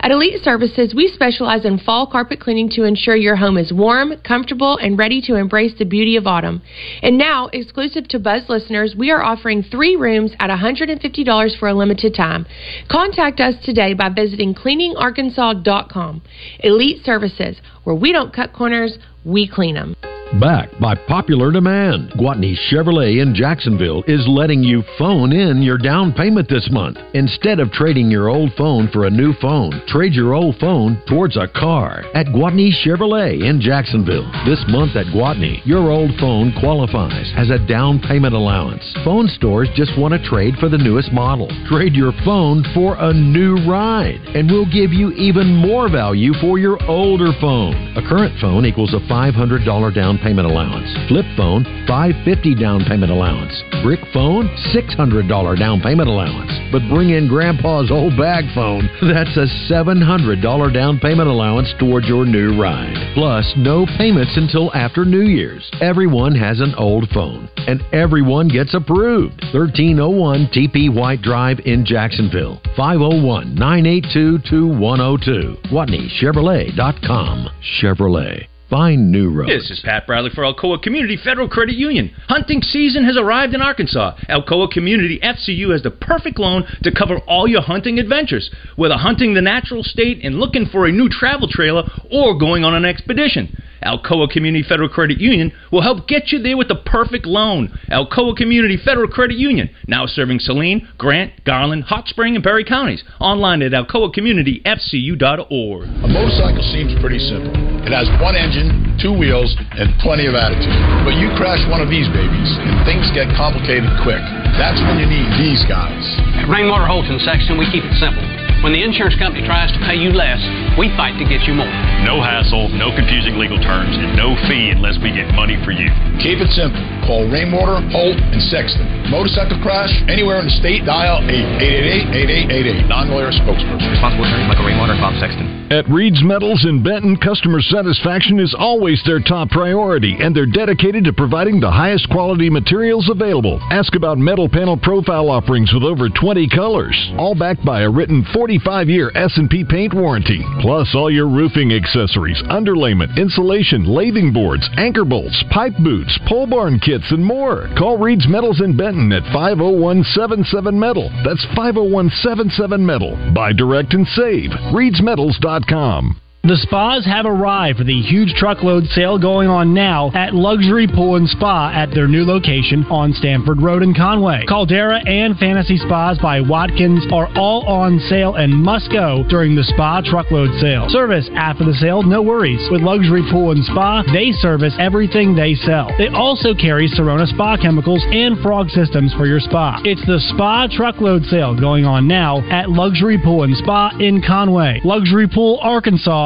At 0.00 0.10
Elite 0.10 0.42
Services, 0.42 0.94
we 0.94 1.08
specialize 1.08 1.64
in 1.64 1.78
fall 1.78 2.06
carpet 2.06 2.40
cleaning 2.40 2.68
to 2.72 2.84
ensure 2.84 3.16
your 3.16 3.36
home 3.36 3.56
is 3.56 3.72
warm, 3.72 4.12
comfortable, 4.18 4.76
and 4.76 4.98
ready 4.98 5.22
to 5.22 5.36
embrace 5.36 5.72
the 5.78 5.86
beauty 5.86 6.16
of 6.16 6.26
autumn. 6.26 6.60
And 7.02 7.16
now, 7.16 7.48
exclusive 7.54 8.06
to 8.08 8.18
Buzz 8.18 8.50
listeners, 8.50 8.94
we 8.94 9.10
are 9.10 9.22
offering 9.22 9.62
three 9.62 9.96
rooms 9.96 10.32
at 10.38 10.50
$150 10.50 11.58
for 11.58 11.68
a 11.68 11.74
limited 11.74 12.14
time. 12.14 12.44
Contact 12.90 13.40
us 13.40 13.54
today 13.64 13.94
by 13.94 14.10
visiting 14.10 14.54
cleaningarkansas.com. 14.54 16.20
Elite 16.60 17.04
Services, 17.04 17.60
where 17.84 17.96
we 17.96 18.12
don't 18.12 18.32
cut 18.32 18.52
corners, 18.52 18.98
we 19.24 19.48
clean 19.48 19.74
them. 19.74 19.94
Backed 20.38 20.80
by 20.80 20.94
popular 20.94 21.50
demand, 21.50 22.12
Gwatney 22.12 22.54
Chevrolet 22.70 23.20
in 23.20 23.34
Jacksonville 23.34 24.04
is 24.06 24.24
letting 24.28 24.62
you 24.62 24.84
phone 24.96 25.32
in 25.32 25.60
your 25.60 25.76
down 25.76 26.12
payment 26.12 26.48
this 26.48 26.68
month. 26.70 26.98
Instead 27.14 27.58
of 27.58 27.72
trading 27.72 28.12
your 28.12 28.28
old 28.28 28.52
phone 28.56 28.88
for 28.92 29.06
a 29.06 29.10
new 29.10 29.32
phone, 29.42 29.82
trade 29.88 30.12
your 30.12 30.34
old 30.34 30.54
phone 30.60 31.02
towards 31.08 31.36
a 31.36 31.48
car 31.48 32.04
at 32.14 32.26
Gwatney 32.26 32.70
Chevrolet 32.70 33.42
in 33.42 33.60
Jacksonville. 33.60 34.30
This 34.46 34.62
month 34.68 34.94
at 34.94 35.06
Gwatney, 35.06 35.66
your 35.66 35.90
old 35.90 36.12
phone 36.20 36.54
qualifies 36.60 37.32
as 37.36 37.50
a 37.50 37.66
down 37.66 37.98
payment 37.98 38.32
allowance. 38.32 38.84
Phone 39.04 39.26
stores 39.26 39.68
just 39.74 39.98
want 39.98 40.14
to 40.14 40.28
trade 40.30 40.54
for 40.60 40.68
the 40.68 40.78
newest 40.78 41.10
model. 41.10 41.50
Trade 41.66 41.94
your 41.94 42.12
phone 42.24 42.62
for 42.72 42.94
a 43.00 43.12
new 43.12 43.56
ride, 43.68 44.22
and 44.36 44.48
we'll 44.48 44.70
give 44.70 44.92
you 44.92 45.10
even 45.12 45.56
more 45.56 45.90
value 45.90 46.32
for 46.40 46.60
your 46.60 46.78
older 46.88 47.32
phone. 47.40 47.74
A 47.96 48.08
current 48.08 48.40
phone 48.40 48.64
equals 48.64 48.94
a 48.94 49.00
$500 49.10 49.92
down 49.92 50.19
payment 50.22 50.46
allowance. 50.46 50.88
Flip 51.08 51.26
phone, 51.36 51.64
550 51.86 52.54
down 52.54 52.84
payment 52.84 53.10
allowance. 53.10 53.52
Brick 53.82 54.00
phone, 54.12 54.48
$600 54.74 55.58
down 55.58 55.80
payment 55.80 56.08
allowance. 56.08 56.52
But 56.72 56.82
bring 56.88 57.10
in 57.10 57.28
Grandpa's 57.28 57.90
old 57.90 58.16
bag 58.16 58.44
phone, 58.54 58.88
that's 59.02 59.36
a 59.36 59.46
$700 59.72 60.74
down 60.74 60.98
payment 60.98 61.28
allowance 61.28 61.72
towards 61.78 62.06
your 62.06 62.24
new 62.26 62.60
ride. 62.60 63.14
Plus, 63.14 63.52
no 63.56 63.86
payments 63.98 64.36
until 64.36 64.72
after 64.74 65.04
New 65.04 65.22
Year's. 65.22 65.70
Everyone 65.80 66.34
has 66.34 66.60
an 66.60 66.74
old 66.76 67.08
phone, 67.14 67.48
and 67.66 67.82
everyone 67.92 68.48
gets 68.48 68.74
approved. 68.74 69.40
1301 69.52 70.50
TP 70.52 70.94
White 70.94 71.22
Drive 71.22 71.60
in 71.64 71.84
Jacksonville. 71.84 72.60
501 72.76 73.54
982 73.54 74.38
2102. 74.48 75.56
GwatneyChevrolet.com. 75.70 77.48
Chevrolet. 77.80 78.49
Find 78.70 79.10
new 79.10 79.28
roads. 79.30 79.50
This 79.50 79.70
is 79.72 79.82
Pat 79.84 80.06
Bradley 80.06 80.30
for 80.32 80.44
Alcoa 80.44 80.80
Community 80.80 81.16
Federal 81.16 81.48
Credit 81.48 81.74
Union. 81.74 82.14
Hunting 82.28 82.62
season 82.62 83.04
has 83.04 83.18
arrived 83.18 83.52
in 83.52 83.60
Arkansas. 83.60 84.16
Alcoa 84.28 84.70
Community 84.70 85.18
FCU 85.20 85.72
has 85.72 85.82
the 85.82 85.90
perfect 85.90 86.38
loan 86.38 86.64
to 86.84 86.94
cover 86.94 87.18
all 87.26 87.48
your 87.48 87.62
hunting 87.62 87.98
adventures, 87.98 88.48
whether 88.76 88.94
hunting 88.94 89.34
the 89.34 89.42
natural 89.42 89.82
state 89.82 90.20
and 90.22 90.36
looking 90.36 90.66
for 90.66 90.86
a 90.86 90.92
new 90.92 91.08
travel 91.08 91.48
trailer 91.48 91.82
or 92.12 92.38
going 92.38 92.62
on 92.62 92.76
an 92.76 92.84
expedition. 92.84 93.52
Alcoa 93.82 94.30
Community 94.30 94.64
Federal 94.66 94.88
Credit 94.88 95.20
Union 95.20 95.52
will 95.72 95.82
help 95.82 96.08
get 96.08 96.32
you 96.32 96.40
there 96.42 96.56
with 96.56 96.68
the 96.68 96.80
perfect 96.86 97.26
loan. 97.26 97.76
Alcoa 97.90 98.36
Community 98.36 98.76
Federal 98.76 99.08
Credit 99.08 99.36
Union, 99.36 99.68
now 99.86 100.06
serving 100.06 100.38
Saline, 100.38 100.88
Grant, 100.98 101.44
Garland, 101.44 101.84
Hot 101.84 102.08
Spring, 102.08 102.34
and 102.34 102.42
Perry 102.44 102.64
counties. 102.64 103.04
Online 103.20 103.62
at 103.62 103.72
alcoacommunityfcu.org. 103.72 105.82
A 105.82 106.08
motorcycle 106.08 106.62
seems 106.72 106.94
pretty 107.00 107.18
simple. 107.18 107.52
It 107.86 107.92
has 107.96 108.08
one 108.20 108.36
engine, 108.36 108.98
two 109.00 109.16
wheels, 109.16 109.56
and 109.72 109.88
plenty 110.00 110.26
of 110.26 110.34
attitude. 110.34 110.68
But 111.04 111.14
you 111.16 111.30
crash 111.40 111.64
one 111.70 111.80
of 111.80 111.88
these 111.88 112.06
babies, 112.12 112.50
and 112.60 112.84
things 112.84 113.08
get 113.16 113.32
complicated 113.36 113.88
quick. 114.04 114.20
That's 114.60 114.80
when 114.84 114.98
you 115.00 115.08
need 115.08 115.24
these 115.40 115.64
guys. 115.64 116.04
At 116.36 116.48
Rainwater 116.52 116.84
Holt 116.86 117.06
and 117.08 117.20
Sexton, 117.22 117.56
we 117.56 117.64
keep 117.72 117.84
it 117.84 117.94
simple. 117.96 118.20
When 118.60 118.76
the 118.76 118.84
insurance 118.84 119.16
company 119.16 119.40
tries 119.48 119.72
to 119.72 119.80
pay 119.88 119.96
you 119.96 120.12
less, 120.12 120.36
we 120.76 120.92
fight 120.92 121.16
to 121.16 121.24
get 121.24 121.48
you 121.48 121.56
more. 121.56 121.72
No 122.04 122.20
hassle, 122.20 122.68
no 122.76 122.92
confusing 122.92 123.40
legal 123.40 123.56
terms, 123.56 123.96
and 123.96 124.12
no 124.12 124.36
fee 124.52 124.68
unless 124.68 125.00
we 125.00 125.16
get 125.16 125.32
money 125.32 125.56
for 125.64 125.72
you. 125.72 125.88
Keep 126.20 126.44
it 126.44 126.52
simple. 126.52 126.76
Call 127.08 127.24
Rainwater, 127.32 127.80
Holt, 127.88 128.20
and 128.20 128.42
Sexton. 128.52 128.84
Motorcycle 129.08 129.56
crash 129.64 129.88
anywhere 130.12 130.44
in 130.44 130.44
the 130.44 130.52
state, 130.60 130.84
dial 130.84 131.24
888-8888. 131.24 132.84
Non-lawyer 132.84 133.32
spokesperson. 133.32 133.96
Responsible 133.96 134.28
attorney 134.28 134.44
Michael 134.44 134.68
Rainwater, 134.68 134.92
Bob 135.00 135.16
Sexton. 135.16 135.72
At 135.72 135.88
Reed's 135.88 136.20
Metals 136.20 136.66
in 136.68 136.82
Benton, 136.82 137.16
customer 137.16 137.62
satisfaction 137.62 138.40
is 138.40 138.54
always 138.58 139.00
their 139.06 139.20
top 139.20 139.48
priority, 139.48 140.18
and 140.20 140.36
they're 140.36 140.44
dedicated 140.44 141.04
to 141.04 141.14
providing 141.14 141.60
the 141.60 141.70
highest 141.70 142.10
quality 142.10 142.50
materials 142.50 143.08
available. 143.08 143.56
Ask 143.70 143.94
about 143.94 144.18
metal 144.18 144.48
panel 144.48 144.76
profile 144.76 145.30
offerings 145.30 145.72
with 145.72 145.84
over 145.84 146.10
20 146.10 146.48
colors, 146.48 146.98
all 147.16 147.34
backed 147.38 147.64
by 147.64 147.82
a 147.82 147.90
written 147.90 148.26
40 148.34 148.49
25-year 148.58 149.12
S&P 149.14 149.64
paint 149.64 149.94
warranty, 149.94 150.44
plus 150.60 150.92
all 150.94 151.10
your 151.10 151.28
roofing 151.28 151.72
accessories, 151.72 152.42
underlayment, 152.50 153.16
insulation, 153.16 153.84
lathing 153.84 154.32
boards, 154.32 154.68
anchor 154.76 155.04
bolts, 155.04 155.44
pipe 155.50 155.74
boots, 155.84 156.18
pole 156.28 156.48
barn 156.48 156.78
kits, 156.80 157.06
and 157.10 157.24
more. 157.24 157.68
Call 157.78 157.96
Reed's 157.96 158.26
Metals 158.26 158.60
in 158.60 158.76
Benton 158.76 159.12
at 159.12 159.22
50177 159.32 160.78
Metal. 160.78 161.10
That's 161.24 161.44
50177 161.54 162.84
Metal. 162.84 163.32
Buy 163.34 163.52
direct 163.52 163.94
and 163.94 164.06
save. 164.08 164.50
Reed'sMetals.com. 164.74 166.20
The 166.42 166.56
spas 166.56 167.04
have 167.04 167.26
arrived 167.26 167.76
for 167.76 167.84
the 167.84 168.00
huge 168.00 168.32
truckload 168.32 168.86
sale 168.96 169.18
going 169.18 169.50
on 169.50 169.74
now 169.74 170.10
at 170.14 170.32
Luxury 170.32 170.88
Pool 170.88 171.16
and 171.16 171.28
Spa 171.28 171.68
at 171.68 171.92
their 171.92 172.08
new 172.08 172.24
location 172.24 172.82
on 172.88 173.12
Stanford 173.12 173.60
Road 173.60 173.82
in 173.82 173.92
Conway. 173.92 174.46
Caldera 174.48 175.04
and 175.06 175.36
Fantasy 175.36 175.76
Spas 175.76 176.16
by 176.16 176.40
Watkins 176.40 177.04
are 177.12 177.28
all 177.36 177.68
on 177.68 178.00
sale 178.08 178.36
and 178.36 178.56
must 178.56 178.90
go 178.90 179.22
during 179.28 179.54
the 179.54 179.64
spa 179.64 180.00
truckload 180.00 180.48
sale. 180.62 180.88
Service 180.88 181.28
after 181.34 181.62
the 181.62 181.74
sale, 181.74 182.02
no 182.02 182.22
worries. 182.22 182.66
With 182.72 182.80
Luxury 182.80 183.22
Pool 183.30 183.52
and 183.52 183.62
Spa, 183.66 184.02
they 184.10 184.32
service 184.32 184.72
everything 184.80 185.36
they 185.36 185.54
sell. 185.54 185.92
They 185.98 186.08
also 186.08 186.54
carry 186.54 186.88
Serona 186.88 187.28
Spa 187.28 187.58
chemicals 187.58 188.02
and 188.12 188.40
frog 188.40 188.70
systems 188.70 189.12
for 189.12 189.26
your 189.26 189.40
spa. 189.40 189.82
It's 189.84 190.04
the 190.06 190.18
spa 190.32 190.68
truckload 190.72 191.26
sale 191.26 191.54
going 191.54 191.84
on 191.84 192.08
now 192.08 192.40
at 192.48 192.70
Luxury 192.70 193.20
Pool 193.22 193.42
and 193.42 193.54
Spa 193.58 193.92
in 194.00 194.22
Conway. 194.26 194.80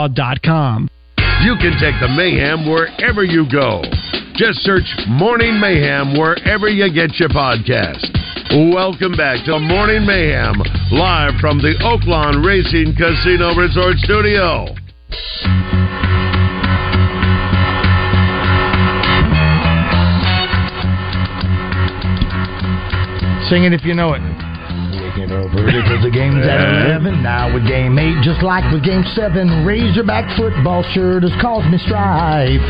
LuxuryPoolArkansas.com. 0.09 0.89
You 1.43 1.57
can 1.61 1.73
take 1.79 2.01
the 2.01 2.09
mayhem 2.09 2.71
wherever 2.71 3.25
you 3.25 3.47
go. 3.51 3.83
Just 4.35 4.61
search 4.61 4.85
Morning 5.09 5.61
Mayhem 5.61 6.19
wherever 6.19 6.69
you 6.69 6.93
get 6.93 7.19
your 7.21 7.29
podcast. 7.29 8.03
Welcome 8.73 9.13
back 9.13 9.45
to 9.47 9.59
Morning 9.59 10.07
Mayhem, 10.07 10.55
live 10.91 11.35
from 11.41 11.59
the 11.59 11.75
Oaklawn 11.83 12.45
Racing 12.45 12.95
Casino 12.97 13.55
Resort 13.55 13.97
Studio. 13.99 14.67
Sing 23.49 23.65
it 23.65 23.73
if 23.73 23.85
you 23.85 23.95
know 23.95 24.15
it. 24.15 24.34
Waking 25.15 25.31
up 25.31 25.55
early 25.55 25.81
because 25.83 26.03
the 26.03 26.11
game's 26.11 26.45
at 26.45 26.91
11. 26.91 27.23
Now 27.23 27.53
with 27.55 27.67
game 27.69 27.97
8, 27.97 28.25
just 28.25 28.43
like 28.43 28.65
with 28.73 28.83
game 28.83 29.05
7. 29.15 29.65
Razorback 29.65 30.37
football 30.37 30.83
sure 30.93 31.21
does 31.21 31.31
cause 31.41 31.63
me 31.71 31.79
strife. 31.79 32.61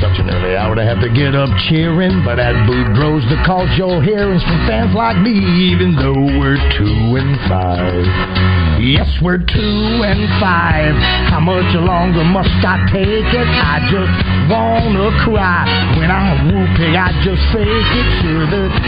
Such 0.00 0.18
an 0.20 0.28
early 0.28 0.56
hour 0.56 0.74
to 0.74 0.84
have 0.84 1.00
to 1.00 1.08
get 1.08 1.34
up 1.34 1.48
cheering, 1.68 2.22
but 2.22 2.38
at 2.38 2.54
Boudreaux's 2.68 3.24
the 3.32 3.40
calls 3.46 3.70
you're 3.78 4.02
hearing's 4.02 4.42
from 4.44 4.60
fans 4.68 4.94
like 4.94 5.16
me, 5.24 5.32
even 5.72 5.96
though 5.96 6.20
we're 6.36 6.60
2 6.76 7.16
and 7.16 7.32
5. 7.48 8.84
Yes, 8.84 9.08
we're 9.22 9.40
2 9.40 9.46
and 10.04 10.28
5. 10.36 10.94
How 11.32 11.40
much 11.40 11.72
longer 11.80 12.24
must 12.24 12.60
I 12.60 12.76
take 12.92 13.24
it? 13.24 13.48
I 13.48 13.80
just 13.88 14.12
wanna 14.52 15.16
cry. 15.24 15.64
When 15.96 16.10
I'm 16.10 16.44
whooping, 16.44 16.92
I 16.92 17.08
just 17.24 17.40
fake 17.56 17.64
it. 17.64 18.08
Sure, 18.20 18.44
they're 18.52 18.86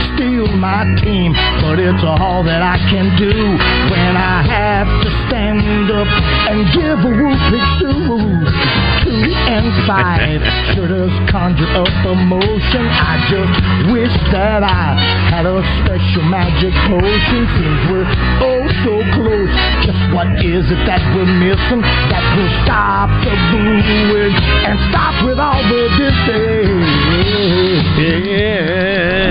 my 0.58 0.84
team, 1.02 1.32
but 1.62 1.78
it's 1.78 2.02
all 2.04 2.42
that 2.42 2.62
I 2.62 2.76
can 2.90 3.16
do 3.16 3.32
when 3.32 4.16
I 4.16 4.42
have 4.42 4.88
to 5.04 5.10
stand 5.26 5.90
up 5.90 6.08
and 6.50 6.66
give 6.74 6.98
a 6.98 7.12
whooping 7.14 7.68
to 7.80 8.87
two 9.08 9.32
and 9.48 9.72
five. 9.88 10.40
Sure 10.76 10.86
does 10.86 11.10
conjure 11.32 11.66
up 11.74 11.88
emotion. 12.04 12.84
I 12.86 13.16
just 13.32 13.56
wish 13.90 14.12
that 14.30 14.62
I 14.62 14.94
had 15.32 15.46
a 15.48 15.58
special 15.82 16.22
magic 16.28 16.70
potion. 16.86 17.40
Seems 17.56 17.80
we're 17.90 18.04
oh 18.44 18.62
so 18.84 19.00
close. 19.16 19.50
Just 19.88 19.98
what 20.14 20.28
is 20.44 20.68
it 20.70 20.80
that 20.86 21.00
we're 21.16 21.24
missing 21.40 21.80
that 22.12 22.22
will 22.36 22.52
stop 22.68 23.08
the 23.24 23.32
booing 23.50 24.36
and 24.68 24.76
stop 24.92 25.14
with 25.24 25.40
all 25.40 25.58
the 25.66 25.82
dissing? 25.98 26.68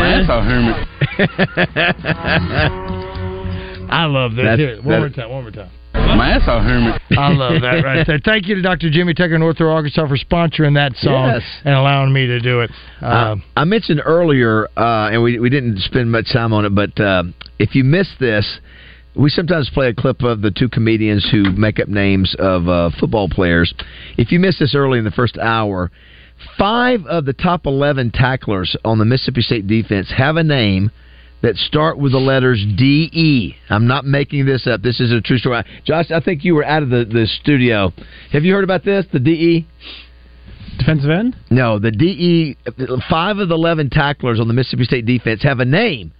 That's 0.02 0.30
a 0.30 0.42
hermit. 0.42 0.78
I 3.90 4.06
love 4.06 4.36
this. 4.36 4.44
That's- 4.44 4.60
Here, 4.60 4.78
one 4.78 4.88
that- 4.90 5.00
more 5.00 5.10
time. 5.10 5.30
One 5.30 5.44
more 5.44 5.52
time. 5.52 5.70
Man, 6.18 6.40
that's 6.40 6.48
a 6.48 6.62
hermit. 6.62 7.02
I 7.18 7.32
love 7.32 7.62
that 7.62 7.84
right 7.84 8.04
there. 8.08 8.20
Thank 8.24 8.48
you 8.48 8.56
to 8.56 8.62
Dr. 8.62 8.90
Jimmy 8.90 9.14
Tucker, 9.14 9.38
Northern 9.38 9.68
Arkansas, 9.68 10.08
for 10.08 10.18
sponsoring 10.18 10.74
that 10.76 10.96
song 10.98 11.30
Yes. 11.34 11.44
and 11.64 11.76
allowing 11.76 12.12
me 12.12 12.26
to 12.28 12.40
do 12.40 12.62
it. 12.62 12.72
Uh, 13.02 13.06
Uh, 13.06 13.36
I 13.56 13.64
mentioned 13.66 14.02
earlier, 14.04 14.68
uh, 14.78 15.10
and 15.12 15.22
we 15.22 15.40
we 15.40 15.50
didn't 15.50 15.78
spend 15.80 16.12
much 16.12 16.32
time 16.34 16.54
on 16.54 16.66
it, 16.66 16.74
but 16.74 17.00
uh, 17.00 17.24
if 17.60 17.76
you 17.76 17.84
missed 17.84 18.20
this, 18.20 18.60
we 19.16 19.30
sometimes 19.30 19.70
play 19.70 19.88
a 19.90 19.94
clip 19.94 20.22
of 20.24 20.42
the 20.42 20.52
two 20.52 20.70
comedians 20.70 21.28
who 21.32 21.52
make 21.52 21.80
up 21.80 21.88
names 21.88 22.36
of 22.40 22.68
uh, 22.68 22.90
football 23.00 23.30
players. 23.30 23.74
If 24.18 24.32
you 24.32 24.40
missed 24.40 24.60
this 24.60 24.74
early 24.76 24.98
in 25.00 25.06
the 25.06 25.12
first 25.12 25.38
hour, 25.38 25.92
five 26.58 27.06
of 27.06 27.26
the 27.26 27.34
top 27.34 27.66
eleven 27.66 28.12
tacklers 28.12 28.76
on 28.84 28.98
the 28.98 29.06
Mississippi 29.06 29.42
State 29.42 29.68
defense 29.68 30.12
have 30.18 30.36
a 30.38 30.44
name 30.44 30.90
that 31.42 31.56
start 31.56 31.98
with 31.98 32.12
the 32.14 32.18
letters 32.18 32.66
D 32.78 33.10
E. 33.14 33.56
I'm 33.70 33.88
not 33.88 34.06
making 34.06 34.46
this 34.46 34.66
up. 34.66 34.82
This 34.82 35.00
is 35.00 35.12
a 35.12 35.22
true 35.22 35.38
story. 35.38 35.64
Josh, 35.86 36.12
I 36.12 36.20
think 36.20 36.44
you 36.44 36.56
were 36.56 36.66
out 36.66 36.84
of 36.84 36.90
the, 36.90 37.06
the 37.06 37.28
studio. 37.42 37.94
Have 38.32 38.44
you 38.44 38.54
heard 38.54 38.64
about 38.64 38.84
this? 38.84 39.06
The 39.12 39.20
D 39.20 39.32
E. 39.32 39.68
Defensive 40.80 41.10
end? 41.10 41.36
No, 41.50 41.80
the 41.80 41.92
DE 41.92 42.56
five 43.10 43.40
of 43.40 43.50
the 43.50 43.56
eleven 43.56 43.90
tacklers 43.90 44.40
on 44.40 44.48
the 44.48 44.54
Mississippi 44.54 44.84
State 44.84 45.06
defense 45.06 45.42
have 45.42 45.60
a 45.60 45.66
name 45.66 46.12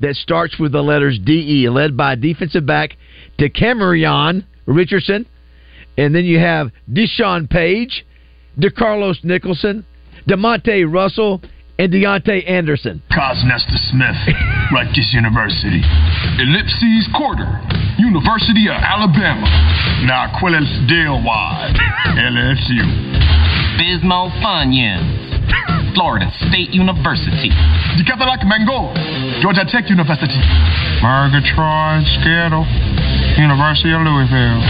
that 0.00 0.14
starts 0.14 0.58
with 0.58 0.72
the 0.72 0.82
letters 0.82 1.18
DE, 1.22 1.68
led 1.68 1.96
by 1.96 2.14
defensive 2.14 2.64
back 2.64 2.96
DeCamerion 3.38 4.44
Richardson, 4.66 5.26
and 5.98 6.14
then 6.14 6.24
you 6.24 6.38
have 6.38 6.70
Deshaun 6.90 7.48
Page, 7.48 8.06
DeCarlos 8.58 9.22
Nicholson, 9.22 9.84
Demonte 10.28 10.90
Russell, 10.90 11.42
and 11.78 11.92
Deontay 11.92 12.48
Anderson. 12.48 13.02
Cosnesta 13.12 13.76
Smith, 13.90 14.16
Rutgers 14.72 15.12
University. 15.12 15.82
Ellipses 16.40 17.08
Quarter, 17.14 17.48
University 17.98 18.68
of 18.68 18.76
Alabama. 18.80 19.44
Now 20.06 20.32
Quillis 20.40 20.68
Del 20.88 21.22
Wide, 21.22 21.76
LSU. 22.16 22.84
Bismo 23.76 24.32
Funyuns, 24.40 25.35
Florida 25.96 26.28
State 26.52 26.70
University. 26.76 27.48
Decathlon 27.96 28.44
Mango, 28.44 28.92
Georgia 29.40 29.64
Tech 29.64 29.88
University. 29.88 30.36
Murgatroyd 31.00 32.04
Skittle, 32.20 32.68
University 33.40 33.92
of 33.96 34.04
Louisville. 34.04 34.60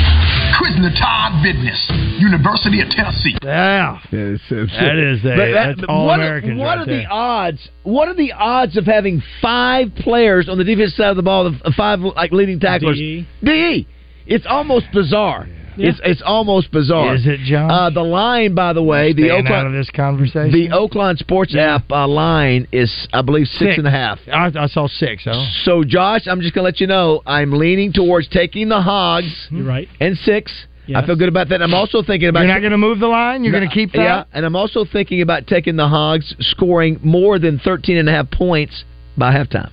Quizna 0.54 0.94
Todd 0.94 1.42
Business, 1.42 1.90
University 2.22 2.80
of 2.80 2.88
Tennessee. 2.90 3.34
Yeah. 3.42 3.98
That 4.12 4.96
is 4.98 5.24
a- 5.24 5.28
But 5.28 5.36
that- 5.36 5.52
that's 5.52 5.80
but 5.80 5.88
all 5.88 6.06
what, 6.06 6.20
Americans 6.20 6.58
What 6.60 6.66
right 6.66 6.78
are 6.78 6.86
there. 6.86 6.98
the 7.02 7.06
odds? 7.06 7.68
What 7.82 8.06
are 8.08 8.14
the 8.14 8.32
odds 8.32 8.76
of 8.76 8.86
having 8.86 9.20
five 9.42 9.94
players 9.96 10.48
on 10.48 10.58
the 10.58 10.64
defense 10.64 10.94
side 10.94 11.10
of 11.10 11.16
the 11.16 11.22
ball, 11.22 11.50
the 11.50 11.72
five 11.72 12.00
like 12.00 12.30
leading 12.32 12.60
tacklers? 12.60 12.96
DE. 12.96 13.26
DE. 13.42 13.86
It's 14.26 14.46
almost 14.46 14.86
bizarre. 14.92 15.46
Yeah. 15.76 15.90
It's 15.90 16.00
it's 16.04 16.22
almost 16.24 16.70
bizarre. 16.70 17.14
Is 17.14 17.26
it, 17.26 17.40
John? 17.40 17.70
Uh, 17.70 17.90
the 17.90 18.02
line, 18.02 18.54
by 18.54 18.72
the 18.72 18.82
way, 18.82 19.12
the 19.12 19.24
Staying 19.28 19.46
out 19.46 19.52
Oaklawn 19.52 19.66
of 19.66 19.72
this 19.72 19.90
conversation. 19.90 20.52
the 20.52 20.68
Oaklawn 20.74 21.18
Sports 21.18 21.54
app 21.56 21.90
uh, 21.90 22.06
line 22.08 22.66
is, 22.72 23.08
I 23.12 23.22
believe, 23.22 23.46
six 23.46 23.58
Six. 23.58 23.78
and 23.78 23.86
a 23.86 23.90
half. 23.90 24.18
I, 24.32 24.50
I 24.58 24.66
saw 24.66 24.88
six. 24.88 25.24
Huh? 25.24 25.44
So, 25.64 25.84
Josh, 25.84 26.26
I'm 26.26 26.40
just 26.40 26.54
going 26.54 26.62
to 26.64 26.66
let 26.66 26.80
you 26.80 26.86
know 26.86 27.22
I'm 27.26 27.52
leaning 27.52 27.92
towards 27.92 28.28
taking 28.28 28.68
the 28.68 28.80
Hogs. 28.80 29.48
You're 29.50 29.66
right. 29.66 29.88
And 30.00 30.16
six. 30.18 30.52
I 30.94 31.04
feel 31.04 31.16
good 31.16 31.28
about 31.28 31.48
that. 31.48 31.60
I'm 31.62 31.74
also 31.74 32.00
thinking 32.00 32.28
about 32.28 32.44
You're 32.44 32.54
not 32.54 32.60
going 32.60 32.70
to 32.70 32.78
move 32.78 33.00
the 33.00 33.08
line. 33.08 33.42
You're 33.42 33.52
going 33.52 33.68
to 33.68 33.74
keep 33.74 33.90
that. 33.92 33.98
Yeah, 33.98 34.24
and 34.32 34.46
I'm 34.46 34.54
also 34.54 34.84
thinking 34.84 35.20
about 35.20 35.48
taking 35.48 35.74
the 35.74 35.88
Hogs 35.88 36.32
scoring 36.38 37.00
more 37.02 37.40
than 37.40 37.58
13 37.58 37.96
and 37.96 38.08
a 38.08 38.12
half 38.12 38.30
points 38.30 38.84
by 39.16 39.32
halftime. 39.34 39.72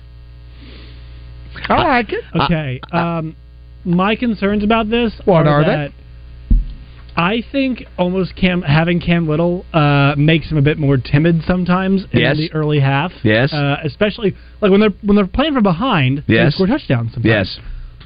I 1.68 1.82
like 1.84 2.12
it. 2.12 2.24
Okay. 2.34 2.80
um, 2.92 3.36
my 3.84 4.16
concerns 4.16 4.64
about 4.64 4.88
this 4.88 5.12
What 5.24 5.46
are 5.46 5.64
that 5.64 5.92
I 7.16 7.44
think 7.52 7.84
almost 7.96 8.34
Cam 8.34 8.62
having 8.62 9.00
Cam 9.00 9.28
Little 9.28 9.64
uh, 9.72 10.14
makes 10.16 10.50
him 10.50 10.58
a 10.58 10.62
bit 10.62 10.78
more 10.78 10.96
timid 10.96 11.42
sometimes 11.46 12.04
in 12.12 12.36
the 12.36 12.50
early 12.52 12.80
half. 12.80 13.12
Yes. 13.22 13.52
Uh, 13.52 13.76
especially 13.84 14.34
like 14.60 14.70
when 14.70 14.80
they're 14.80 14.90
when 15.02 15.16
they're 15.16 15.26
playing 15.26 15.54
from 15.54 15.62
behind, 15.62 16.24
they 16.26 16.34
Yes. 16.34 16.54
score 16.54 16.66
touchdowns 16.66 17.12
sometimes. 17.12 17.24
Yes. 17.24 17.60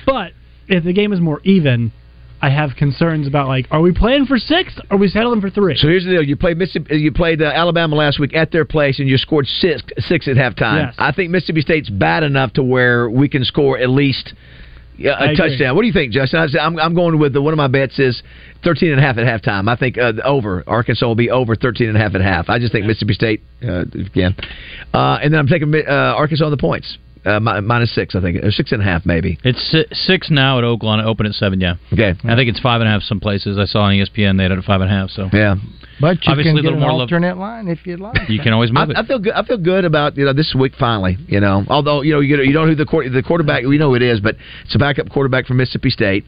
But 0.04 0.32
if 0.68 0.84
the 0.84 0.92
game 0.92 1.12
is 1.14 1.20
more 1.20 1.40
even, 1.44 1.90
I 2.42 2.50
have 2.50 2.76
concerns 2.76 3.26
about 3.26 3.48
like, 3.48 3.66
are 3.70 3.80
we 3.80 3.92
playing 3.92 4.26
for 4.26 4.38
six? 4.38 4.78
Or 4.90 4.96
are 4.96 4.98
we 4.98 5.08
settling 5.08 5.40
for 5.40 5.48
three? 5.48 5.76
So 5.76 5.88
here's 5.88 6.04
the 6.04 6.10
deal: 6.10 6.22
you 6.22 6.36
played 6.36 6.58
Mississippi, 6.58 6.98
you 6.98 7.10
played 7.10 7.40
uh, 7.40 7.46
Alabama 7.46 7.96
last 7.96 8.20
week 8.20 8.34
at 8.34 8.52
their 8.52 8.66
place, 8.66 8.98
and 8.98 9.08
you 9.08 9.16
scored 9.16 9.46
six 9.46 9.82
six 10.00 10.28
at 10.28 10.36
halftime. 10.36 10.86
Yes. 10.86 10.94
I 10.98 11.12
think 11.12 11.30
Mississippi 11.30 11.62
State's 11.62 11.88
bad 11.88 12.24
enough 12.24 12.52
to 12.54 12.62
where 12.62 13.08
we 13.08 13.28
can 13.30 13.42
score 13.44 13.78
at 13.78 13.88
least 13.88 14.34
yeah, 14.98 15.12
I 15.12 15.20
a 15.20 15.24
agree. 15.32 15.36
touchdown. 15.36 15.74
What 15.76 15.82
do 15.82 15.86
you 15.86 15.92
think, 15.92 16.12
Justin? 16.12 16.40
I- 16.40 16.58
I'm, 16.58 16.78
I'm 16.78 16.94
going 16.94 17.18
with 17.18 17.32
the, 17.32 17.40
one 17.40 17.54
of 17.54 17.56
my 17.58 17.68
bets 17.68 17.98
is 17.98 18.22
13 18.64 18.90
and 18.90 18.98
a 18.98 19.02
half 19.02 19.16
at 19.16 19.24
halftime. 19.42 19.68
I 19.68 19.76
think 19.76 19.96
uh, 19.96 20.12
over 20.24 20.64
Arkansas 20.66 21.06
will 21.06 21.14
be 21.14 21.30
over 21.30 21.54
13 21.56 21.88
and 21.88 21.96
a 21.96 22.00
half 22.00 22.14
at 22.14 22.20
half. 22.20 22.48
I 22.48 22.58
just 22.58 22.72
think 22.72 22.84
Mississippi 22.86 23.14
State 23.14 23.42
uh, 23.62 23.82
again, 23.82 24.34
uh, 24.92 25.18
and 25.22 25.32
then 25.32 25.40
I'm 25.40 25.46
taking 25.46 25.72
uh, 25.74 25.90
Arkansas 25.90 26.44
on 26.44 26.50
the 26.50 26.56
points. 26.56 26.98
Uh, 27.24 27.40
minus 27.40 27.94
six, 27.94 28.14
I 28.14 28.20
think, 28.20 28.42
or 28.44 28.50
six 28.50 28.72
and 28.72 28.80
a 28.80 28.84
half, 28.84 29.04
maybe. 29.06 29.38
It's 29.44 29.74
six 30.06 30.30
now 30.30 30.58
at 30.58 30.64
Oaklawn. 30.64 31.02
Open 31.04 31.26
at 31.26 31.32
seven. 31.32 31.60
Yeah. 31.60 31.74
Okay. 31.92 32.14
I 32.24 32.34
think 32.36 32.48
it's 32.48 32.60
five 32.60 32.80
and 32.80 32.88
a 32.88 32.92
half 32.92 33.02
some 33.02 33.20
places. 33.20 33.58
I 33.58 33.64
saw 33.64 33.80
on 33.82 33.92
ESPN 33.94 34.36
they 34.36 34.44
had 34.44 34.52
it 34.52 34.58
at 34.58 34.64
five 34.64 34.80
and 34.80 34.90
a 34.90 34.94
half. 34.94 35.10
So 35.10 35.28
yeah. 35.32 35.56
But 36.00 36.24
you 36.24 36.30
Obviously, 36.32 36.52
can 36.52 36.58
a 36.58 36.62
get 36.62 36.64
little 36.64 36.74
an 36.74 36.80
more 36.80 36.92
love- 36.92 37.00
alternate 37.02 37.36
line 37.38 37.66
if 37.68 37.84
you'd 37.86 37.98
like. 38.00 38.28
You 38.28 38.40
can 38.40 38.52
always 38.52 38.70
move 38.70 38.88
I, 38.88 38.92
it. 38.92 38.96
I 38.98 39.06
feel 39.06 39.18
good. 39.18 39.32
I 39.32 39.42
feel 39.44 39.58
good 39.58 39.84
about 39.84 40.16
you 40.16 40.24
know 40.24 40.32
this 40.32 40.54
week 40.58 40.74
finally. 40.78 41.16
You 41.26 41.40
know, 41.40 41.64
although 41.68 42.02
you 42.02 42.12
know 42.12 42.20
you, 42.20 42.36
you 42.42 42.52
don't 42.52 42.66
know 42.66 42.72
who 42.72 42.76
the 42.76 42.86
quar- 42.86 43.08
the 43.08 43.22
quarterback. 43.22 43.64
We 43.64 43.78
know 43.78 43.88
who 43.90 43.94
it 43.96 44.02
is, 44.02 44.20
but 44.20 44.36
it's 44.64 44.74
a 44.74 44.78
backup 44.78 45.10
quarterback 45.10 45.46
from 45.46 45.56
Mississippi 45.56 45.90
State. 45.90 46.24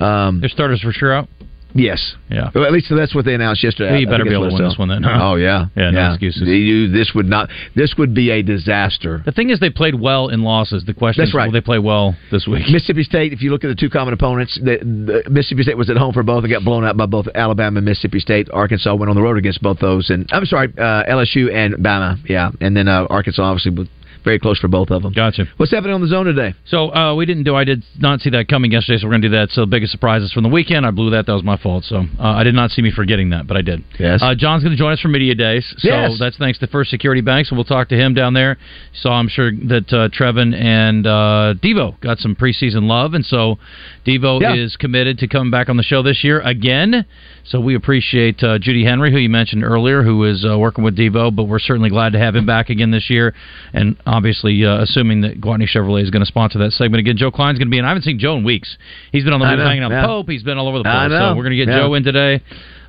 Um, 0.00 0.40
Their 0.40 0.48
starters 0.50 0.80
for 0.80 0.92
sure 0.92 1.12
out. 1.14 1.28
Yes. 1.74 2.14
Yeah. 2.30 2.50
Well, 2.54 2.64
at 2.64 2.72
least 2.72 2.86
that's 2.94 3.14
what 3.14 3.24
they 3.24 3.34
announced 3.34 3.62
yesterday. 3.62 3.90
Well, 3.92 4.00
you 4.00 4.06
better 4.06 4.24
be 4.24 4.32
able 4.32 4.48
to 4.48 4.54
win 4.54 4.64
this 4.64 4.78
one 4.78 4.88
then, 4.88 5.02
huh? 5.02 5.18
Oh 5.20 5.34
yeah. 5.36 5.66
Yeah, 5.76 5.90
no 5.90 6.12
excuses. 6.12 6.42
You, 6.48 6.90
this 6.90 7.12
would 7.14 7.26
not. 7.26 7.50
This 7.74 7.94
would 7.98 8.14
be 8.14 8.30
a 8.30 8.42
disaster. 8.42 9.22
The 9.24 9.32
thing 9.32 9.50
is, 9.50 9.60
they 9.60 9.70
played 9.70 9.94
well 9.94 10.28
in 10.28 10.42
losses. 10.42 10.84
The 10.84 10.94
question 10.94 11.22
That's 11.22 11.30
is, 11.30 11.34
right. 11.34 11.46
will 11.46 11.52
they 11.52 11.60
play 11.60 11.78
well 11.78 12.16
this 12.30 12.46
week? 12.46 12.64
Mississippi 12.70 13.02
State. 13.02 13.32
If 13.32 13.42
you 13.42 13.50
look 13.50 13.64
at 13.64 13.68
the 13.68 13.74
two 13.74 13.90
common 13.90 14.14
opponents, 14.14 14.58
the, 14.62 14.78
the 14.78 15.30
Mississippi 15.30 15.62
State 15.62 15.76
was 15.76 15.90
at 15.90 15.96
home 15.96 16.12
for 16.12 16.22
both 16.22 16.44
and 16.44 16.52
got 16.52 16.64
blown 16.64 16.84
out 16.84 16.96
by 16.96 17.06
both 17.06 17.26
Alabama 17.34 17.78
and 17.78 17.84
Mississippi 17.84 18.20
State. 18.20 18.48
Arkansas 18.50 18.94
went 18.94 19.10
on 19.10 19.16
the 19.16 19.22
road 19.22 19.36
against 19.36 19.62
both 19.62 19.78
those, 19.78 20.10
and 20.10 20.26
I'm 20.32 20.46
sorry, 20.46 20.72
uh, 20.78 21.04
LSU 21.04 21.52
and 21.52 21.74
Bama. 21.74 22.18
Yeah, 22.28 22.50
and 22.60 22.76
then 22.76 22.88
uh, 22.88 23.06
Arkansas 23.10 23.42
obviously 23.42 23.88
very 24.24 24.38
close 24.38 24.58
for 24.58 24.68
both 24.68 24.90
of 24.90 25.02
them. 25.02 25.12
Gotcha. 25.12 25.46
What's 25.56 25.72
happening 25.72 25.94
on 25.94 26.00
the 26.00 26.08
zone 26.08 26.26
today? 26.26 26.54
So 26.66 26.94
uh, 26.94 27.14
we 27.14 27.26
didn't 27.26 27.44
do. 27.44 27.54
I 27.56 27.64
did 27.64 27.82
not 27.98 28.20
see 28.20 28.30
that 28.30 28.48
coming 28.48 28.72
yesterday, 28.72 28.98
so 28.98 29.06
we're 29.06 29.12
going 29.12 29.22
to 29.22 29.28
do 29.28 29.36
that. 29.36 29.50
So 29.50 29.62
the 29.62 29.66
biggest 29.66 29.92
surprises 29.92 30.32
from 30.32 30.42
the 30.42 30.48
weekend. 30.48 30.86
I 30.86 30.90
blew 30.90 31.10
that. 31.10 31.26
That 31.26 31.32
was 31.34 31.42
my 31.44 31.56
fault. 31.56 31.84
So 31.84 31.96
uh, 32.18 32.22
I 32.22 32.42
did 32.44 32.54
not 32.54 32.70
see 32.70 32.82
me 32.82 32.90
forgetting 32.94 33.30
that, 33.30 33.46
but 33.46 33.56
I 33.56 33.62
did. 33.62 33.84
Yes. 33.98 34.20
Uh, 34.22 34.34
John's 34.36 34.62
going 34.62 34.72
to 34.76 34.78
join 34.78 34.92
us 34.92 35.00
for 35.00 35.08
media 35.08 35.34
days. 35.34 35.66
So 35.78 35.88
Yes. 35.88 36.16
that's 36.18 36.36
thanks 36.36 36.58
to 36.60 36.66
First 36.66 36.90
Security 36.90 37.20
Bank. 37.20 37.46
So 37.46 37.56
we'll 37.56 37.64
talk 37.64 37.88
to 37.88 37.96
him 37.96 38.14
down 38.14 38.34
there. 38.34 38.56
So 38.94 39.10
I'm 39.10 39.28
sure 39.28 39.50
that 39.52 39.92
uh, 39.92 40.08
Trevin 40.10 40.54
and 40.54 41.06
uh, 41.06 41.54
Devo 41.62 41.98
got 42.00 42.18
some 42.18 42.34
preseason 42.34 42.88
love, 42.88 43.14
and 43.14 43.24
so 43.24 43.58
Devo 44.06 44.40
Yeah. 44.40 44.54
is 44.54 44.76
committed 44.76 45.18
to 45.18 45.28
coming 45.28 45.50
back 45.50 45.68
on 45.68 45.76
the 45.76 45.82
show 45.82 46.02
this 46.02 46.22
year 46.24 46.40
again. 46.40 47.04
So 47.48 47.60
we 47.60 47.74
appreciate 47.74 48.42
uh, 48.42 48.58
Judy 48.58 48.84
Henry, 48.84 49.10
who 49.10 49.16
you 49.16 49.30
mentioned 49.30 49.64
earlier, 49.64 50.02
who 50.02 50.24
is 50.24 50.44
uh, 50.44 50.58
working 50.58 50.84
with 50.84 50.96
Devo, 50.98 51.34
but 51.34 51.44
we're 51.44 51.58
certainly 51.58 51.88
glad 51.88 52.12
to 52.12 52.18
have 52.18 52.36
him 52.36 52.44
back 52.44 52.68
again 52.68 52.90
this 52.90 53.08
year. 53.08 53.34
And 53.72 53.96
obviously, 54.06 54.66
uh, 54.66 54.82
assuming 54.82 55.22
that 55.22 55.40
Gwatney 55.40 55.66
Chevrolet 55.66 56.02
is 56.02 56.10
going 56.10 56.20
to 56.20 56.26
sponsor 56.26 56.58
that 56.58 56.72
segment 56.72 57.00
again, 57.00 57.16
Joe 57.16 57.30
Klein's 57.30 57.58
going 57.58 57.68
to 57.68 57.70
be 57.70 57.78
in. 57.78 57.86
I 57.86 57.88
haven't 57.88 58.02
seen 58.02 58.18
Joe 58.18 58.36
in 58.36 58.44
weeks. 58.44 58.76
He's 59.12 59.24
been 59.24 59.32
on 59.32 59.40
the 59.40 59.46
move 59.46 59.60
hanging 59.60 59.82
out 59.82 59.90
yeah. 59.90 60.04
Pope. 60.04 60.28
He's 60.28 60.42
been 60.42 60.58
all 60.58 60.68
over 60.68 60.78
the 60.78 60.84
place. 60.84 61.10
So 61.10 61.34
we're 61.36 61.44
going 61.44 61.56
to 61.56 61.64
get 61.64 61.68
yeah. 61.68 61.78
Joe 61.78 61.94
in 61.94 62.04
today. 62.04 62.42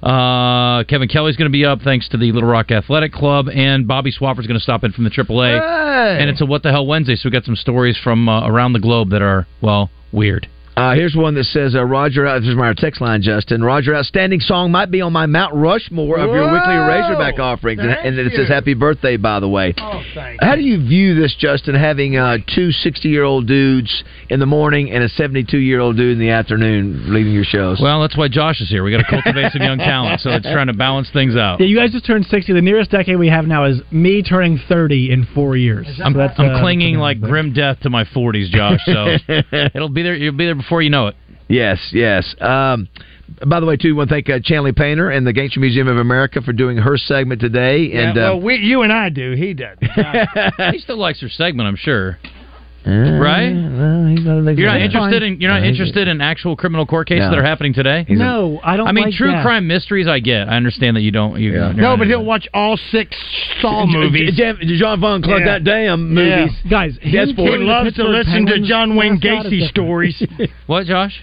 Uh, 0.04 0.84
Kevin 0.84 1.08
Kelly's 1.08 1.38
going 1.38 1.50
to 1.50 1.54
be 1.54 1.64
up 1.64 1.82
thanks 1.82 2.10
to 2.10 2.18
the 2.18 2.34
Little 2.34 2.50
Rock 2.50 2.70
Athletic 2.70 3.14
Club, 3.14 3.48
and 3.48 3.88
Bobby 3.88 4.12
Swapper's 4.12 4.48
going 4.48 4.60
to 4.60 4.64
stop 4.64 4.84
in 4.84 4.92
from 4.92 5.06
the 5.06 5.10
AAA. 5.10 5.60
Hey. 5.60 6.22
And 6.22 6.30
it's 6.30 6.42
a 6.42 6.46
What 6.46 6.64
the 6.64 6.72
Hell 6.72 6.86
Wednesday, 6.86 7.16
so 7.16 7.22
we 7.26 7.32
got 7.32 7.46
some 7.46 7.56
stories 7.56 7.98
from 8.02 8.28
uh, 8.28 8.48
around 8.48 8.74
the 8.74 8.80
globe 8.80 9.12
that 9.12 9.22
are 9.22 9.48
well 9.62 9.90
weird. 10.12 10.50
Uh, 10.80 10.96
here's 10.96 11.14
one 11.14 11.36
that 11.36 11.44
says, 11.44 11.76
uh, 11.76 11.84
Roger, 11.84 12.26
uh, 12.26 12.40
this 12.40 12.48
is 12.48 12.56
my 12.56 12.74
text 12.74 13.02
line, 13.02 13.22
Justin. 13.22 13.62
Roger, 13.62 13.94
outstanding 13.94 14.40
song 14.40 14.72
might 14.72 14.90
be 14.90 15.02
on 15.02 15.12
my 15.12 15.26
Mount 15.26 15.54
Rushmore 15.54 16.18
of 16.18 16.30
your 16.30 16.46
weekly 16.46 16.74
Razorback 16.74 17.38
offerings. 17.38 17.82
And, 17.82 17.90
Thank 17.90 18.06
and 18.06 18.18
it 18.18 18.32
says, 18.32 18.48
happy 18.48 18.76
birthday, 18.76 19.18
by 19.18 19.42
the 19.42 19.50
way. 19.50 19.74
Oh, 19.78 20.02
thank 20.16 20.42
How 20.42 20.56
do 20.56 20.62
you 20.62 20.78
view 20.80 21.20
this, 21.20 21.36
Justin, 21.38 21.76
having 21.76 22.16
uh, 22.16 22.38
two 22.56 22.72
60 22.72 23.10
year 23.10 23.26
old 23.26 23.46
dudes 23.46 24.06
in 24.30 24.40
the 24.40 24.46
morning 24.46 24.90
and 24.92 25.04
a 25.04 25.10
72 25.10 25.58
year 25.58 25.82
old 25.82 25.98
dude 25.98 26.14
in 26.14 26.20
the 26.20 26.30
afternoon 26.30 27.14
leading 27.14 27.34
your 27.34 27.44
shows? 27.44 27.82
Well, 27.84 28.00
that's 28.00 28.16
why 28.16 28.30
Josh 28.30 28.62
is 28.62 28.70
here. 28.70 28.82
We 28.82 28.92
got 28.92 29.00
to 29.00 29.10
cultivate 29.10 29.52
some 29.52 29.62
young 29.62 29.80
talent, 29.80 30.22
so 30.22 30.30
it's 30.30 30.48
trying 30.48 30.68
to 30.68 30.74
balance 30.74 31.10
things 31.12 31.36
out. 31.36 31.60
Yeah, 31.60 31.66
you 31.66 31.76
guys 31.76 31.92
just 31.92 32.06
turned 32.06 32.26
60. 32.26 32.54
The 32.54 32.62
nearest 32.62 32.90
decade 32.90 33.20
we 33.20 33.28
have 33.28 33.44
now 33.44 33.66
is 33.66 33.82
me 33.92 34.24
turning 34.24 34.58
30 34.70 35.12
in 35.12 35.28
four 35.36 35.58
years. 35.58 35.88
I'm, 36.02 36.14
So 36.14 36.20
that's, 36.20 36.40
I'm 36.40 36.56
uh, 36.56 36.62
clinging 36.62 36.94
that's 36.94 37.02
like 37.02 37.20
grim 37.20 37.52
death 37.52 37.82
to 37.82 37.90
my 37.90 38.06
40s, 38.06 38.50
Josh. 38.50 38.80
So 38.86 39.18
it'll 39.76 39.90
be 39.90 40.04
there. 40.04 40.16
You'll 40.16 40.38
be 40.38 40.46
there 40.46 40.56
before 40.56 40.69
you 40.82 40.90
know 40.90 41.08
it. 41.08 41.16
Yes, 41.48 41.80
yes. 41.92 42.36
Um, 42.40 42.88
by 43.48 43.60
the 43.60 43.66
way, 43.66 43.76
too, 43.76 43.90
I 43.90 43.98
want 43.98 44.10
to 44.10 44.16
thank 44.16 44.30
uh, 44.30 44.40
Chanley 44.40 44.76
Painter 44.76 45.10
and 45.10 45.26
the 45.26 45.34
Gangster 45.34 45.60
Museum 45.60 45.88
of 45.88 45.98
America 45.98 46.42
for 46.42 46.54
doing 46.54 46.78
her 46.78 46.98
segment 46.98 47.42
today. 47.42 47.92
And 47.94 48.16
yeah, 48.16 48.30
uh, 48.30 48.36
well, 48.36 48.42
we, 48.42 48.56
you 48.58 48.84
and 48.84 48.94
I 48.94 49.10
do. 49.10 49.34
He 49.34 49.54
does. 49.54 49.78
he 50.72 50.80
still 50.80 50.98
likes 50.98 51.22
her 51.22 51.30
segment, 51.30 51.68
I'm 51.68 51.76
sure. 51.76 52.20
Uh, 52.86 52.92
Right? 52.92 53.52
well, 53.54 54.06
he's 54.08 54.24
not 54.26 54.38
a 54.40 54.42
big 54.42 54.58
You're 54.58 54.68
not 54.68 54.76
fan. 54.76 54.82
interested 54.82 55.24
in 55.24 55.42
you're 55.42 55.52
not 55.52 55.62
No, 55.62 55.68
interested 55.68 56.08
in 56.08 56.22
actual 56.22 56.56
criminal 56.56 56.86
court 56.86 57.08
cases 57.08 57.26
No. 57.26 57.32
that 57.32 57.40
are 57.40 57.44
happening 57.44 57.74
today. 57.74 58.06
He's 58.08 58.20
a- 58.20 58.24
No, 58.24 58.60
I 58.64 58.78
don't 58.78 58.88
I 58.88 58.92
mean, 58.94 59.06
like 59.06 59.14
true 59.14 59.32
that. 59.32 59.44
crime 59.44 59.68
mysteries. 59.68 60.08
I 60.08 60.20
get. 60.20 60.48
I 60.48 60.56
understand 60.56 60.96
that 60.98 61.02
you 61.02 61.12
don't. 61.12 61.40
You, 61.40 61.52
you're 61.52 61.74
No, 61.74 61.82
not 61.92 61.98
but 62.00 62.04
into 62.08 62.18
he'll 62.18 62.26
watch 62.26 62.48
all 62.54 62.78
six 62.92 63.16
Saw 63.62 63.86
J- 63.86 63.92
movies. 63.92 64.36
J- 64.38 64.54
John 64.78 65.00
Von 65.02 65.22
Clark, 65.22 65.40
Yeah. 65.42 65.46
that 65.46 65.64
damn 65.64 66.16
Yeah. 66.18 66.38
movies. 66.46 66.56
Guys, 66.70 66.98
him 67.02 67.28
He 67.28 67.34
killing 67.34 67.60
the 67.62 67.66
loves 67.66 67.90
to 67.96 68.04
Pittsburgh 68.04 68.16
listen 68.16 68.32
to 68.46 68.52
Penguins 68.52 68.68
John 68.70 68.96
Wayne 68.96 69.14
mascot 69.22 69.46
is 69.46 69.52
Gacy 69.52 69.52
different. 69.52 69.70
stories. 69.72 70.24
What, 70.68 70.86
Josh? 70.86 71.22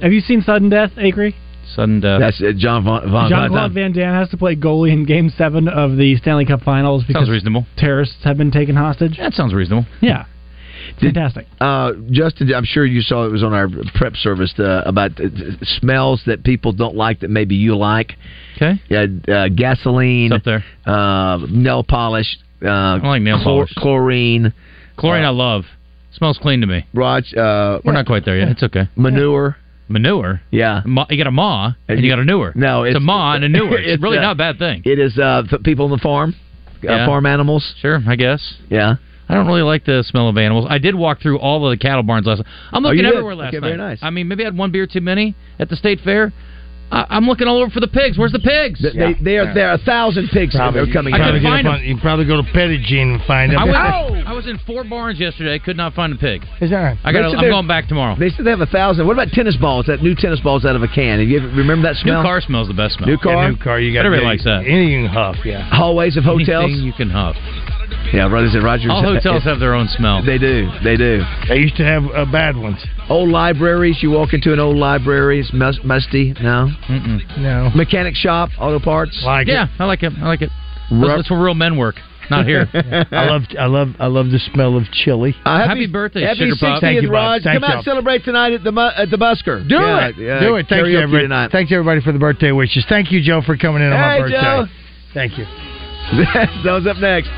Have 0.00 0.12
you 0.12 0.20
seen 0.20 0.42
Sudden 0.42 0.68
Death, 0.70 0.92
Acre? 0.96 1.32
Sudden 1.74 2.00
death. 2.00 2.20
That's 2.20 2.40
uh, 2.40 2.52
John 2.56 2.82
Von, 2.84 3.10
Von 3.10 3.28
Jean 3.28 3.50
Claude 3.50 3.72
Van 3.72 3.92
Damme 3.92 4.14
has 4.14 4.30
to 4.30 4.38
play 4.38 4.56
goalie 4.56 4.90
in 4.90 5.04
Game 5.04 5.28
Seven 5.28 5.68
of 5.68 5.96
the 5.98 6.16
Stanley 6.16 6.46
Cup 6.46 6.62
Finals 6.62 7.04
because 7.04 7.20
Sounds 7.26 7.30
reasonable. 7.30 7.66
terrorists 7.76 8.16
have 8.24 8.38
been 8.38 8.50
taken 8.50 8.74
hostage. 8.74 9.18
That 9.18 9.34
sounds 9.34 9.52
reasonable. 9.52 9.84
Yeah, 10.00 10.24
Did- 11.00 11.14
fantastic. 11.14 11.46
Uh, 11.60 11.92
Justin, 12.10 12.52
I'm 12.54 12.64
sure 12.64 12.84
you 12.84 13.00
saw 13.02 13.24
it 13.26 13.32
was 13.32 13.42
on 13.42 13.52
our 13.52 13.68
prep 13.94 14.14
service 14.16 14.52
uh, 14.58 14.82
about 14.86 15.12
smells 15.62 16.22
that 16.26 16.44
people 16.44 16.72
don't 16.72 16.96
like 16.96 17.20
that 17.20 17.30
maybe 17.30 17.54
you 17.54 17.76
like. 17.76 18.14
Okay. 18.56 18.80
Yeah, 18.88 19.06
uh, 19.32 19.48
gasoline, 19.48 20.32
It's 20.32 20.40
up 20.40 20.44
there. 20.44 20.64
uh, 20.86 21.38
nail 21.50 21.84
polish, 21.84 22.38
uh, 22.64 22.68
I 22.68 23.06
like 23.06 23.22
nail 23.22 23.40
polish. 23.42 23.72
chlorine, 23.76 24.52
Chlorine, 24.96 25.24
Uh, 25.24 25.28
I 25.28 25.30
love. 25.30 25.64
Smells 26.12 26.38
clean 26.42 26.60
to 26.62 26.66
me. 26.66 26.78
Uh, 26.96 27.78
We're 27.84 27.92
not 27.92 28.06
quite 28.06 28.24
there 28.24 28.36
yet. 28.38 28.48
It's 28.48 28.62
okay. 28.64 28.88
manure. 28.96 29.56
Manure. 29.88 30.40
Yeah. 30.50 30.82
You 30.84 31.16
got 31.16 31.26
a 31.28 31.30
maw 31.30 31.72
and 31.86 32.00
you 32.02 32.10
got 32.10 32.18
a 32.18 32.24
newer. 32.24 32.52
No, 32.56 32.82
it's, 32.82 32.88
a 32.94 32.96
it's- 32.96 33.02
maw 33.06 33.34
and 33.34 33.44
a 33.44 33.48
newer. 33.48 33.68
It's, 33.78 33.94
it's, 33.94 34.02
really 34.02 34.18
not 34.18 34.32
a 34.32 34.34
bad 34.34 34.58
thing. 34.58 34.82
It 34.84 34.98
is 34.98 35.16
uh, 35.18 35.42
people 35.64 35.84
on 35.84 35.90
the 35.92 35.98
farm, 35.98 36.34
uh, 36.34 36.76
Yeah. 36.82 37.06
farm 37.06 37.26
animals. 37.26 37.74
Sure, 37.80 38.00
I 38.06 38.16
guess. 38.16 38.42
Yeah. 38.68 38.96
I 39.28 39.34
don't 39.34 39.46
really 39.46 39.62
like 39.62 39.84
the 39.84 40.02
smell 40.08 40.28
of 40.28 40.38
animals. 40.38 40.66
I 40.70 40.78
did 40.78 40.94
walk 40.94 41.20
through 41.20 41.38
all 41.38 41.64
of 41.66 41.70
the 41.70 41.76
cattle 41.76 42.02
barns 42.02 42.26
last 42.26 42.38
night. 42.38 42.46
I'm 42.72 42.84
Oh, 42.84 42.88
looking 42.88 43.04
did? 43.04 43.12
everywhere 43.12 43.34
last 43.34 43.48
Okay, 43.48 43.58
night. 43.60 43.66
very 43.68 43.76
nice. 43.76 43.98
I 44.02 44.10
mean, 44.10 44.26
maybe 44.28 44.42
I 44.44 44.46
had 44.46 44.56
one 44.56 44.70
beer 44.70 44.86
too 44.86 45.00
many 45.02 45.34
at 45.58 45.68
the 45.68 45.76
state 45.76 46.00
fair. 46.00 46.32
I, 46.90 47.04
I'm 47.10 47.26
looking 47.26 47.46
all 47.46 47.58
over 47.60 47.68
for 47.70 47.80
the 47.80 47.88
pigs. 47.88 48.16
Where's 48.16 48.32
the 48.32 48.38
pigs? 48.38 48.80
Th- 48.80 48.94
They, 48.94 49.12
they 49.22 49.36
are 49.36 49.52
there 49.52 49.68
are 49.68 49.74
a 49.74 49.78
thousand 49.84 50.30
pigs 50.32 50.54
that 50.54 50.74
are 50.74 50.86
coming. 50.90 51.12
I 51.12 51.18
in. 51.18 51.22
couldn't 51.22 51.42
Probably 51.42 51.42
find 51.42 51.42
get 51.42 51.48
up 51.58 51.62
them. 51.64 51.66
on- 51.74 51.84
you 51.84 51.94
can 51.94 52.00
probably 52.00 52.24
go 52.24 52.36
to 52.40 52.48
Pettigene 52.48 53.12
and 53.16 53.22
find 53.24 53.52
them. 53.52 53.58
I 53.60 53.64
was, 53.66 54.24
I 54.28 54.32
was 54.32 54.46
in 54.46 54.56
four 54.66 54.84
barns 54.84 55.20
yesterday. 55.20 55.58
Could 55.58 55.76
not 55.76 55.92
find 55.92 56.14
a 56.14 56.16
pig. 56.16 56.46
Is 56.62 56.70
that 56.70 56.80
right? 56.80 56.96
I 57.04 57.12
They 57.12 57.18
got. 57.20 57.30
said 57.32 57.40
I'm 57.40 57.50
going 57.50 57.66
back 57.68 57.88
tomorrow. 57.88 58.16
They 58.18 58.30
said 58.30 58.46
they 58.46 58.50
have 58.56 58.62
a 58.62 58.66
thousand. 58.72 59.06
What 59.06 59.12
about 59.12 59.28
tennis 59.32 59.58
balls? 59.58 59.84
That 59.86 60.02
new 60.02 60.14
tennis 60.14 60.40
balls 60.40 60.64
out 60.64 60.76
of 60.76 60.82
a 60.82 60.88
can. 60.88 61.18
Have 61.20 61.28
you 61.28 61.40
ever, 61.40 61.48
remember 61.48 61.86
that 61.92 61.96
smell? 62.00 62.22
New 62.22 62.26
car 62.26 62.40
smells 62.40 62.68
the 62.68 62.74
best 62.74 62.94
smell. 62.96 63.06
New 63.10 63.18
car? 63.18 63.34
Yeah, 63.44 63.50
new 63.50 63.56
car. 63.58 63.78
You 63.78 63.92
got 63.92 64.06
Everybody 64.06 64.24
likes 64.26 64.44
that. 64.44 64.60
Anything 64.64 64.88
you 64.88 65.04
can 65.04 65.12
huff, 65.12 65.36
yeah. 65.44 65.68
Hallways 65.68 66.16
of 66.16 66.24
hotels. 66.24 66.64
Anything 66.72 66.84
you 66.86 66.94
can 66.94 67.10
huff. 67.10 67.36
Yeah, 68.12 68.28
brothers 68.28 68.54
and 68.54 68.64
Rogers. 68.64 68.90
All 68.90 69.02
hotels 69.02 69.44
have 69.44 69.60
their 69.60 69.74
own 69.74 69.88
smell. 69.88 70.24
They 70.24 70.38
do. 70.38 70.70
They 70.82 70.96
do. 70.96 71.22
They 71.48 71.56
used 71.56 71.76
to 71.76 71.84
have 71.84 72.04
uh, 72.14 72.24
bad 72.30 72.56
ones. 72.56 72.78
Old 73.08 73.28
libraries. 73.28 73.98
You 74.02 74.10
walk 74.12 74.32
into 74.32 74.52
an 74.52 74.58
old 74.60 74.76
library. 74.76 75.40
It's 75.40 75.52
mus- 75.52 75.80
musty. 75.84 76.34
No. 76.40 76.70
Mm-mm. 76.88 77.38
No. 77.38 77.70
Mechanic 77.74 78.14
shop. 78.14 78.50
Auto 78.58 78.78
parts. 78.80 79.20
Like 79.24 79.46
Yeah, 79.46 79.66
I 79.78 79.84
like 79.84 80.02
it. 80.02 80.12
I 80.20 80.26
like 80.26 80.42
it. 80.42 80.50
Rub- 80.90 81.02
That's, 81.02 81.18
that's 81.18 81.30
where 81.30 81.40
real 81.40 81.54
men 81.54 81.76
work. 81.76 81.96
Not 82.30 82.44
here. 82.46 82.68
I 82.74 83.24
love 83.26 83.42
I 83.58 83.64
love 83.66 83.88
I 83.98 84.06
love 84.06 84.26
the 84.30 84.38
smell 84.52 84.76
of 84.76 84.84
chili. 84.92 85.34
Uh, 85.46 85.66
Happy 85.66 85.86
birthday, 85.86 86.24
happy 86.24 86.40
Sugar 86.40 86.56
Pop. 86.60 86.76
60th, 86.76 86.80
Thank 86.82 87.02
you, 87.02 87.10
Bob. 87.10 87.42
Come 87.42 87.64
out 87.64 87.76
and 87.76 87.84
celebrate 87.84 88.22
tonight 88.24 88.52
at 88.52 88.62
the 88.64 88.92
at 88.96 89.08
the 89.10 89.16
Busker. 89.16 89.66
Do 89.66 89.74
Yeah, 89.76 90.08
it. 90.08 90.16
yeah, 90.18 90.40
Do 90.40 90.56
it. 90.56 90.66
Thank 90.68 90.86
you, 90.86 90.92
karaoke 90.96 91.02
everybody. 91.04 91.24
tonight. 91.24 91.52
Thanks 91.52 91.72
everybody 91.72 92.02
for 92.02 92.12
the 92.12 92.18
birthday 92.18 92.52
wishes. 92.52 92.84
Thank 92.86 93.10
you, 93.12 93.22
Joe, 93.22 93.40
for 93.40 93.56
coming 93.56 93.80
in 93.82 93.92
on 93.92 93.98
my 93.98 94.18
birthday. 94.18 94.40
Joe. 94.42 94.66
Thank 95.14 95.38
you. 95.38 95.44
Zone's 96.64 96.86
up 96.86 96.98
next. 96.98 97.30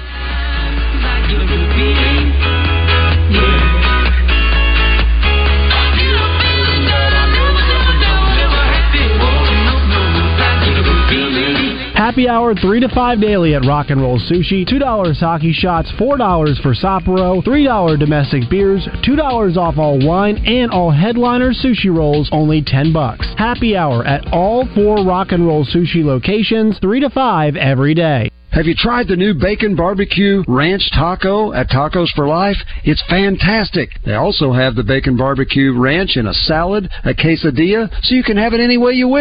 Happy 12.01 12.30
hour 12.30 12.55
3 12.55 12.80
to 12.80 12.88
5 12.88 13.20
daily 13.20 13.55
at 13.55 13.66
Rock 13.66 13.90
and 13.90 14.01
Roll 14.01 14.18
Sushi. 14.18 14.66
$2 14.66 15.20
hockey 15.20 15.53
shots, 15.53 15.92
$4 16.01 16.62
for 16.62 16.72
Sapporo, 16.72 17.44
$3 17.44 17.98
domestic 17.98 18.48
beers, 18.48 18.88
$2 19.07 19.57
off 19.59 19.76
all 19.76 19.98
wine, 20.03 20.42
and 20.46 20.70
all 20.70 20.90
headliner 20.90 21.53
sushi 21.53 21.94
rolls, 21.94 22.30
only 22.32 22.62
10 22.62 22.94
bucks. 22.94 23.26
Happy 23.36 23.76
hour 23.76 24.03
at 24.07 24.26
all 24.32 24.66
four 24.74 25.05
Rock 25.05 25.32
and 25.32 25.46
Roll 25.46 25.66
Sushi 25.66 26.03
locations, 26.03 26.78
3 26.78 27.01
to 27.01 27.11
5 27.11 27.57
every 27.57 27.92
day. 27.92 28.30
Have 28.53 28.66
you 28.66 28.74
tried 28.74 29.07
the 29.07 29.14
new 29.14 29.32
bacon 29.32 29.76
barbecue 29.76 30.42
ranch 30.48 30.90
taco 30.92 31.53
at 31.53 31.68
Tacos 31.68 32.11
for 32.16 32.26
Life? 32.26 32.57
It's 32.82 33.03
fantastic. 33.09 33.90
They 34.05 34.14
also 34.14 34.53
have 34.53 34.74
the 34.74 34.82
bacon 34.82 35.16
barbecue 35.16 35.78
ranch 35.78 36.16
in 36.16 36.26
a 36.26 36.34
salad, 36.34 36.90
a 37.05 37.14
quesadilla, 37.14 37.88
so 38.03 38.14
you 38.14 38.24
can 38.24 38.36
have 38.36 38.53
it 38.53 38.59
any 38.59 38.76
way 38.76 38.94
you 38.94 39.07
wish. 39.07 39.18